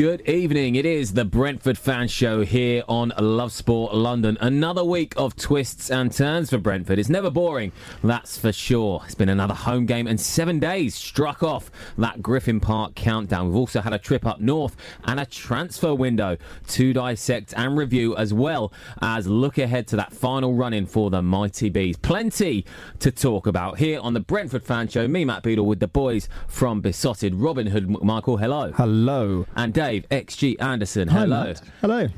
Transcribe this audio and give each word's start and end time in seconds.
Good 0.00 0.26
evening. 0.26 0.76
It 0.76 0.86
is 0.86 1.12
the 1.12 1.26
Brentford 1.26 1.76
Fan 1.76 2.08
Show 2.08 2.42
here 2.42 2.82
on 2.88 3.12
Love 3.18 3.52
Sport 3.52 3.94
London. 3.94 4.38
Another 4.40 4.82
week 4.82 5.12
of 5.18 5.36
twists 5.36 5.90
and 5.90 6.10
turns 6.10 6.48
for 6.48 6.56
Brentford. 6.56 6.98
It's 6.98 7.10
never 7.10 7.28
boring, 7.28 7.70
that's 8.02 8.38
for 8.38 8.50
sure. 8.50 9.02
It's 9.04 9.14
been 9.14 9.28
another 9.28 9.52
home 9.52 9.84
game 9.84 10.06
and 10.06 10.18
seven 10.18 10.58
days 10.58 10.94
struck 10.94 11.42
off 11.42 11.70
that 11.98 12.22
Griffin 12.22 12.60
Park 12.60 12.94
countdown. 12.94 13.48
We've 13.48 13.56
also 13.56 13.82
had 13.82 13.92
a 13.92 13.98
trip 13.98 14.24
up 14.24 14.40
north 14.40 14.74
and 15.04 15.20
a 15.20 15.26
transfer 15.26 15.94
window 15.94 16.38
to 16.68 16.94
dissect 16.94 17.52
and 17.54 17.76
review, 17.76 18.16
as 18.16 18.32
well 18.32 18.72
as 19.02 19.26
look 19.26 19.58
ahead 19.58 19.86
to 19.88 19.96
that 19.96 20.14
final 20.14 20.54
run 20.54 20.72
in 20.72 20.86
for 20.86 21.10
the 21.10 21.20
Mighty 21.20 21.68
Bees. 21.68 21.98
Plenty 21.98 22.64
to 23.00 23.10
talk 23.10 23.46
about 23.46 23.76
here 23.76 24.00
on 24.00 24.14
the 24.14 24.20
Brentford 24.20 24.64
Fan 24.64 24.88
Show. 24.88 25.06
Me, 25.06 25.26
Matt 25.26 25.42
Beadle, 25.42 25.66
with 25.66 25.80
the 25.80 25.88
boys 25.88 26.26
from 26.48 26.80
Beesotted, 26.80 27.34
Robin 27.34 27.66
Hood 27.66 28.02
Michael. 28.02 28.38
Hello. 28.38 28.72
Hello. 28.72 29.44
And 29.54 29.74
Dave 29.74 29.89
XG 29.98 30.56
Anderson. 30.60 31.08
Hello. 31.08 31.44
Matt. 31.44 31.62
Hello. 31.80 32.08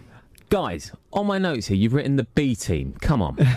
Guys, 0.52 0.92
on 1.14 1.26
my 1.26 1.38
notes 1.38 1.68
here, 1.68 1.78
you've 1.78 1.94
written 1.94 2.16
the 2.16 2.24
B 2.24 2.54
team. 2.54 2.94
Come 3.00 3.22
on. 3.22 3.38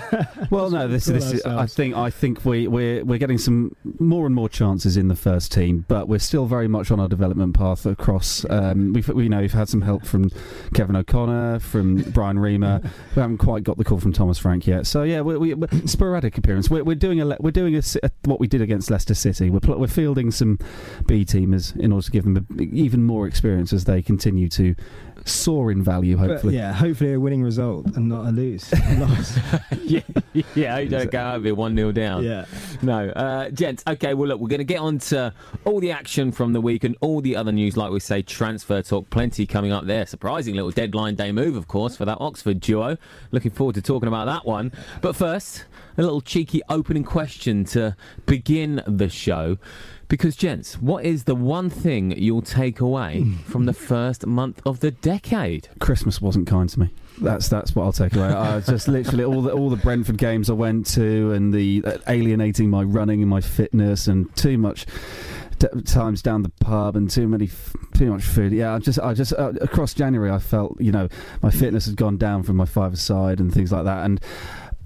Well, 0.51 0.69
no, 0.69 0.87
this, 0.87 1.05
this 1.05 1.31
is, 1.33 1.43
I 1.43 1.65
think 1.65 1.95
I 1.95 2.09
think 2.11 2.45
we 2.45 2.67
we're 2.67 3.03
we're 3.03 3.17
getting 3.17 3.39
some 3.39 3.75
more 3.99 4.25
and 4.27 4.35
more 4.35 4.47
chances 4.47 4.95
in 4.95 5.07
the 5.07 5.15
first 5.15 5.51
team, 5.51 5.85
but 5.87 6.07
we're 6.07 6.19
still 6.19 6.45
very 6.45 6.67
much 6.67 6.91
on 6.91 6.99
our 6.99 7.07
development 7.07 7.55
path 7.55 7.85
across. 7.85 8.45
Um, 8.49 8.93
we've 8.93 9.07
we 9.09 9.27
know 9.27 9.41
we've 9.41 9.51
had 9.51 9.67
some 9.67 9.81
help 9.81 10.05
from 10.05 10.29
Kevin 10.75 10.95
O'Connor, 10.95 11.59
from 11.59 12.03
Brian 12.11 12.37
Riemer. 12.37 12.83
we 13.15 13.21
haven't 13.21 13.39
quite 13.39 13.63
got 13.63 13.77
the 13.77 13.83
call 13.83 13.99
from 13.99 14.13
Thomas 14.13 14.37
Frank 14.37 14.67
yet. 14.67 14.85
So 14.85 15.01
yeah, 15.03 15.21
we, 15.21 15.35
we, 15.37 15.53
we- 15.55 15.87
sporadic 15.87 16.37
appearance. 16.37 16.69
We're, 16.69 16.83
we're 16.83 16.95
doing 16.95 17.19
a 17.19 17.35
we're 17.39 17.51
doing 17.51 17.75
a, 17.75 17.81
a, 18.03 18.11
what 18.25 18.39
we 18.39 18.47
did 18.47 18.61
against 18.61 18.91
Leicester 18.91 19.15
City. 19.15 19.49
We're 19.49 19.61
pl- 19.61 19.79
we're 19.79 19.87
fielding 19.87 20.29
some 20.31 20.59
B 21.07 21.25
teamers 21.25 21.75
in 21.77 21.91
order 21.91 22.05
to 22.05 22.11
give 22.11 22.23
them 22.23 22.37
a, 22.37 22.61
even 22.61 23.03
more 23.03 23.25
experience 23.27 23.73
as 23.73 23.85
they 23.85 24.01
continue 24.01 24.47
to 24.49 24.75
soar 25.25 25.71
in 25.71 25.83
value. 25.83 26.15
But 26.17 26.29
Hopefully, 26.29 26.55
yeah, 26.55 26.71
hopefully 26.73 27.13
a 27.13 27.19
winning 27.19 27.43
result 27.43 27.85
and 27.95 28.07
not 28.07 28.25
a 28.27 28.31
lose. 28.31 28.73
Yeah, 29.85 30.01
yeah, 30.55 30.79
you 30.79 30.89
don't 30.89 31.11
go 31.11 31.19
out 31.19 31.35
of 31.35 31.45
it 31.45 31.55
1 31.55 31.75
0 31.75 31.91
down. 31.91 32.23
yeah. 32.23 32.45
No. 32.81 33.09
Uh, 33.09 33.49
gents, 33.51 33.83
okay, 33.87 34.15
well, 34.15 34.29
look, 34.29 34.39
we're 34.39 34.47
going 34.47 34.57
to 34.59 34.63
get 34.63 34.79
on 34.79 34.97
to 34.99 35.31
all 35.63 35.79
the 35.79 35.91
action 35.91 36.31
from 36.31 36.53
the 36.53 36.61
week 36.61 36.83
and 36.83 36.97
all 37.01 37.21
the 37.21 37.35
other 37.35 37.51
news, 37.51 37.77
like 37.77 37.91
we 37.91 37.99
say, 37.99 38.23
transfer 38.23 38.81
talk. 38.81 39.09
Plenty 39.11 39.45
coming 39.45 39.71
up 39.71 39.85
there. 39.85 40.05
Surprising 40.07 40.55
little 40.55 40.71
deadline 40.71 41.13
day 41.15 41.31
move, 41.31 41.55
of 41.55 41.67
course, 41.67 41.95
for 41.95 42.05
that 42.05 42.17
Oxford 42.19 42.59
duo. 42.59 42.97
Looking 43.31 43.51
forward 43.51 43.75
to 43.75 43.81
talking 43.81 44.07
about 44.07 44.25
that 44.25 44.45
one. 44.45 44.71
But 45.01 45.15
first, 45.15 45.65
a 45.97 46.01
little 46.01 46.21
cheeky 46.21 46.61
opening 46.69 47.03
question 47.03 47.63
to 47.65 47.95
begin 48.25 48.81
the 48.87 49.09
show. 49.09 49.57
Because, 50.07 50.35
gents, 50.35 50.79
what 50.79 51.03
is 51.03 51.23
the 51.23 51.33
one 51.33 51.69
thing 51.69 52.11
you'll 52.11 52.43
take 52.43 52.79
away 52.79 53.25
from 53.45 53.65
the 53.65 53.73
first 53.73 54.25
month 54.25 54.61
of 54.65 54.79
the 54.79 54.91
decade? 54.91 55.67
Christmas 55.79 56.21
wasn't 56.21 56.47
kind 56.47 56.69
to 56.69 56.79
me. 56.79 56.89
That's 57.19 57.47
that's 57.47 57.75
what 57.75 57.85
I'll 57.85 57.93
take 57.93 58.15
away. 58.15 58.27
I 58.27 58.59
just 58.61 58.87
literally 58.87 59.23
all 59.23 59.41
the 59.41 59.51
all 59.51 59.69
the 59.69 59.77
Brentford 59.77 60.17
games 60.17 60.49
I 60.49 60.53
went 60.53 60.85
to 60.87 61.31
and 61.31 61.53
the 61.53 61.81
uh, 61.85 61.97
alienating 62.07 62.69
my 62.69 62.83
running 62.83 63.21
and 63.21 63.29
my 63.29 63.41
fitness 63.41 64.07
and 64.07 64.33
too 64.35 64.57
much 64.57 64.85
t- 65.59 65.81
times 65.85 66.21
down 66.21 66.43
the 66.43 66.51
pub 66.59 66.95
and 66.95 67.09
too 67.09 67.27
many 67.27 67.45
f- 67.45 67.73
too 67.93 68.11
much 68.11 68.23
food. 68.23 68.51
Yeah, 68.51 68.75
I 68.75 68.79
just 68.79 68.99
I 68.99 69.13
just 69.13 69.33
uh, 69.33 69.53
across 69.61 69.93
January 69.93 70.29
I 70.29 70.39
felt 70.39 70.79
you 70.79 70.91
know 70.91 71.07
my 71.41 71.51
fitness 71.51 71.85
had 71.85 71.95
gone 71.95 72.17
down 72.17 72.43
from 72.43 72.57
my 72.57 72.65
five 72.65 72.99
side 72.99 73.39
and 73.39 73.53
things 73.53 73.71
like 73.71 73.85
that 73.85 74.05
and 74.05 74.19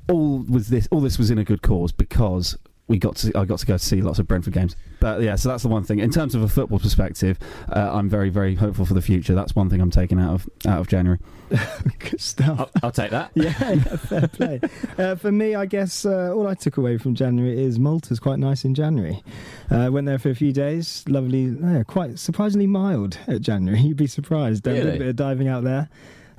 all 0.09 0.39
was 0.49 0.69
this 0.69 0.87
all 0.91 1.01
this 1.01 1.17
was 1.17 1.31
in 1.31 1.37
a 1.37 1.43
good 1.43 1.61
cause 1.61 1.91
because 1.91 2.57
we 2.87 2.97
got 2.97 3.15
to 3.17 3.31
I 3.37 3.45
got 3.45 3.59
to 3.59 3.65
go 3.67 3.77
see 3.77 4.01
lots 4.01 4.17
of 4.19 4.27
Brentford 4.27 4.53
games. 4.53 4.75
But 4.99 5.21
yeah, 5.21 5.35
so 5.35 5.47
that's 5.49 5.61
the 5.63 5.69
one 5.69 5.83
thing. 5.83 5.99
In 5.99 6.09
terms 6.09 6.33
of 6.35 6.41
a 6.41 6.47
football 6.47 6.79
perspective, 6.79 7.37
uh, 7.71 7.91
I'm 7.93 8.09
very 8.09 8.29
very 8.29 8.55
hopeful 8.55 8.85
for 8.85 8.95
the 8.95 9.01
future. 9.01 9.35
That's 9.35 9.55
one 9.55 9.69
thing 9.69 9.79
I'm 9.79 9.91
taking 9.91 10.19
out 10.19 10.33
of 10.33 10.49
out 10.65 10.79
of 10.79 10.87
January. 10.87 11.19
Good 11.99 12.19
stuff. 12.19 12.59
I'll, 12.59 12.69
I'll 12.83 12.91
take 12.91 13.11
that. 13.11 13.31
Yeah, 13.35 13.53
yeah, 13.59 13.75
fair 13.95 14.27
play. 14.27 14.59
Uh, 14.97 15.15
for 15.15 15.31
me, 15.31 15.55
I 15.55 15.65
guess 15.65 16.03
uh, 16.05 16.33
all 16.35 16.45
I 16.47 16.55
took 16.55 16.75
away 16.77 16.97
from 16.97 17.15
January 17.15 17.57
is 17.63 17.79
Malta's 17.79 18.19
quite 18.19 18.37
nice 18.39 18.65
in 18.65 18.73
January. 18.75 19.23
Uh, 19.71 19.89
went 19.91 20.05
there 20.07 20.19
for 20.19 20.29
a 20.29 20.35
few 20.35 20.51
days. 20.51 21.05
Lovely, 21.07 21.43
yeah, 21.45 21.83
quite 21.83 22.19
surprisingly 22.19 22.67
mild 22.67 23.17
at 23.27 23.39
January. 23.41 23.79
You'd 23.79 23.95
be 23.97 24.07
surprised. 24.07 24.63
Done 24.63 24.73
A 24.73 24.75
Really? 24.77 24.85
little 24.85 24.99
bit 24.99 25.07
of 25.09 25.15
diving 25.15 25.47
out 25.47 25.63
there. 25.63 25.89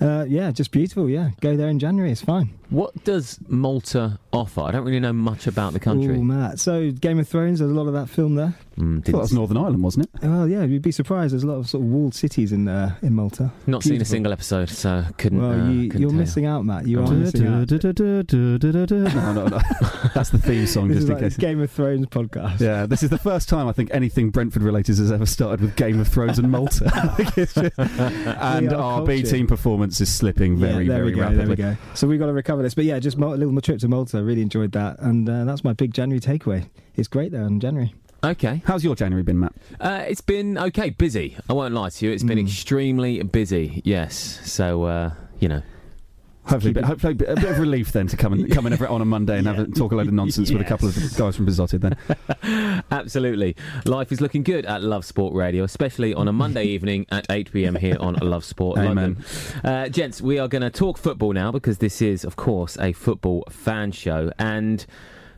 Uh, 0.01 0.25
yeah, 0.29 0.51
just 0.51 0.71
beautiful. 0.71 1.09
Yeah, 1.11 1.31
go 1.41 1.57
there 1.57 1.69
in 1.69 1.79
January. 1.79 2.11
It's 2.11 2.23
fine. 2.23 2.51
What 2.71 3.05
does 3.05 3.39
Malta 3.49 4.19
offer? 4.33 4.63
I 4.63 4.71
don't 4.71 4.85
really 4.85 5.01
know 5.01 5.13
much 5.13 5.47
about 5.47 5.73
the 5.75 5.81
country. 5.81 6.17
Ooh, 6.17 6.25
Matt. 6.25 6.59
So 6.59 6.91
Game 6.91 7.19
of 7.19 7.29
Thrones. 7.29 7.59
There's 7.59 7.71
a 7.71 7.75
lot 7.75 7.87
of 7.87 7.93
that 7.93 8.09
film 8.09 8.35
there. 8.35 8.55
Mm, 8.81 8.93
I 8.93 8.97
thought 8.97 9.05
didn't 9.05 9.13
that 9.13 9.19
was 9.23 9.33
Northern 9.33 9.57
Ireland, 9.57 9.83
wasn't 9.83 10.07
it? 10.07 10.23
Well, 10.27 10.49
yeah, 10.49 10.65
you'd 10.65 10.83
be 10.83 10.93
surprised. 10.93 11.33
There's 11.33 11.43
a 11.43 11.47
lot 11.47 11.57
of 11.57 11.69
sort 11.69 11.83
of 11.85 11.91
walled 11.91 12.15
cities 12.15 12.53
in 12.53 12.67
uh, 12.69 12.95
in 13.03 13.15
Malta. 13.15 13.51
Not 13.67 13.83
seen 13.83 14.01
a 14.01 14.05
single 14.05 14.33
episode, 14.33 14.69
so 14.71 15.05
couldn't. 15.19 15.41
Well, 15.41 15.51
uh, 15.53 15.71
you, 15.71 15.89
couldn't 15.89 16.01
you're 16.01 16.11
tell 16.11 16.15
you. 16.15 16.21
missing 16.21 16.47
out, 16.47 16.65
Matt. 16.65 16.87
You 16.87 17.03
are 17.03 17.11
missing 17.11 17.47
out. 17.47 17.71
No, 17.71 19.33
no, 19.33 19.47
no. 19.47 19.59
That's 20.15 20.31
the 20.31 20.39
theme 20.39 20.67
song, 20.67 20.89
This 20.89 20.99
just 20.99 21.05
is 21.05 21.09
in 21.11 21.15
like 21.15 21.23
case. 21.25 21.37
Game 21.37 21.61
of 21.61 21.71
Thrones 21.71 22.07
podcast. 22.07 22.61
Yeah, 22.61 22.87
this 22.87 23.03
is 23.03 23.11
the 23.11 23.19
first 23.19 23.49
time 23.49 23.69
I 23.69 23.73
think 23.73 23.91
anything 23.93 24.31
Brentford 24.31 24.63
related 24.63 24.97
has 24.99 25.13
ever 25.13 25.27
started 25.27 25.61
with 25.61 25.77
Game 25.77 26.01
of 26.01 26.09
Thrones 26.09 26.39
and 26.39 26.51
Malta. 26.51 26.91
I 26.95 27.09
think 27.09 27.39
it's 27.39 27.55
just- 27.55 27.79
and 27.79 28.73
are 28.73 28.81
our 28.81 29.07
B 29.07 29.23
team 29.23 29.47
performance 29.47 30.01
is 30.01 30.13
slipping 30.13 30.57
very, 30.59 30.87
yeah, 30.87 30.97
very 30.97 31.13
go, 31.13 31.21
rapidly. 31.21 31.55
There 31.57 31.69
we 31.71 31.75
go. 31.75 31.77
So 31.95 32.07
we've 32.09 32.19
got 32.19 32.27
to 32.27 32.33
recover 32.33 32.63
this. 32.63 32.75
But 32.75 32.85
yeah, 32.85 32.99
just 32.99 33.17
a 33.17 33.21
little 33.27 33.61
trip 33.61 33.79
to 33.81 33.89
Malta. 33.89 34.23
Really 34.23 34.43
enjoyed 34.43 34.73
that, 34.73 34.99
and 35.01 35.29
uh, 35.29 35.45
that's 35.45 35.65
my 35.65 35.73
big 35.73 35.93
January 35.93 36.21
takeaway. 36.21 36.69
It's 36.97 37.09
great 37.09 37.33
there 37.33 37.43
in 37.43 37.61
January. 37.61 37.95
Okay. 38.23 38.63
How's 38.67 38.85
your 38.85 38.95
January 38.95 39.23
been, 39.23 39.41
Matt? 39.41 39.55
Uh, 39.81 40.05
it's 40.07 40.21
been 40.21 40.59
okay, 40.59 40.91
busy. 40.91 41.37
I 41.49 41.53
won't 41.55 41.73
lie 41.75 41.89
to 41.89 42.07
you. 42.07 42.13
It's 42.13 42.23
been 42.23 42.39
Mm. 42.39 42.47
extremely 42.47 43.23
busy. 43.23 43.81
Yes. 43.85 44.41
So 44.45 44.85
uh, 44.85 45.11
you 45.39 45.49
know, 45.49 45.63
Hopefully, 46.45 46.73
bit, 46.73 46.85
hopefully 46.85 47.13
a 47.13 47.35
bit 47.37 47.45
of 47.45 47.59
relief 47.61 47.93
then 47.93 48.09
to 48.09 48.17
come 48.17 48.33
and 48.33 48.51
come 48.51 48.67
in 48.67 48.73
on 48.73 49.01
a 49.01 49.05
Monday 49.05 49.39
and 49.39 49.47
have 49.47 49.59
a, 49.59 49.67
talk 49.69 49.93
a 49.93 49.95
load 49.95 50.09
of 50.09 50.13
nonsense 50.15 50.51
with 50.51 50.61
a 50.61 50.65
couple 50.65 50.89
of 50.89 50.97
guys 51.17 51.37
from 51.37 51.45
Beesotted 51.47 51.81
then. 51.83 52.83
absolutely, 52.91 53.55
life 53.85 54.11
is 54.11 54.21
looking 54.21 54.43
good 54.43 54.67
at 54.67 54.83
Love 54.83 55.05
Sport 55.05 55.33
Radio, 55.35 55.63
especially 55.65 56.13
on 56.13 56.27
a 56.29 56.33
Monday 56.33 56.65
evening 56.75 57.07
at 57.13 57.27
8 57.31 57.53
p.m. 57.53 57.77
here 57.77 57.97
on 58.01 58.15
Love 58.15 58.45
Sport. 58.45 58.79
London. 58.79 59.23
Uh, 59.63 59.89
gents, 59.89 60.21
we 60.21 60.39
are 60.39 60.49
going 60.49 60.63
to 60.63 60.71
talk 60.71 60.99
football 60.99 61.33
now 61.33 61.53
because 61.53 61.79
this 61.79 62.03
is, 62.03 62.25
of 62.25 62.37
course, 62.37 62.77
a 62.81 62.93
football 62.93 63.45
fan 63.51 63.93
show 63.93 64.31
and. 64.39 64.85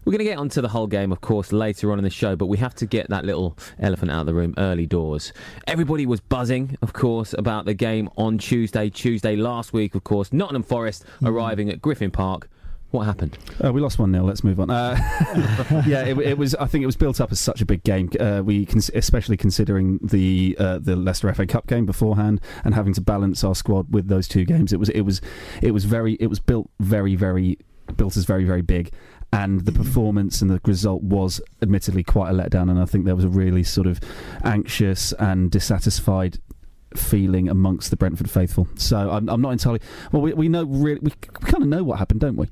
We're 0.05 0.11
going 0.13 0.19
to 0.19 0.25
get 0.25 0.39
onto 0.39 0.61
the 0.61 0.69
whole 0.69 0.89
game, 0.89 1.13
of 1.13 1.21
course, 1.21 1.53
later 1.53 1.93
on 1.93 1.99
in 1.99 2.03
the 2.05 2.11
show, 2.11 2.35
but 2.35 2.47
we 2.47 2.59
have 2.59 2.75
to 2.77 2.87
get 2.87 3.09
that 3.11 3.25
little 3.25 3.57
elephant 3.79 4.11
out 4.11 4.21
of 4.21 4.27
the 4.27 4.35
room 4.35 4.53
early 4.59 4.85
doors. 4.87 5.33
Everybody 5.69 6.07
was 6.07 6.19
buzzing, 6.21 6.77
of 6.83 6.93
course, 6.93 7.35
about 7.39 7.67
the 7.67 7.75
game 7.75 8.09
on 8.17 8.39
Tuesday. 8.39 8.91
Tuesday 8.91 9.37
last 9.37 9.73
week, 9.73 9.95
of 9.95 10.03
course, 10.03 10.33
Nottingham 10.33 10.65
Forest 10.65 11.05
Mm. 11.21 11.29
arriving 11.29 11.71
at 11.71 11.81
Griffin 11.81 12.11
Park. 12.11 12.49
What 12.91 13.05
happened? 13.05 13.39
Uh, 13.65 13.73
we 13.73 13.81
lost 13.81 13.99
one 13.99 14.13
0 14.13 14.25
Let's 14.25 14.45
move 14.45 14.61
on. 14.61 14.69
Uh, 14.69 14.97
yeah, 15.87 16.03
it, 16.05 16.19
it 16.19 16.37
was. 16.37 16.55
I 16.57 16.67
think 16.67 16.83
it 16.83 16.87
was 16.87 16.97
built 16.97 17.23
up 17.23 17.33
as 17.33 17.41
such 17.41 17.63
a 17.63 17.65
big 17.65 17.83
game. 17.85 18.11
Uh, 18.21 18.43
we, 18.45 18.67
cons- 18.67 18.91
especially 18.95 19.39
considering 19.39 19.99
the 20.03 20.55
uh, 20.61 20.79
the 20.79 20.95
Leicester 20.95 21.33
FA 21.33 21.47
Cup 21.47 21.67
game 21.69 21.87
beforehand, 21.87 22.41
and 22.65 22.75
having 22.75 22.93
to 22.93 23.01
balance 23.01 23.43
our 23.45 23.55
squad 23.55 23.95
with 23.95 24.09
those 24.09 24.29
two 24.29 24.45
games. 24.45 24.75
It 24.75 24.79
was. 24.81 24.91
It 24.91 25.03
was. 25.03 25.23
It 25.63 25.71
was 25.71 25.87
very. 25.87 26.15
It 26.21 26.27
was 26.27 26.39
built 26.41 26.69
very, 26.81 27.15
very 27.15 27.57
built 27.97 28.17
as 28.17 28.25
very, 28.27 28.45
very 28.45 28.63
big. 28.63 28.93
And 29.33 29.65
the 29.65 29.73
performance 29.73 30.43
and 30.43 30.51
the 30.51 30.61
result 30.67 31.03
was 31.03 31.41
admittedly 31.63 32.05
quite 32.05 32.31
a 32.31 32.35
letdown. 32.35 32.71
And 32.71 32.79
I 32.79 32.85
think 32.85 33.07
there 33.07 33.17
was 33.17 33.25
a 33.25 33.31
really 33.31 33.63
sort 33.63 33.87
of 33.87 33.99
anxious 34.45 35.13
and 35.15 35.51
dissatisfied 35.51 36.39
feeling 36.97 37.49
amongst 37.49 37.91
the 37.91 37.97
Brentford 37.97 38.31
faithful. 38.31 38.69
So 38.77 39.11
I'm, 39.11 39.29
I'm 39.29 39.41
not 39.41 39.51
entirely. 39.51 39.81
Well, 40.13 40.21
we, 40.23 40.35
we 40.35 40.49
know 40.49 40.65
really. 40.65 41.01
We, 41.01 41.13
we 41.41 41.47
kind 41.47 41.63
of 41.63 41.69
know 41.69 41.83
what 41.83 41.99
happened, 41.99 42.21
don't 42.21 42.37
we? 42.37 42.49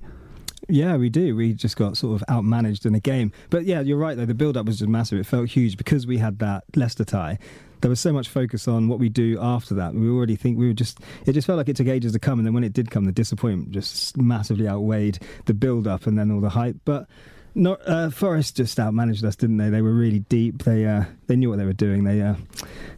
Yeah, 0.68 0.96
we 0.96 1.08
do. 1.10 1.34
We 1.34 1.52
just 1.52 1.76
got 1.76 1.96
sort 1.96 2.20
of 2.20 2.26
outmanaged 2.28 2.86
in 2.86 2.94
a 2.94 3.00
game. 3.00 3.32
But 3.50 3.64
yeah, 3.64 3.80
you're 3.80 3.98
right 3.98 4.16
though. 4.16 4.26
The 4.26 4.34
build 4.34 4.56
up 4.56 4.66
was 4.66 4.78
just 4.78 4.88
massive. 4.88 5.18
It 5.18 5.26
felt 5.26 5.50
huge 5.50 5.76
because 5.76 6.06
we 6.06 6.18
had 6.18 6.38
that 6.38 6.64
Leicester 6.76 7.04
tie. 7.04 7.38
There 7.80 7.88
was 7.88 8.00
so 8.00 8.12
much 8.12 8.28
focus 8.28 8.68
on 8.68 8.88
what 8.88 8.98
we 8.98 9.08
do 9.08 9.38
after 9.40 9.74
that. 9.74 9.94
We 9.94 10.08
already 10.08 10.36
think 10.36 10.58
we 10.58 10.66
were 10.66 10.74
just. 10.74 10.98
It 11.26 11.32
just 11.32 11.46
felt 11.46 11.56
like 11.56 11.68
it 11.68 11.76
took 11.76 11.86
ages 11.88 12.12
to 12.12 12.18
come, 12.18 12.38
and 12.38 12.46
then 12.46 12.54
when 12.54 12.64
it 12.64 12.72
did 12.72 12.90
come, 12.90 13.04
the 13.04 13.12
disappointment 13.12 13.70
just 13.72 14.16
massively 14.16 14.68
outweighed 14.68 15.18
the 15.46 15.54
build 15.54 15.86
up 15.86 16.06
and 16.06 16.18
then 16.18 16.30
all 16.30 16.40
the 16.40 16.50
hype. 16.50 16.76
But 16.84 17.08
not 17.54 17.80
uh, 17.86 18.10
Forest 18.10 18.56
just 18.56 18.78
outmanaged 18.78 19.24
us, 19.24 19.36
didn't 19.36 19.56
they? 19.58 19.70
They 19.70 19.82
were 19.82 19.92
really 19.92 20.20
deep. 20.20 20.62
They 20.64 20.86
uh, 20.86 21.04
they 21.26 21.36
knew 21.36 21.48
what 21.50 21.58
they 21.58 21.64
were 21.64 21.72
doing. 21.72 22.04
They 22.04 22.20
uh, 22.22 22.34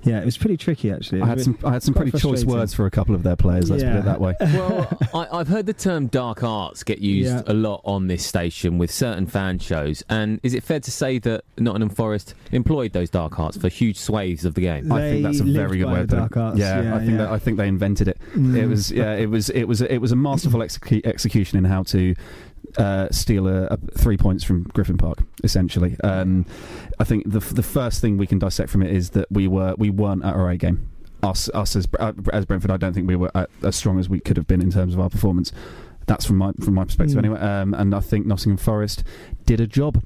yeah, 0.02 0.20
it 0.20 0.25
was 0.25 0.37
pretty 0.37 0.56
tricky 0.56 0.90
actually. 0.90 1.22
I 1.22 1.26
had 1.26 1.40
some. 1.40 1.58
I 1.64 1.72
had 1.72 1.82
some 1.82 1.94
pretty 1.94 2.16
choice 2.19 2.44
words 2.44 2.75
for 2.75 2.87
a 2.87 2.90
couple 2.90 3.14
of 3.14 3.22
their 3.22 3.37
players. 3.37 3.70
Let's 3.70 3.82
put 3.82 3.93
it 3.96 4.04
that 4.04 4.20
way. 4.20 4.34
Well, 4.52 4.99
I, 5.14 5.38
I've 5.38 5.49
heard 5.49 5.66
the 5.66 5.72
term 5.72 6.06
dark 6.08 6.43
arts 6.43 6.82
get 6.82 6.99
used 6.99 7.32
Yeah. 7.32 7.43
a 7.46 7.54
lot 7.54 7.81
on 7.84 8.06
this 8.08 8.25
station 8.25 8.76
with 8.78 8.90
certain 8.90 9.26
fan 9.26 9.58
shows. 9.58 10.02
And 10.08 10.40
is 10.43 10.52
it 10.55 10.62
fair 10.62 10.81
to 10.81 10.90
say 10.90 11.19
that 11.20 11.44
Nottingham 11.58 11.88
Forest 11.90 12.34
employed 12.52 12.93
those 12.93 13.08
dark 13.10 13.38
arts 13.38 13.56
for 13.56 13.69
huge 13.69 13.96
swathes 13.98 14.44
of 14.44 14.55
the 14.55 14.60
game? 14.62 14.90
I 14.93 15.00
think 15.00 15.22
that's 15.22 15.40
a 15.40 15.44
very 15.44 15.78
good 15.78 15.87
by 15.87 15.93
way 15.94 16.00
of 16.00 16.08
putting 16.08 16.19
dark 16.28 16.32
it. 16.37 16.38
arts. 16.38 16.58
Yeah, 16.58 16.82
Yeah, 16.82 16.94
I 16.94 16.98
think 16.98 17.10
yeah. 17.12 17.16
that 17.19 17.31
I 17.31 17.38
think 17.38 17.56
they 17.56 17.69
invented 17.69 18.08
it. 18.08 18.19
It 18.34 18.38
Mm. 18.38 18.69
was 18.69 18.90
yeah, 18.90 19.14
it 19.14 19.31
was 19.31 19.48
it 19.50 19.64
was 19.64 19.81
it 19.81 19.98
was 19.98 20.12
a 20.12 20.16
masterful 20.16 20.60
execu- 20.60 21.05
execution 21.06 21.58
in 21.58 21.64
how 21.64 21.82
to 21.84 22.14
uh, 22.79 23.09
steal 23.11 23.47
a, 23.49 23.64
a 23.67 23.76
three 23.99 24.17
points 24.17 24.44
from 24.44 24.64
Griffin 24.75 24.97
Park. 24.97 25.19
Essentially, 25.44 25.97
um, 26.05 26.47
I 26.99 27.05
think 27.05 27.31
the 27.31 27.41
the 27.41 27.62
first 27.62 28.00
thing 28.00 28.17
we 28.19 28.26
can 28.26 28.38
dissect 28.38 28.70
from 28.70 28.82
it 28.82 28.91
is 28.91 29.11
that 29.11 29.31
we 29.31 29.49
were 29.49 29.75
we 29.79 29.91
weren't 29.91 30.25
at 30.25 30.35
our 30.35 30.50
A 30.50 30.56
game. 30.56 30.88
Us 31.23 31.49
us 31.50 31.76
as 31.76 31.87
uh, 32.00 32.12
as 32.32 32.47
Brentford, 32.47 32.70
I 32.70 32.76
don't 32.76 32.93
think 32.94 33.06
we 33.09 33.17
were 33.17 33.31
at, 33.35 33.49
as 33.62 33.76
strong 33.76 33.99
as 33.99 34.09
we 34.09 34.20
could 34.20 34.37
have 34.37 34.47
been 34.47 34.61
in 34.61 34.70
terms 34.70 34.94
of 34.94 35.00
our 35.00 35.09
performance. 35.11 35.53
That's 36.06 36.25
from 36.25 36.38
my 36.38 36.53
from 36.61 36.75
my 36.75 36.85
perspective 36.85 37.17
Mm. 37.17 37.25
anyway. 37.25 37.41
Um, 37.41 37.75
and 37.75 37.94
I 37.94 38.00
think 38.00 38.26
Nottingham 38.26 38.56
Forest 38.56 39.05
did 39.47 39.61
a 39.61 39.67
job. 39.67 40.03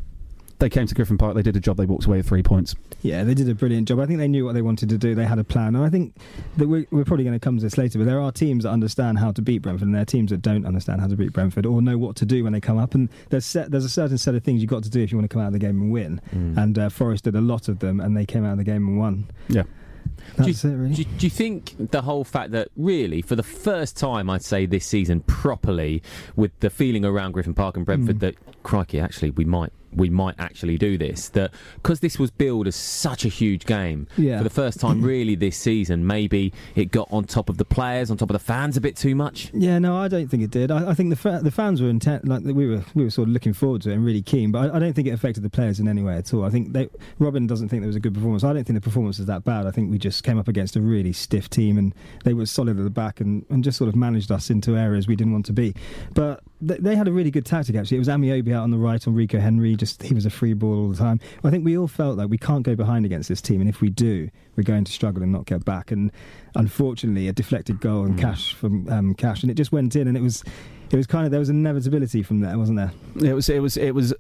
They 0.58 0.70
came 0.70 0.86
to 0.86 0.94
Griffin 0.94 1.18
Park. 1.18 1.34
They 1.34 1.42
did 1.42 1.54
a 1.56 1.60
job. 1.60 1.76
They 1.76 1.84
walked 1.84 2.06
away 2.06 2.16
with 2.16 2.28
three 2.28 2.42
points. 2.42 2.74
Yeah, 3.02 3.24
they 3.24 3.34
did 3.34 3.48
a 3.48 3.54
brilliant 3.54 3.88
job. 3.88 4.00
I 4.00 4.06
think 4.06 4.18
they 4.18 4.28
knew 4.28 4.44
what 4.46 4.54
they 4.54 4.62
wanted 4.62 4.88
to 4.88 4.96
do. 4.96 5.14
They 5.14 5.26
had 5.26 5.38
a 5.38 5.44
plan, 5.44 5.74
and 5.76 5.84
I 5.84 5.90
think 5.90 6.14
that 6.56 6.66
we're, 6.66 6.86
we're 6.90 7.04
probably 7.04 7.24
going 7.24 7.38
to 7.38 7.44
come 7.44 7.58
to 7.58 7.62
this 7.62 7.76
later. 7.76 7.98
But 7.98 8.06
there 8.06 8.20
are 8.20 8.32
teams 8.32 8.64
that 8.64 8.70
understand 8.70 9.18
how 9.18 9.32
to 9.32 9.42
beat 9.42 9.58
Brentford, 9.58 9.86
and 9.86 9.94
there 9.94 10.02
are 10.02 10.06
teams 10.06 10.30
that 10.30 10.40
don't 10.40 10.64
understand 10.64 11.00
how 11.02 11.08
to 11.08 11.16
beat 11.16 11.32
Brentford 11.34 11.66
or 11.66 11.82
know 11.82 11.98
what 11.98 12.16
to 12.16 12.24
do 12.24 12.42
when 12.42 12.54
they 12.54 12.60
come 12.60 12.78
up. 12.78 12.94
And 12.94 13.10
there's 13.28 13.44
set, 13.44 13.70
there's 13.70 13.84
a 13.84 13.90
certain 13.90 14.16
set 14.16 14.34
of 14.34 14.44
things 14.44 14.62
you've 14.62 14.70
got 14.70 14.82
to 14.84 14.90
do 14.90 15.02
if 15.02 15.12
you 15.12 15.18
want 15.18 15.28
to 15.30 15.34
come 15.34 15.42
out 15.42 15.48
of 15.48 15.52
the 15.52 15.58
game 15.58 15.80
and 15.80 15.92
win. 15.92 16.20
Mm. 16.34 16.56
And 16.56 16.78
uh, 16.78 16.88
Forest 16.88 17.24
did 17.24 17.34
a 17.34 17.40
lot 17.42 17.68
of 17.68 17.80
them, 17.80 18.00
and 18.00 18.16
they 18.16 18.24
came 18.24 18.44
out 18.44 18.52
of 18.52 18.58
the 18.58 18.64
game 18.64 18.88
and 18.88 18.98
won. 18.98 19.26
Yeah. 19.48 19.64
That's 20.36 20.64
it, 20.64 20.70
really. 20.74 20.94
Do, 20.94 21.04
do 21.04 21.26
you 21.26 21.30
think 21.30 21.74
the 21.90 22.00
whole 22.02 22.24
fact 22.24 22.52
that 22.52 22.68
really, 22.76 23.20
for 23.22 23.36
the 23.36 23.42
first 23.42 23.96
time, 23.96 24.30
I'd 24.30 24.42
say 24.42 24.64
this 24.64 24.86
season 24.86 25.20
properly, 25.20 26.02
with 26.34 26.58
the 26.60 26.70
feeling 26.70 27.04
around 27.04 27.32
Griffin 27.32 27.54
Park 27.54 27.76
and 27.76 27.84
Brentford 27.84 28.16
Mm. 28.16 28.20
that 28.20 28.62
crikey, 28.62 28.98
actually, 28.98 29.30
we 29.30 29.44
might 29.44 29.72
we 29.94 30.10
might 30.10 30.34
actually 30.38 30.76
do 30.78 30.98
this. 30.98 31.28
That 31.30 31.52
because 31.76 32.00
this 32.00 32.18
was 32.18 32.30
billed 32.30 32.66
as 32.66 32.76
such 32.76 33.24
a 33.24 33.28
huge 33.28 33.64
game 33.66 34.06
Yeah. 34.16 34.38
for 34.38 34.44
the 34.44 34.50
first 34.50 34.80
time, 34.80 35.02
really 35.14 35.34
this 35.34 35.56
season, 35.56 36.06
maybe 36.06 36.52
it 36.74 36.90
got 36.90 37.08
on 37.10 37.24
top 37.24 37.48
of 37.48 37.56
the 37.58 37.64
players, 37.64 38.10
on 38.10 38.16
top 38.16 38.30
of 38.30 38.34
the 38.34 38.38
fans 38.44 38.76
a 38.76 38.80
bit 38.80 38.96
too 38.96 39.14
much. 39.14 39.50
Yeah, 39.54 39.78
no, 39.78 39.96
I 39.96 40.08
don't 40.08 40.28
think 40.28 40.42
it 40.42 40.50
did. 40.50 40.70
I, 40.70 40.90
I 40.90 40.94
think 40.94 41.10
the 41.10 41.16
fa- 41.16 41.40
the 41.42 41.50
fans 41.50 41.80
were 41.80 41.88
intent, 41.88 42.26
like 42.26 42.42
we 42.44 42.66
were 42.66 42.84
we 42.94 43.04
were 43.04 43.10
sort 43.10 43.28
of 43.28 43.32
looking 43.32 43.52
forward 43.52 43.82
to 43.82 43.90
it 43.90 43.94
and 43.94 44.04
really 44.04 44.22
keen. 44.22 44.50
But 44.50 44.70
I, 44.70 44.76
I 44.76 44.78
don't 44.78 44.92
think 44.92 45.08
it 45.08 45.12
affected 45.12 45.42
the 45.42 45.50
players 45.50 45.80
in 45.80 45.88
any 45.88 46.02
way 46.02 46.16
at 46.16 46.32
all. 46.34 46.44
I 46.44 46.50
think 46.50 46.72
they, 46.72 46.88
Robin 47.18 47.46
doesn't 47.46 47.68
think 47.68 47.82
there 47.82 47.86
was 47.88 47.96
a 47.96 48.00
good 48.00 48.14
performance. 48.14 48.44
I 48.44 48.52
don't 48.52 48.64
think 48.64 48.76
the 48.76 48.80
performance 48.80 49.18
was 49.18 49.26
that 49.26 49.44
bad. 49.44 49.66
I 49.66 49.70
think 49.70 49.90
we 49.90 49.98
just 49.98 50.22
came 50.24 50.38
up 50.38 50.48
against 50.48 50.76
a 50.76 50.80
really 50.80 51.12
stiff 51.12 51.48
team 51.50 51.78
and 51.78 51.94
they 52.24 52.34
were 52.34 52.46
solid 52.46 52.78
at 52.78 52.84
the 52.84 52.90
back 52.90 53.20
and, 53.20 53.44
and 53.50 53.62
just 53.64 53.78
sort 53.78 53.88
of 53.88 53.96
managed 53.96 54.30
us 54.32 54.50
into 54.50 54.76
areas 54.76 55.06
we 55.06 55.16
didn't 55.16 55.32
want 55.32 55.46
to 55.46 55.52
be. 55.52 55.74
But 56.14 56.42
they, 56.60 56.76
they 56.78 56.96
had 56.96 57.08
a 57.08 57.12
really 57.12 57.30
good 57.30 57.44
tactic 57.44 57.76
actually. 57.76 57.96
It 57.96 58.00
was 58.00 58.08
Ameobi 58.08 58.54
out 58.54 58.62
on 58.62 58.70
the 58.70 58.78
right 58.78 59.06
on 59.06 59.14
Rico 59.14 59.38
Henry. 59.38 59.76
Just 59.76 60.02
he 60.02 60.14
was 60.14 60.26
a 60.26 60.30
free 60.30 60.54
ball 60.54 60.78
all 60.78 60.88
the 60.88 60.96
time. 60.96 61.20
I 61.44 61.50
think 61.50 61.64
we 61.64 61.76
all 61.76 61.88
felt 61.88 62.16
like 62.16 62.28
we 62.28 62.38
can't 62.38 62.62
go 62.62 62.74
behind 62.74 63.04
against 63.04 63.28
this 63.28 63.40
team, 63.40 63.60
and 63.60 63.68
if 63.68 63.80
we 63.80 63.90
do, 63.90 64.30
we're 64.56 64.62
going 64.62 64.84
to 64.84 64.92
struggle 64.92 65.22
and 65.22 65.32
not 65.32 65.46
get 65.46 65.64
back. 65.64 65.90
And 65.90 66.10
unfortunately, 66.54 67.28
a 67.28 67.32
deflected 67.32 67.80
goal 67.80 68.04
and 68.04 68.18
cash 68.18 68.54
from 68.54 68.88
um, 68.88 69.14
cash, 69.14 69.42
and 69.42 69.50
it 69.50 69.54
just 69.54 69.72
went 69.72 69.96
in, 69.96 70.08
and 70.08 70.16
it 70.16 70.22
was. 70.22 70.42
It 70.88 70.96
was 70.96 71.08
kind 71.08 71.24
of 71.24 71.32
there 71.32 71.40
was 71.40 71.48
inevitability 71.50 72.22
from 72.22 72.38
there, 72.38 72.56
wasn't 72.56 72.78
there? 72.78 72.92
It 73.28 73.34
was 73.34 73.48
it 73.48 73.58
was 73.58 73.76
it 73.76 73.90
was 73.90 74.14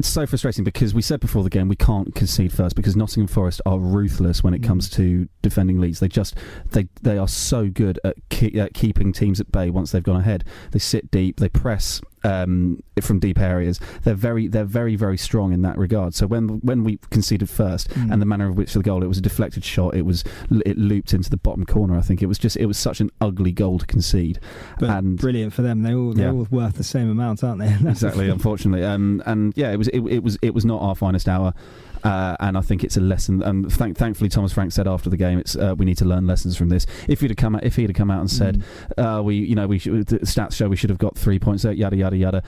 so 0.00 0.26
frustrating 0.26 0.64
because 0.64 0.94
we 0.94 1.02
said 1.02 1.20
before 1.20 1.42
the 1.44 1.50
game 1.50 1.68
we 1.68 1.76
can't 1.76 2.14
concede 2.14 2.52
first 2.52 2.74
because 2.74 2.96
Nottingham 2.96 3.28
Forest 3.28 3.60
are 3.66 3.78
ruthless 3.78 4.42
when 4.42 4.54
it 4.54 4.60
Mm. 4.62 4.66
comes 4.66 4.88
to 4.90 5.28
defending 5.42 5.80
leads. 5.80 6.00
They 6.00 6.08
just 6.08 6.34
they 6.70 6.88
they 7.02 7.18
are 7.18 7.28
so 7.28 7.68
good 7.68 8.00
at, 8.04 8.16
ke- 8.30 8.54
at 8.56 8.74
keeping 8.74 9.12
teams 9.12 9.40
at 9.40 9.52
bay 9.52 9.70
once 9.70 9.92
they've 9.92 10.02
gone 10.02 10.16
ahead. 10.16 10.44
They 10.72 10.78
sit 10.78 11.10
deep, 11.10 11.38
they 11.38 11.48
press 11.48 12.00
um, 12.24 12.82
from 13.00 13.18
deep 13.18 13.38
areas. 13.38 13.80
They're 14.04 14.14
very 14.14 14.48
they're 14.48 14.64
very 14.64 14.96
very 14.96 15.16
strong 15.18 15.52
in 15.52 15.62
that 15.62 15.76
regard. 15.78 16.14
So 16.14 16.26
when 16.26 16.60
when 16.60 16.84
we 16.84 16.98
conceded 17.10 17.48
first 17.48 17.88
Mm. 17.92 18.12
and 18.12 18.22
the 18.22 18.26
manner 18.26 18.48
of 18.48 18.56
which 18.56 18.72
the 18.74 18.82
goal 18.82 19.02
it 19.02 19.06
was 19.06 19.18
a 19.18 19.22
deflected 19.22 19.64
shot. 19.64 19.94
It 19.94 20.02
was 20.06 20.24
it 20.64 20.78
looped 20.78 21.12
into 21.14 21.30
the 21.30 21.36
bottom 21.36 21.64
corner. 21.66 21.96
I 21.96 22.00
think 22.02 22.22
it 22.22 22.26
was 22.26 22.38
just 22.38 22.56
it 22.56 22.66
was 22.66 22.78
such 22.78 23.00
an 23.00 23.10
ugly 23.20 23.52
goal 23.52 23.78
to 23.78 23.86
concede. 23.86 24.38
But 24.78 24.90
and 24.90 25.18
brilliant 25.18 25.52
for 25.52 25.62
them. 25.62 25.82
They 25.82 25.94
all 25.94 26.12
they're 26.12 26.26
Yeah. 26.26 26.32
all 26.32 26.46
worth 26.50 26.74
the 26.76 26.84
same 26.84 27.10
amount, 27.10 27.42
aren't 27.44 27.60
they? 27.60 27.76
Exactly 27.90 28.28
unfortunately 28.28 28.84
um, 28.84 29.22
and 29.26 29.52
yeah 29.56 29.70
it 29.72 29.76
was 29.76 29.88
it, 29.88 30.00
it 30.00 30.22
was 30.22 30.38
it 30.42 30.54
was 30.54 30.64
not 30.64 30.80
our 30.80 30.94
finest 30.94 31.28
hour 31.28 31.52
uh, 32.04 32.36
and 32.40 32.56
I 32.56 32.60
think 32.60 32.84
it's 32.84 32.96
a 32.96 33.00
lesson. 33.00 33.42
And 33.42 33.72
thank, 33.72 33.96
thankfully, 33.96 34.28
Thomas 34.28 34.52
Frank 34.52 34.72
said 34.72 34.86
after 34.88 35.08
the 35.10 35.16
game, 35.16 35.38
"It's 35.38 35.56
uh, 35.56 35.74
we 35.76 35.84
need 35.84 35.98
to 35.98 36.04
learn 36.04 36.26
lessons 36.26 36.56
from 36.56 36.68
this." 36.68 36.86
If 37.08 37.20
he'd 37.20 37.30
have 37.30 37.36
come 37.36 37.56
out, 37.56 37.64
if 37.64 37.76
he'd 37.76 37.88
have 37.90 37.96
come 37.96 38.10
out 38.10 38.20
and 38.20 38.30
said, 38.30 38.62
Mm. 38.98 39.18
uh, 39.18 39.22
"We, 39.22 39.36
you 39.36 39.54
know, 39.54 39.66
we 39.66 39.78
should, 39.78 40.06
the 40.06 40.18
stats 40.20 40.54
show 40.54 40.68
we 40.68 40.76
should 40.76 40.90
have 40.90 40.98
got 40.98 41.16
three 41.16 41.38
points," 41.38 41.64
uh, 41.64 41.70
yada 41.70 41.96
yada 41.96 42.16
yada. 42.16 42.42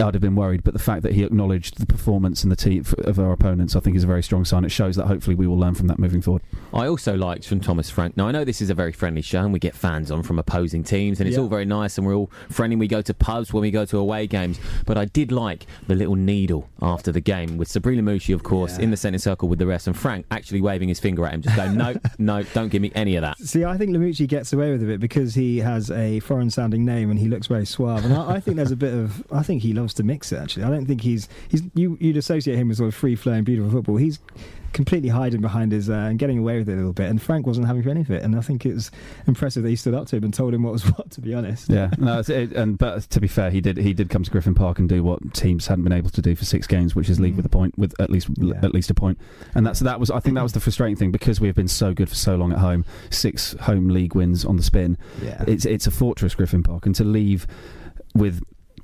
I'd 0.00 0.14
have 0.14 0.20
been 0.20 0.34
worried, 0.36 0.64
but 0.64 0.72
the 0.72 0.80
fact 0.80 1.02
that 1.02 1.12
he 1.12 1.22
acknowledged 1.24 1.78
the 1.78 1.86
performance 1.86 2.42
and 2.42 2.50
the 2.50 2.56
team 2.56 2.84
of 2.98 3.18
our 3.18 3.32
opponents, 3.32 3.76
I 3.76 3.80
think, 3.80 3.96
is 3.96 4.04
a 4.04 4.06
very 4.06 4.22
strong 4.22 4.44
sign. 4.44 4.64
It 4.64 4.70
shows 4.70 4.96
that 4.96 5.06
hopefully 5.06 5.36
we 5.36 5.46
will 5.46 5.58
learn 5.58 5.74
from 5.74 5.86
that 5.88 5.98
moving 5.98 6.20
forward. 6.22 6.42
I 6.74 6.86
also 6.86 7.16
liked 7.16 7.46
from 7.46 7.60
Thomas 7.60 7.90
Frank. 7.90 8.16
Now 8.16 8.28
I 8.28 8.32
know 8.32 8.44
this 8.44 8.60
is 8.60 8.70
a 8.70 8.74
very 8.74 8.92
friendly 8.92 9.22
show, 9.22 9.40
and 9.42 9.52
we 9.52 9.58
get 9.58 9.74
fans 9.74 10.10
on 10.10 10.22
from 10.22 10.38
opposing 10.38 10.82
teams, 10.84 11.20
and 11.20 11.28
it's 11.28 11.36
Yeah. 11.36 11.42
all 11.42 11.48
very 11.48 11.64
nice, 11.64 11.98
and 11.98 12.06
we're 12.06 12.14
all 12.14 12.30
friendly. 12.48 12.76
We 12.76 12.88
go 12.88 13.02
to 13.02 13.14
pubs 13.14 13.52
when 13.52 13.62
we 13.62 13.70
go 13.70 13.84
to 13.84 13.98
away 13.98 14.26
games, 14.26 14.58
but 14.86 14.96
I 14.98 15.04
did 15.06 15.30
like 15.32 15.66
the 15.86 15.94
little 15.94 16.16
needle 16.16 16.68
after 16.80 17.12
the 17.12 17.20
game 17.20 17.56
with 17.56 17.68
Sabri 17.68 17.96
Lamouchi, 17.98 18.34
of 18.34 18.42
course, 18.42 18.78
Yeah. 18.78 18.84
in 18.84 18.90
the 18.90 18.96
centre 18.96 19.18
circle 19.18 19.48
with 19.48 19.58
the 19.58 19.66
rest, 19.66 19.86
and 19.86 19.96
Frank 19.96 20.26
actually 20.30 20.60
waving 20.60 20.88
his 20.88 20.98
finger 21.00 21.24
at 21.26 21.34
him, 21.34 21.42
just 21.42 21.56
going, 21.56 21.76
"No, 21.76 21.94
no, 22.18 22.42
don't 22.54 22.68
give 22.70 22.82
me 22.82 22.90
any 22.94 23.16
of 23.16 23.22
that." 23.22 23.38
See, 23.38 23.64
I 23.64 23.76
think 23.76 23.90
Lamouchi 23.94 24.26
gets 24.26 24.52
away 24.52 24.72
with 24.72 24.82
it 24.88 25.00
because 25.00 25.34
he 25.34 25.58
has 25.58 25.90
a 25.90 26.20
foreign-sounding 26.20 26.84
name 26.84 27.10
and 27.10 27.18
he 27.20 27.28
looks 27.28 27.46
very 27.46 27.66
suave. 27.66 28.04
And 28.04 28.14
I, 28.14 28.34
I 28.36 28.40
think 28.40 28.56
there's 28.56 28.70
a 28.72 28.76
bit 28.76 28.94
of. 28.94 29.22
I 29.30 29.42
think 29.42 29.62
he 29.62 29.72
loves 29.72 29.91
to 29.94 30.02
mix 30.02 30.32
it. 30.32 30.36
Actually, 30.38 30.64
I 30.64 30.70
don't 30.70 30.86
think 30.86 31.00
he's. 31.02 31.28
He's. 31.48 31.62
You, 31.74 31.96
you'd 32.00 32.16
associate 32.16 32.56
him 32.56 32.68
with 32.68 32.78
sort 32.78 32.88
of 32.88 32.94
free-flowing, 32.94 33.44
beautiful 33.44 33.70
football. 33.70 33.96
He's 33.96 34.18
completely 34.72 35.10
hiding 35.10 35.42
behind 35.42 35.70
his 35.70 35.90
uh, 35.90 35.92
and 35.92 36.18
getting 36.18 36.38
away 36.38 36.56
with 36.58 36.66
it 36.66 36.72
a 36.72 36.76
little 36.76 36.94
bit. 36.94 37.10
And 37.10 37.20
Frank 37.20 37.46
wasn't 37.46 37.66
having 37.66 37.86
any 37.86 38.00
of 38.00 38.10
it. 38.10 38.22
And 38.22 38.34
I 38.34 38.40
think 38.40 38.64
it 38.64 38.72
was 38.72 38.90
impressive 39.26 39.62
that 39.64 39.68
he 39.68 39.76
stood 39.76 39.92
up 39.92 40.06
to 40.06 40.16
him 40.16 40.24
and 40.24 40.32
told 40.32 40.54
him 40.54 40.62
what 40.62 40.72
was 40.72 40.82
what. 40.96 41.10
To 41.10 41.20
be 41.20 41.34
honest. 41.34 41.68
Yeah, 41.68 41.90
no, 41.98 42.20
it's- 42.20 42.30
it, 42.30 42.52
and 42.56 42.78
but 42.78 43.02
to 43.10 43.20
be 43.20 43.28
fair, 43.28 43.50
he 43.50 43.60
did 43.60 43.76
he 43.76 43.92
did 43.92 44.08
come 44.08 44.22
to 44.22 44.30
Griffin 44.30 44.54
Park 44.54 44.78
and 44.78 44.88
do 44.88 45.02
what 45.02 45.34
teams 45.34 45.66
hadn't 45.66 45.84
been 45.84 45.92
able 45.92 46.10
to 46.10 46.22
do 46.22 46.34
for 46.34 46.44
six 46.46 46.66
games, 46.66 46.94
which 46.96 47.10
is 47.10 47.20
lead 47.20 47.34
Mm. 47.34 47.36
with 47.36 47.46
a 47.46 47.50
point, 47.50 47.76
with 47.78 47.94
at 48.00 48.08
least 48.10 48.28
Yeah. 48.38 48.54
at 48.62 48.72
least 48.72 48.90
a 48.90 48.94
point. 48.94 49.02
point, 49.02 49.18
and 49.56 49.66
that's 49.66 49.80
that 49.80 49.98
was 49.98 50.10
I 50.12 50.20
think 50.20 50.36
that 50.36 50.42
was 50.42 50.52
the 50.52 50.60
frustrating 50.60 50.94
thing 50.96 51.10
because 51.10 51.40
we 51.40 51.48
have 51.48 51.56
been 51.56 51.66
so 51.66 51.92
good 51.92 52.08
for 52.08 52.14
so 52.14 52.36
long 52.36 52.52
at 52.52 52.58
home, 52.58 52.84
six 53.10 53.54
home 53.62 53.88
league 53.88 54.14
wins 54.14 54.44
on 54.44 54.56
the 54.56 54.62
spin. 54.62 54.96
Yeah. 55.22 55.42
It's 55.48 55.64
it's 55.66 55.86
a 55.88 55.90
fortress, 55.90 56.34
Griffin 56.36 56.62
Park, 56.62 56.86
and 56.86 56.94
to 56.94 57.04
leave 57.04 57.46
with 58.14 58.40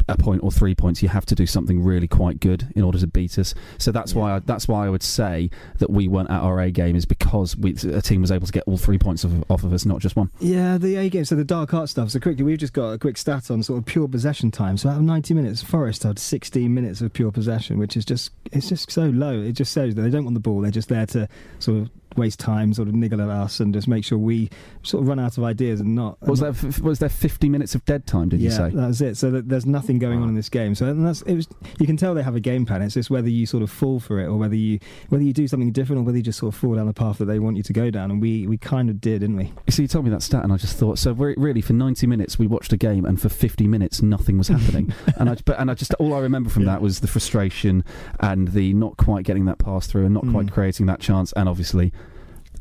a 0.08 0.16
point 0.16 0.42
or 0.42 0.50
three 0.50 0.74
points, 0.74 1.02
you 1.02 1.08
have 1.08 1.26
to 1.26 1.34
do 1.34 1.46
something 1.46 1.82
really 1.82 2.08
quite 2.08 2.40
good 2.40 2.72
in 2.74 2.82
order 2.82 2.98
to 2.98 3.06
beat 3.06 3.38
us. 3.38 3.54
So 3.78 3.92
that's 3.92 4.14
why 4.14 4.36
I, 4.36 4.38
that's 4.40 4.66
why 4.66 4.86
I 4.86 4.90
would 4.90 5.02
say 5.02 5.50
that 5.78 5.90
we 5.90 6.08
weren't 6.08 6.30
at 6.30 6.40
our 6.40 6.60
A 6.60 6.70
game 6.70 6.96
is 6.96 7.04
because 7.04 7.28
because 7.28 7.56
we, 7.56 7.72
a 7.90 8.00
team 8.00 8.20
was 8.20 8.32
able 8.32 8.46
to 8.46 8.52
get 8.52 8.64
all 8.66 8.76
three 8.76 8.98
points 8.98 9.24
off, 9.24 9.32
off 9.48 9.64
of 9.64 9.72
us, 9.72 9.84
not 9.84 10.00
just 10.00 10.16
one. 10.16 10.30
Yeah, 10.40 10.78
the 10.78 10.96
A 10.96 11.08
game, 11.08 11.24
so 11.24 11.34
the 11.34 11.44
dark 11.44 11.74
art 11.74 11.88
stuff. 11.88 12.10
So 12.10 12.20
quickly, 12.20 12.44
we've 12.44 12.58
just 12.58 12.72
got 12.72 12.90
a 12.90 12.98
quick 12.98 13.16
stat 13.16 13.50
on 13.50 13.62
sort 13.62 13.78
of 13.78 13.86
pure 13.86 14.08
possession 14.08 14.50
time. 14.50 14.76
So 14.76 14.88
out 14.88 14.96
of 14.96 15.02
90 15.02 15.34
minutes, 15.34 15.62
Forest 15.62 16.02
had 16.02 16.18
16 16.18 16.72
minutes 16.72 17.00
of 17.00 17.12
pure 17.12 17.30
possession, 17.30 17.78
which 17.78 17.96
is 17.96 18.04
just 18.04 18.32
it's 18.52 18.68
just 18.68 18.90
so 18.90 19.06
low. 19.06 19.40
It 19.40 19.52
just 19.52 19.74
shows 19.74 19.94
that 19.94 20.02
they 20.02 20.10
don't 20.10 20.24
want 20.24 20.34
the 20.34 20.40
ball. 20.40 20.60
They're 20.60 20.70
just 20.70 20.88
there 20.88 21.06
to 21.06 21.28
sort 21.58 21.82
of 21.82 21.90
waste 22.16 22.40
time, 22.40 22.72
sort 22.74 22.88
of 22.88 22.94
niggle 22.94 23.20
at 23.20 23.28
us, 23.28 23.60
and 23.60 23.72
just 23.72 23.86
make 23.88 24.04
sure 24.04 24.18
we 24.18 24.50
sort 24.82 25.02
of 25.02 25.08
run 25.08 25.18
out 25.18 25.36
of 25.38 25.44
ideas 25.44 25.80
and 25.80 25.94
not. 25.94 26.20
Was 26.22 26.40
there 26.40 26.54
was 26.82 26.98
there 26.98 27.08
50 27.08 27.48
minutes 27.48 27.74
of 27.74 27.84
dead 27.84 28.06
time? 28.06 28.28
Did 28.28 28.40
yeah, 28.40 28.50
you 28.50 28.56
say? 28.56 28.68
Yeah, 28.74 28.86
that's 28.86 29.00
it. 29.00 29.16
So 29.16 29.30
that 29.30 29.48
there's 29.48 29.66
nothing 29.66 29.98
going 29.98 30.22
on 30.22 30.28
in 30.28 30.34
this 30.34 30.48
game. 30.48 30.74
So 30.74 30.86
and 30.86 31.06
that's 31.06 31.22
it 31.22 31.34
was. 31.34 31.48
You 31.78 31.86
can 31.86 31.96
tell 31.96 32.14
they 32.14 32.22
have 32.22 32.34
a 32.36 32.40
game 32.40 32.66
plan. 32.66 32.82
It's 32.82 32.94
just 32.94 33.10
whether 33.10 33.28
you 33.28 33.46
sort 33.46 33.62
of 33.62 33.70
fall 33.70 34.00
for 34.00 34.20
it 34.20 34.26
or 34.26 34.36
whether 34.36 34.56
you 34.56 34.78
whether 35.08 35.22
you 35.24 35.32
do 35.32 35.46
something 35.48 35.72
different 35.72 36.00
or 36.00 36.04
whether 36.04 36.16
you 36.18 36.22
just 36.24 36.38
sort 36.38 36.54
of 36.54 36.60
fall 36.60 36.74
down 36.74 36.86
the 36.86 36.92
path 36.94 37.18
that 37.18 37.26
they 37.26 37.38
want 37.38 37.56
you 37.56 37.62
to 37.62 37.72
go 37.72 37.90
down. 37.90 38.10
And 38.10 38.20
we 38.20 38.46
we 38.46 38.56
kind 38.58 38.90
of 38.90 39.00
did, 39.00 39.20
didn't 39.20 39.36
we? 39.36 39.52
So 39.68 39.82
you 39.82 39.88
told 39.88 40.04
me 40.04 40.10
that 40.10 40.22
stat, 40.22 40.44
and 40.44 40.52
I 40.52 40.56
just 40.56 40.76
thought. 40.76 40.98
So 40.98 41.12
really, 41.12 41.60
for 41.60 41.72
90 41.72 42.06
minutes, 42.06 42.38
we 42.38 42.46
watched 42.46 42.72
a 42.72 42.76
game, 42.76 43.04
and 43.04 43.20
for 43.20 43.28
50 43.28 43.66
minutes, 43.68 44.02
nothing 44.02 44.38
was 44.38 44.48
happening. 44.48 44.92
and 45.16 45.30
I, 45.30 45.36
but 45.44 45.58
and 45.60 45.70
I 45.70 45.74
just 45.74 45.94
all 45.94 46.14
I 46.14 46.20
remember 46.20 46.50
from 46.50 46.62
Yeah. 46.64 46.72
that 46.72 46.82
was 46.82 47.00
the 47.00 47.06
frustration 47.08 47.84
and 48.20 48.48
the 48.48 48.72
not 48.74 48.96
quite 48.96 49.24
getting 49.24 49.44
that 49.46 49.58
pass 49.58 49.86
through, 49.86 50.04
and 50.04 50.14
not 50.14 50.22
quite 50.28 50.46
Mm. 50.46 50.52
creating 50.52 50.86
that 50.86 51.00
chance, 51.00 51.32
and 51.32 51.48
obviously 51.48 51.92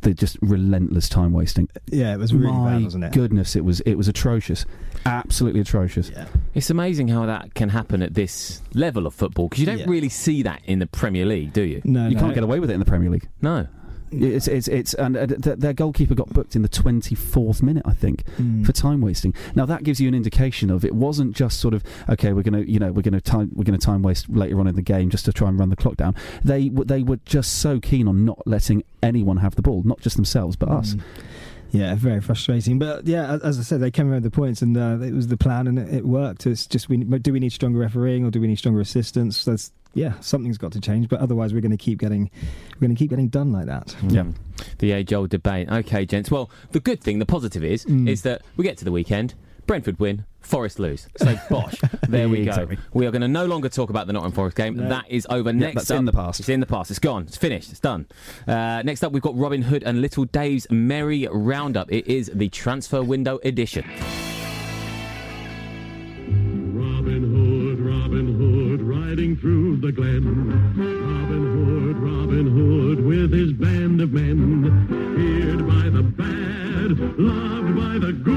the 0.01 0.13
just 0.13 0.37
relentless 0.41 1.09
time 1.09 1.33
wasting. 1.33 1.69
Yeah, 1.91 2.13
it 2.13 2.17
was 2.17 2.33
really 2.33 2.51
My 2.53 2.73
bad, 2.73 2.83
wasn't 2.83 3.03
it? 3.05 3.13
goodness, 3.13 3.55
it 3.55 3.63
was 3.65 3.79
it 3.81 3.95
was 3.95 4.07
atrocious, 4.07 4.65
absolutely 5.05 5.61
atrocious. 5.61 6.09
Yeah. 6.09 6.25
It's 6.53 6.69
amazing 6.69 7.07
how 7.09 7.25
that 7.25 7.53
can 7.53 7.69
happen 7.69 8.01
at 8.01 8.13
this 8.13 8.61
level 8.73 9.05
of 9.07 9.13
football 9.13 9.47
because 9.49 9.59
you 9.61 9.65
don't 9.65 9.79
Yeah. 9.79 9.85
really 9.87 10.09
see 10.09 10.43
that 10.43 10.61
in 10.65 10.79
the 10.79 10.87
Premier 10.87 11.25
League, 11.25 11.53
do 11.53 11.61
you? 11.63 11.81
No, 11.83 12.07
You 12.07 12.15
no. 12.15 12.21
can't 12.21 12.33
get 12.33 12.43
away 12.43 12.59
with 12.59 12.69
it 12.69 12.73
in 12.73 12.79
the 12.79 12.85
Premier 12.85 13.09
League. 13.09 13.27
No. 13.41 13.67
It's 14.11 14.47
it's 14.47 14.67
it's 14.67 14.93
and 14.93 15.17
uh, 15.17 15.27
th- 15.27 15.59
their 15.59 15.73
goalkeeper 15.73 16.15
got 16.15 16.29
booked 16.29 16.55
in 16.55 16.61
the 16.61 16.69
24th 16.69 17.61
minute, 17.61 17.83
I 17.85 17.93
think. 17.93 18.23
Mm. 18.37 18.65
for 18.65 18.71
time 18.71 19.01
wasting. 19.01 19.33
Now 19.55 19.65
that 19.65 19.83
gives 19.83 19.99
you 19.99 20.07
an 20.07 20.15
indication 20.15 20.69
of 20.69 20.85
it 20.85 20.95
wasn't 20.95 21.35
just 21.35 21.59
sort 21.59 21.73
of 21.73 21.83
okay, 22.09 22.33
we're 22.33 22.43
gonna 22.43 22.61
you 22.61 22.79
know 22.79 22.91
we're 22.91 23.01
gonna 23.01 23.21
time 23.21 23.51
we're 23.53 23.63
gonna 23.63 23.77
time 23.77 24.01
waste 24.01 24.29
later 24.29 24.59
on 24.59 24.67
in 24.67 24.75
the 24.75 24.81
game 24.81 25.09
just 25.09 25.25
to 25.25 25.33
try 25.33 25.49
and 25.49 25.59
run 25.59 25.69
the 25.69 25.75
clock 25.75 25.97
down. 25.97 26.15
They 26.43 26.69
w- 26.69 26.85
they 26.85 27.03
were 27.03 27.19
just 27.25 27.59
so 27.59 27.79
keen 27.79 28.07
on 28.07 28.25
not 28.25 28.41
letting 28.45 28.83
anyone 29.03 29.37
have 29.37 29.55
the 29.55 29.61
ball, 29.61 29.83
not 29.83 29.99
just 30.01 30.15
themselves 30.15 30.55
but 30.55 30.69
us. 30.69 30.95
Yeah, 31.77 31.95
very 31.95 32.21
frustrating. 32.21 32.79
But 32.79 33.05
yeah, 33.07 33.37
as 33.43 33.59
I 33.59 33.63
said, 33.63 33.81
they 33.81 33.91
came 33.91 34.11
around 34.11 34.23
the 34.23 34.31
points, 34.31 34.61
and 34.61 34.75
uh, 34.77 34.97
it 35.01 35.13
was 35.13 35.27
the 35.27 35.37
plan, 35.37 35.67
and 35.67 35.77
it, 35.77 35.93
it 35.93 36.05
worked. 36.05 36.45
It's 36.47 36.65
just 36.65 36.89
we 36.89 36.97
do 36.97 37.31
we 37.33 37.39
need 37.39 37.51
stronger 37.51 37.79
refereeing 37.79 38.25
or 38.25 38.31
do 38.31 38.39
we 38.41 38.47
need 38.47 38.57
stronger 38.57 38.79
assistance? 38.81 39.45
That's 39.45 39.71
yeah, 39.93 40.13
something's 40.19 40.57
got 40.57 40.71
to 40.73 40.79
change. 40.81 41.09
But 41.09 41.19
otherwise, 41.19 41.53
we're 41.53 41.61
going 41.61 41.71
to 41.71 41.77
keep 41.77 41.99
getting 41.99 42.29
we're 42.75 42.87
going 42.87 42.95
to 42.95 42.99
keep 42.99 43.09
getting 43.09 43.29
done 43.29 43.51
like 43.51 43.65
that. 43.67 43.95
Yeah. 44.03 44.23
Mm. 44.23 44.33
The 44.79 44.91
age 44.91 45.13
old 45.13 45.29
debate. 45.29 45.69
Okay, 45.69 46.05
gents. 46.05 46.31
Well, 46.31 46.49
the 46.71 46.79
good 46.79 46.99
thing, 47.01 47.19
the 47.19 47.25
positive 47.25 47.63
is, 47.63 47.85
Mm. 47.85 48.07
is 48.09 48.23
that 48.23 48.41
we 48.57 48.63
get 48.63 48.77
to 48.79 48.85
the 48.85 48.91
weekend, 48.91 49.33
Brentford 49.67 49.99
win, 49.99 50.25
Forest 50.39 50.79
lose. 50.79 51.07
So, 51.17 51.35
bosh. 51.49 51.75
There 52.07 52.29
we 52.29 52.45
go. 52.45 52.51
Exactly. 52.51 52.77
We 52.93 53.05
are 53.05 53.11
going 53.11 53.21
to 53.21 53.27
no 53.27 53.45
longer 53.45 53.67
talk 53.67 53.89
about 53.89 54.07
the 54.07 54.13
Nottingham 54.13 54.31
Forest 54.31 54.55
game. 54.55 54.77
No. 54.77 54.87
That 54.87 55.05
is 55.09 55.27
over. 55.29 55.51
Next 55.51 55.75
that's 55.75 55.91
up, 55.91 55.99
in 55.99 56.05
the 56.05 56.13
past. 56.13 56.39
It's 56.39 56.49
in 56.49 56.61
the 56.61 56.65
past. 56.65 56.89
It's 56.89 56.99
gone. 56.99 57.23
It's 57.23 57.35
finished. 57.35 57.69
It's 57.69 57.81
done. 57.81 58.07
Uh, 58.47 58.81
next 58.83 59.03
up, 59.03 59.11
we've 59.11 59.21
got 59.21 59.35
Robin 59.37 59.61
Hood 59.61 59.83
and 59.83 60.01
Little 60.01 60.23
Dave's 60.23 60.65
Merry 60.71 61.27
Roundup. 61.29 61.91
It 61.91 62.07
is 62.07 62.31
the 62.33 62.47
transfer 62.49 63.03
window 63.03 63.39
edition. 63.43 63.83
Robin 66.73 67.23
Hood, 67.23 67.79
Robin 67.81 68.37
Hood, 68.37 68.81
riding 68.81 69.35
through 69.35 69.77
the 69.77 69.91
glen. 69.91 70.23
Robin 70.77 71.43
Hood, 71.65 71.97
Robin 71.97 72.47
Hood, 72.47 73.05
with 73.05 73.33
his 73.33 73.51
band 73.51 73.99
of 73.99 74.13
men. 74.13 74.63
Feared 75.17 75.67
by 75.67 75.89
the 75.89 76.03
bad, 76.03 77.19
loved 77.19 77.75
by 77.75 78.07
the 78.07 78.13
good. 78.13 78.36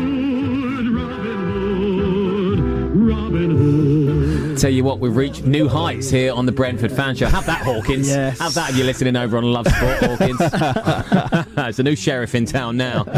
Tell 4.60 4.70
you 4.70 4.84
what, 4.84 4.98
we've 4.98 5.16
reached 5.16 5.44
new 5.44 5.70
heights 5.70 6.10
here 6.10 6.34
on 6.34 6.44
the 6.44 6.52
Brentford 6.52 6.92
Fan 6.92 7.14
Show. 7.16 7.28
Have 7.28 7.46
that, 7.46 7.62
Hawkins. 7.62 8.08
Yes. 8.08 8.38
Have 8.40 8.52
that 8.52 8.68
if 8.68 8.76
you're 8.76 8.84
listening 8.84 9.16
over 9.16 9.38
on 9.38 9.44
Love 9.44 9.66
Sport, 9.66 9.96
Hawkins. 10.00 10.38
it's 11.68 11.78
a 11.78 11.82
new 11.82 11.96
sheriff 11.96 12.34
in 12.34 12.46
town 12.46 12.76
now. 12.76 13.04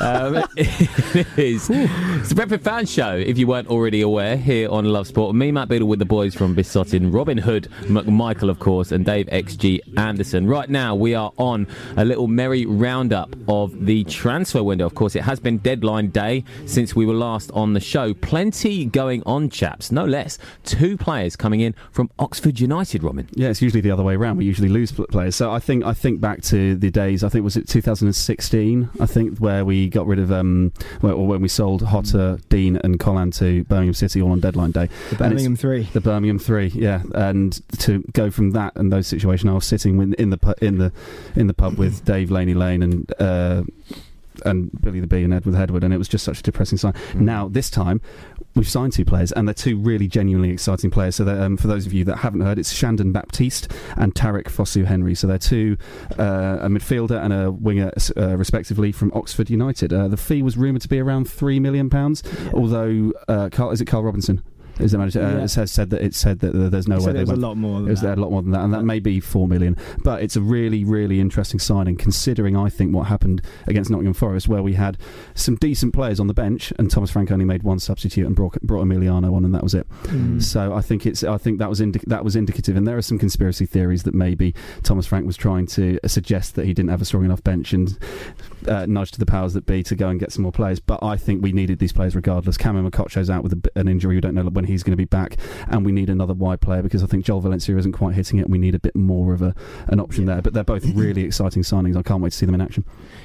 Um, 0.00 0.36
it 0.56 1.26
is. 1.36 1.68
It's 1.68 2.28
the 2.28 2.34
Brentford 2.36 2.62
Fan 2.62 2.86
Show, 2.86 3.16
if 3.16 3.36
you 3.36 3.48
weren't 3.48 3.66
already 3.66 4.00
aware, 4.00 4.36
here 4.36 4.70
on 4.70 4.84
Love 4.84 5.08
Sport. 5.08 5.34
Me, 5.34 5.50
Matt 5.50 5.68
Beadle, 5.68 5.88
with 5.88 5.98
the 5.98 6.04
boys 6.04 6.36
from 6.36 6.54
Beesotted, 6.54 7.02
Robin 7.04 7.36
Hood, 7.36 7.68
McMichael, 7.80 8.48
of 8.48 8.60
course, 8.60 8.92
and 8.92 9.04
Dave 9.04 9.26
XG 9.26 9.80
Anderson. 9.98 10.46
Right 10.46 10.70
now, 10.70 10.94
we 10.94 11.16
are 11.16 11.32
on 11.36 11.66
a 11.96 12.04
little 12.04 12.28
merry 12.28 12.64
roundup 12.64 13.34
of 13.48 13.86
the 13.86 14.04
transfer 14.04 14.62
window. 14.62 14.86
Of 14.86 14.94
course, 14.94 15.16
it 15.16 15.22
has 15.22 15.40
been 15.40 15.58
deadline 15.58 16.10
day 16.10 16.44
since 16.64 16.94
we 16.94 17.04
were 17.04 17.14
last 17.14 17.50
on 17.50 17.72
the 17.72 17.80
show. 17.80 18.14
Plenty 18.14 18.84
going 18.84 19.24
on, 19.26 19.50
chaps. 19.50 19.90
No 19.90 20.04
less. 20.04 20.38
Two 20.62 20.96
players 20.96 21.34
coming 21.34 21.58
in 21.58 21.74
from 21.90 22.08
Oxford 22.20 22.60
United, 22.60 23.02
Robin. 23.02 23.28
Yeah, 23.32 23.48
it's 23.48 23.62
usually 23.62 23.80
the 23.80 23.90
other 23.90 24.04
way 24.04 24.14
around. 24.14 24.36
We 24.36 24.44
usually 24.44 24.68
lose 24.68 24.92
players. 24.92 25.34
So 25.34 25.50
I 25.50 25.58
think 25.58 25.84
I 25.84 25.92
think 25.92 26.20
back 26.20 26.42
to 26.42 26.76
the 26.76 26.92
days. 26.92 27.24
I 27.24 27.28
think 27.28 27.42
was 27.42 27.56
it 27.56 27.67
2016. 27.68 28.90
I 29.00 29.06
think 29.06 29.38
where 29.38 29.64
we 29.64 29.88
got 29.88 30.06
rid 30.06 30.18
of 30.18 30.32
um, 30.32 30.72
or 31.02 31.26
when 31.26 31.40
we 31.40 31.48
sold 31.48 31.86
Jota, 31.86 32.40
Dean, 32.48 32.76
and 32.82 32.98
Colin 32.98 33.30
to 33.32 33.64
Birmingham 33.64 33.94
City 33.94 34.20
all 34.22 34.32
on 34.32 34.40
deadline 34.40 34.72
day. 34.72 34.88
The 35.10 35.16
Birmingham 35.16 35.56
three. 35.56 35.82
The 35.84 36.00
Birmingham 36.00 36.38
three, 36.38 36.68
yeah, 36.68 37.02
and 37.14 37.60
to 37.78 38.02
go 38.12 38.30
from 38.30 38.52
that 38.52 38.74
and 38.76 38.92
those 38.92 39.06
situations, 39.06 39.50
I 39.50 39.54
was 39.54 39.66
sitting 39.66 39.96
with, 39.96 40.14
in 40.14 40.30
the 40.30 40.38
pu- 40.38 40.54
in 40.60 40.78
the 40.78 40.92
in 41.36 41.46
the 41.46 41.54
pub 41.54 41.78
with 41.78 42.04
Dave 42.06 42.30
Laney 42.30 42.54
Lane 42.54 42.82
and 42.82 43.12
uh, 43.20 43.62
and 44.44 44.70
Billy 44.80 45.00
the 45.00 45.06
Bee 45.06 45.24
and 45.24 45.34
Edward 45.34 45.54
Hedward, 45.54 45.84
and 45.84 45.92
it 45.92 45.98
was 45.98 46.08
just 46.08 46.24
such 46.24 46.40
a 46.40 46.42
depressing 46.42 46.78
sign. 46.78 46.94
Now 47.14 47.48
this 47.48 47.70
time. 47.70 48.00
We've 48.54 48.68
signed 48.68 48.92
two 48.92 49.04
players, 49.04 49.30
and 49.32 49.46
they're 49.46 49.54
two 49.54 49.78
really 49.78 50.08
genuinely 50.08 50.50
exciting 50.50 50.90
players. 50.90 51.16
So, 51.16 51.28
um, 51.28 51.56
for 51.56 51.68
those 51.68 51.86
of 51.86 51.92
you 51.92 52.04
that 52.04 52.16
haven't 52.16 52.40
heard, 52.40 52.58
it's 52.58 52.72
Shandon 52.72 53.12
Baptiste 53.12 53.72
and 53.96 54.14
Tariqe 54.14 54.44
Fosu 54.44 54.84
Henry. 54.84 55.14
So, 55.14 55.26
they're 55.26 55.38
two, 55.38 55.76
uh, 56.18 56.58
a 56.60 56.68
midfielder 56.68 57.22
and 57.22 57.32
a 57.32 57.52
winger, 57.52 57.92
uh, 58.16 58.36
respectively, 58.36 58.90
from 58.90 59.12
Oxford 59.14 59.48
United. 59.48 59.92
Uh, 59.92 60.08
the 60.08 60.16
fee 60.16 60.42
was 60.42 60.56
rumoured 60.56 60.82
to 60.82 60.88
be 60.88 60.98
around 60.98 61.30
three 61.30 61.60
million 61.60 61.88
pounds, 61.88 62.22
although 62.52 63.12
uh, 63.28 63.48
Karl, 63.52 63.70
is 63.70 63.80
it 63.80 63.84
Karl 63.84 64.02
Robinson? 64.02 64.42
Is 64.78 64.92
the 64.92 64.98
manager? 64.98 65.22
Uh, 65.22 65.30
Yeah. 65.38 65.44
it 65.44 65.52
has 65.54 65.70
said 65.70 65.90
that 65.90 66.00
it 66.02 66.14
said 66.14 66.40
that 66.40 66.52
there's 66.70 66.88
no 66.88 66.98
He 66.98 67.06
way 67.06 67.12
they 67.12 67.20
was 67.20 67.30
a 67.30 67.36
lot 67.36 67.56
more. 67.56 67.80
Than 67.80 67.88
it 67.88 67.90
was 67.90 68.00
that. 68.02 68.18
a 68.18 68.20
lot 68.20 68.30
more 68.30 68.42
than 68.42 68.52
that, 68.52 68.62
and 68.64 68.72
that 68.74 68.84
may 68.84 69.00
be 69.00 69.20
four 69.20 69.48
million. 69.48 69.76
But 70.04 70.22
it's 70.22 70.36
a 70.36 70.40
really, 70.40 70.84
really 70.84 71.20
interesting 71.20 71.58
signing, 71.60 71.96
considering 71.96 72.56
I 72.56 72.68
think 72.68 72.94
what 72.94 73.08
happened 73.08 73.42
against 73.66 73.90
Nottingham 73.90 74.14
Forest, 74.14 74.48
where 74.48 74.62
we 74.62 74.74
had 74.74 74.96
some 75.34 75.56
decent 75.56 75.92
players 75.94 76.20
on 76.20 76.26
the 76.26 76.34
bench, 76.34 76.72
and 76.78 76.90
Thomas 76.90 77.10
Frank 77.10 77.30
only 77.30 77.44
made 77.44 77.62
one 77.62 77.78
substitute 77.78 78.26
and 78.26 78.34
brought, 78.36 78.60
brought 78.62 78.84
Emiliano 78.86 79.32
on, 79.34 79.44
and 79.44 79.54
that 79.54 79.62
was 79.62 79.74
it. 79.74 79.86
Mm. 80.04 80.42
So 80.42 80.72
I 80.74 80.80
think 80.80 81.06
it's, 81.06 81.24
I 81.24 81.38
think 81.38 81.58
that 81.58 81.68
was 81.68 81.80
indi- 81.80 82.00
that 82.06 82.24
was 82.24 82.36
indicative, 82.36 82.76
and 82.76 82.86
there 82.86 82.96
are 82.96 83.02
some 83.02 83.18
conspiracy 83.18 83.66
theories 83.66 84.04
that 84.04 84.14
maybe 84.14 84.54
Thomas 84.82 85.06
Frank 85.06 85.26
was 85.26 85.36
trying 85.36 85.66
to 85.68 85.98
suggest 86.06 86.54
that 86.54 86.66
he 86.66 86.74
didn't 86.74 86.90
have 86.90 87.02
a 87.02 87.04
strong 87.04 87.24
enough 87.24 87.42
bench 87.42 87.72
and 87.72 87.98
uh, 88.66 88.86
nudge 88.86 89.10
to 89.12 89.18
the 89.18 89.26
powers 89.26 89.54
that 89.54 89.66
be 89.66 89.82
to 89.82 89.94
go 89.96 90.08
and 90.08 90.20
get 90.20 90.32
some 90.32 90.42
more 90.42 90.52
players. 90.52 90.80
But 90.80 91.02
I 91.02 91.16
think 91.16 91.42
we 91.42 91.52
needed 91.52 91.78
these 91.78 91.92
players 91.92 92.14
regardless. 92.14 92.56
Kamohelo 92.56 92.90
Mokotjo's 92.90 93.30
out 93.30 93.42
with 93.42 93.52
a, 93.52 93.78
an 93.78 93.88
injury; 93.88 94.14
we 94.16 94.20
don't 94.20 94.34
know 94.34 94.44
when 94.44 94.64
he's 94.68 94.82
going 94.82 94.92
to 94.92 94.96
be 94.96 95.04
back, 95.04 95.36
and 95.68 95.84
we 95.84 95.92
need 95.92 96.10
another 96.10 96.34
wide 96.34 96.60
player 96.60 96.82
because 96.82 97.02
I 97.02 97.06
think 97.06 97.24
Joel 97.24 97.40
Valencia 97.40 97.76
isn't 97.76 97.92
quite 97.92 98.14
hitting 98.14 98.38
it. 98.38 98.42
and 98.42 98.52
We 98.52 98.58
need 98.58 98.74
a 98.74 98.78
bit 98.78 98.94
more 98.94 99.32
of 99.32 99.42
a 99.42 99.54
an 99.88 100.00
option 100.00 100.26
there. 100.26 100.40
But 100.42 100.52
they're 100.52 100.64
both 100.64 100.84
really 100.94 101.22
exciting 101.24 101.62
signings. 101.62 101.96
I 101.96 102.02
can't 102.02 102.22
wait 102.22 102.30
to 102.30 102.36
see 102.36 102.46
them 102.46 102.54
in 102.54 102.60
action. 102.60 102.84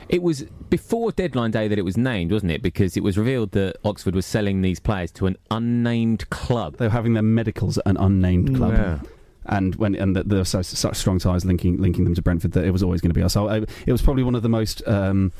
It 0.09 0.21
was 0.23 0.43
before 0.69 1.11
deadline 1.11 1.51
day 1.51 1.67
that 1.67 1.77
it 1.77 1.83
was 1.83 1.97
named, 1.97 2.31
wasn't 2.31 2.51
it? 2.51 2.61
Because 2.61 2.97
it 2.97 3.03
was 3.03 3.17
revealed 3.17 3.51
that 3.51 3.77
Oxford 3.83 4.15
was 4.15 4.25
selling 4.25 4.61
these 4.61 4.79
players 4.79 5.11
to 5.11 5.27
an 5.27 5.37
unnamed 5.51 6.29
club. 6.29 6.77
They 6.77 6.85
were 6.87 6.91
having 6.91 7.13
their 7.13 7.23
medicals 7.23 7.77
at 7.77 7.87
an 7.87 7.97
unnamed 7.97 8.55
club. 8.55 8.73
Yeah. 8.73 8.99
and 9.45 9.75
when 9.75 9.95
and 9.95 10.15
that 10.15 10.29
there 10.29 10.39
were 10.39 10.45
so, 10.45 10.61
such 10.61 10.95
strong 10.95 11.19
ties 11.19 11.43
linking 11.45 11.77
linking 11.77 12.05
them 12.05 12.15
to 12.15 12.21
Brentford 12.21 12.53
that 12.53 12.63
it 12.63 12.71
was 12.71 12.81
always 12.83 13.01
going 13.01 13.09
to 13.09 13.13
be 13.13 13.21
us. 13.23 13.33
So 13.33 13.49
I, 13.49 13.57
it 13.85 13.91
was 13.91 14.01
probably 14.01 14.23
one 14.23 14.35
of 14.35 14.41
the 14.41 14.49
most 14.49 14.81
um, 14.87 15.31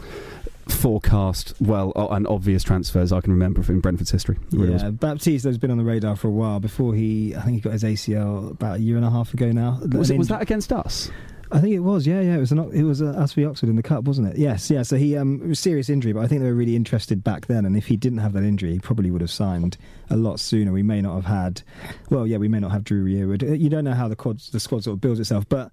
forecast, 0.68 1.54
well, 1.60 1.92
o- 1.96 2.10
and 2.10 2.28
obvious 2.28 2.64
transfers 2.64 3.12
I 3.12 3.22
can 3.22 3.32
remember 3.32 3.62
in 3.72 3.80
Brentford's 3.80 4.12
history. 4.12 4.38
Really 4.52 4.74
Yeah, 4.74 4.90
Baptiste 4.92 5.46
has 5.46 5.58
been 5.58 5.72
on 5.72 5.78
the 5.78 5.84
radar 5.84 6.16
for 6.16 6.28
a 6.28 6.32
while. 6.32 6.60
Before 6.60 6.94
he, 6.94 7.36
I 7.36 7.42
think 7.42 7.56
he 7.56 7.62
got 7.62 7.74
his 7.74 7.84
ACL 7.84 8.52
about 8.52 8.78
a 8.78 8.80
year 8.82 8.96
and 8.98 9.06
a 9.06 9.10
half 9.10 9.34
ago 9.34 9.52
now. 9.52 9.80
was. 9.82 9.90
Was, 9.96 10.10
it, 10.12 10.18
was 10.18 10.28
that 10.30 10.42
against 10.42 10.72
us? 10.74 11.10
I 11.52 11.60
think 11.60 11.76
it 11.76 11.80
was. 11.82 12.08
Yeah, 12.08 12.20
yeah. 12.22 12.36
It 12.36 12.40
was 12.40 12.52
an, 12.52 12.60
it 12.74 12.82
was 12.84 13.02
uh, 13.02 13.08
us 13.10 13.34
v 13.34 13.46
Oxford 13.46 13.70
in 13.70 13.76
the 13.76 13.84
cup, 13.84 14.06
wasn't 14.06 14.28
it? 14.30 14.38
Yes, 14.38 14.72
yeah. 14.72 14.82
So 14.82 14.96
he 14.98 15.16
um, 15.16 15.40
it 15.44 15.48
was 15.50 15.60
serious 15.60 15.88
injury, 15.90 16.12
but 16.12 16.22
I 16.22 16.28
think 16.28 16.42
they 16.42 16.48
were 16.48 16.56
really 16.56 16.76
interested 16.76 17.24
back 17.24 17.46
then. 17.46 17.64
And 17.66 17.78
if 17.78 17.86
he 17.88 17.96
didn't 17.96 18.18
have 18.20 18.34
that 18.34 18.44
injury, 18.44 18.72
he 18.74 18.80
probably 18.80 19.12
would 19.12 19.22
have 19.22 19.30
signed 19.30 19.78
a 20.10 20.16
lot 20.16 20.40
sooner. 20.40 20.72
We 20.72 20.82
may 20.82 21.00
not 21.02 21.14
have 21.16 21.26
had. 21.26 21.62
Well, 22.10 22.26
yeah, 22.26 22.38
we 22.38 22.48
may 22.48 22.60
not 22.60 22.72
have 22.72 22.84
Dru 22.84 23.06
Yearwood. 23.06 23.44
Uh, 23.48 23.54
You 23.54 23.70
don't 23.70 23.84
know 23.84 23.94
how 23.94 24.08
the 24.08 24.16
quad, 24.16 24.40
the 24.40 24.60
squad 24.60 24.84
sort 24.86 24.96
of 24.96 25.02
builds 25.02 25.20
itself, 25.20 25.48
but. 25.48 25.72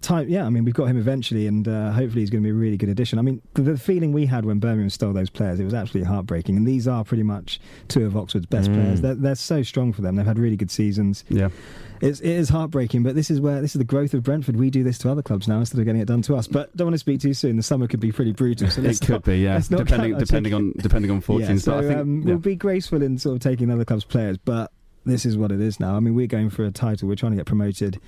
Time, 0.00 0.28
yeah, 0.28 0.44
I 0.46 0.50
mean, 0.50 0.64
we've 0.64 0.74
got 0.74 0.84
him 0.86 0.96
eventually, 0.96 1.46
and 1.46 1.66
uh, 1.66 1.90
hopefully 1.92 2.20
he's 2.22 2.30
going 2.30 2.42
to 2.42 2.46
be 2.46 2.50
a 2.50 2.54
really 2.54 2.76
good 2.76 2.88
addition. 2.88 3.18
I 3.18 3.22
mean, 3.22 3.42
the, 3.54 3.62
the 3.62 3.78
feeling 3.78 4.12
we 4.12 4.26
had 4.26 4.44
when 4.44 4.58
Birmingham 4.58 4.88
stole 4.90 5.12
those 5.12 5.30
players, 5.30 5.58
it 5.60 5.64
was 5.64 5.74
absolutely 5.74 6.08
heartbreaking. 6.08 6.56
And 6.56 6.66
these 6.66 6.86
are 6.88 7.04
pretty 7.04 7.22
much 7.24 7.60
two 7.88 8.04
of 8.06 8.16
Oxford's 8.16 8.46
best 8.46 8.70
Mm. 8.70 8.74
players. 8.74 9.00
They're, 9.00 9.14
they're 9.14 9.34
so 9.34 9.62
strong 9.62 9.92
for 9.92 10.02
them. 10.02 10.16
They've 10.16 10.26
had 10.26 10.38
really 10.38 10.56
good 10.56 10.70
seasons. 10.70 11.24
Yeah. 11.28 11.48
It's, 12.00 12.20
it 12.20 12.30
is 12.30 12.48
heartbreaking, 12.48 13.02
but 13.02 13.14
this 13.14 13.30
is 13.30 13.40
where 13.40 13.60
this 13.60 13.74
is 13.74 13.78
the 13.78 13.84
growth 13.84 14.14
of 14.14 14.22
Brentford. 14.22 14.56
We 14.56 14.70
do 14.70 14.82
this 14.82 14.96
to 14.98 15.10
other 15.10 15.22
clubs 15.22 15.46
now 15.46 15.58
instead 15.58 15.78
of 15.80 15.84
getting 15.84 16.00
it 16.00 16.06
done 16.06 16.22
to 16.22 16.34
us. 16.36 16.46
But 16.46 16.74
don't 16.76 16.86
want 16.86 16.94
to 16.94 16.98
speak 16.98 17.20
too 17.20 17.34
soon. 17.34 17.56
The 17.58 17.62
summer 17.62 17.86
could 17.86 18.00
be 18.00 18.10
pretty 18.10 18.32
brutal. 18.32 18.70
So 18.70 18.80
It 18.84 19.00
could 19.00 19.08
not- 19.10 19.24
be, 19.24 19.38
yeah, 19.40 19.60
depending 19.68 20.16
depending 20.16 20.54
on 20.54 20.72
depending 20.78 21.10
on 21.10 21.20
fortunes. 21.20 21.66
yeah, 21.66 21.72
but 21.74 21.78
I 21.78 21.82
so, 21.82 21.88
think 21.88 22.00
um, 22.00 22.20
yeah. 22.20 22.26
we'll 22.26 22.38
be 22.38 22.56
graceful 22.56 23.02
in 23.02 23.18
sort 23.18 23.34
of 23.36 23.42
taking 23.42 23.70
other 23.70 23.84
clubs' 23.84 24.04
players, 24.04 24.38
but 24.38 24.72
this 25.04 25.26
is 25.26 25.36
what 25.36 25.52
it 25.52 25.60
is 25.60 25.78
now. 25.78 25.94
I 25.94 26.00
mean, 26.00 26.14
we're 26.14 26.26
going 26.26 26.48
for 26.48 26.64
a 26.64 26.70
title. 26.70 27.06
We're 27.08 27.16
trying 27.16 27.32
to 27.32 27.36
get 27.36 27.46
promoted. 27.46 28.00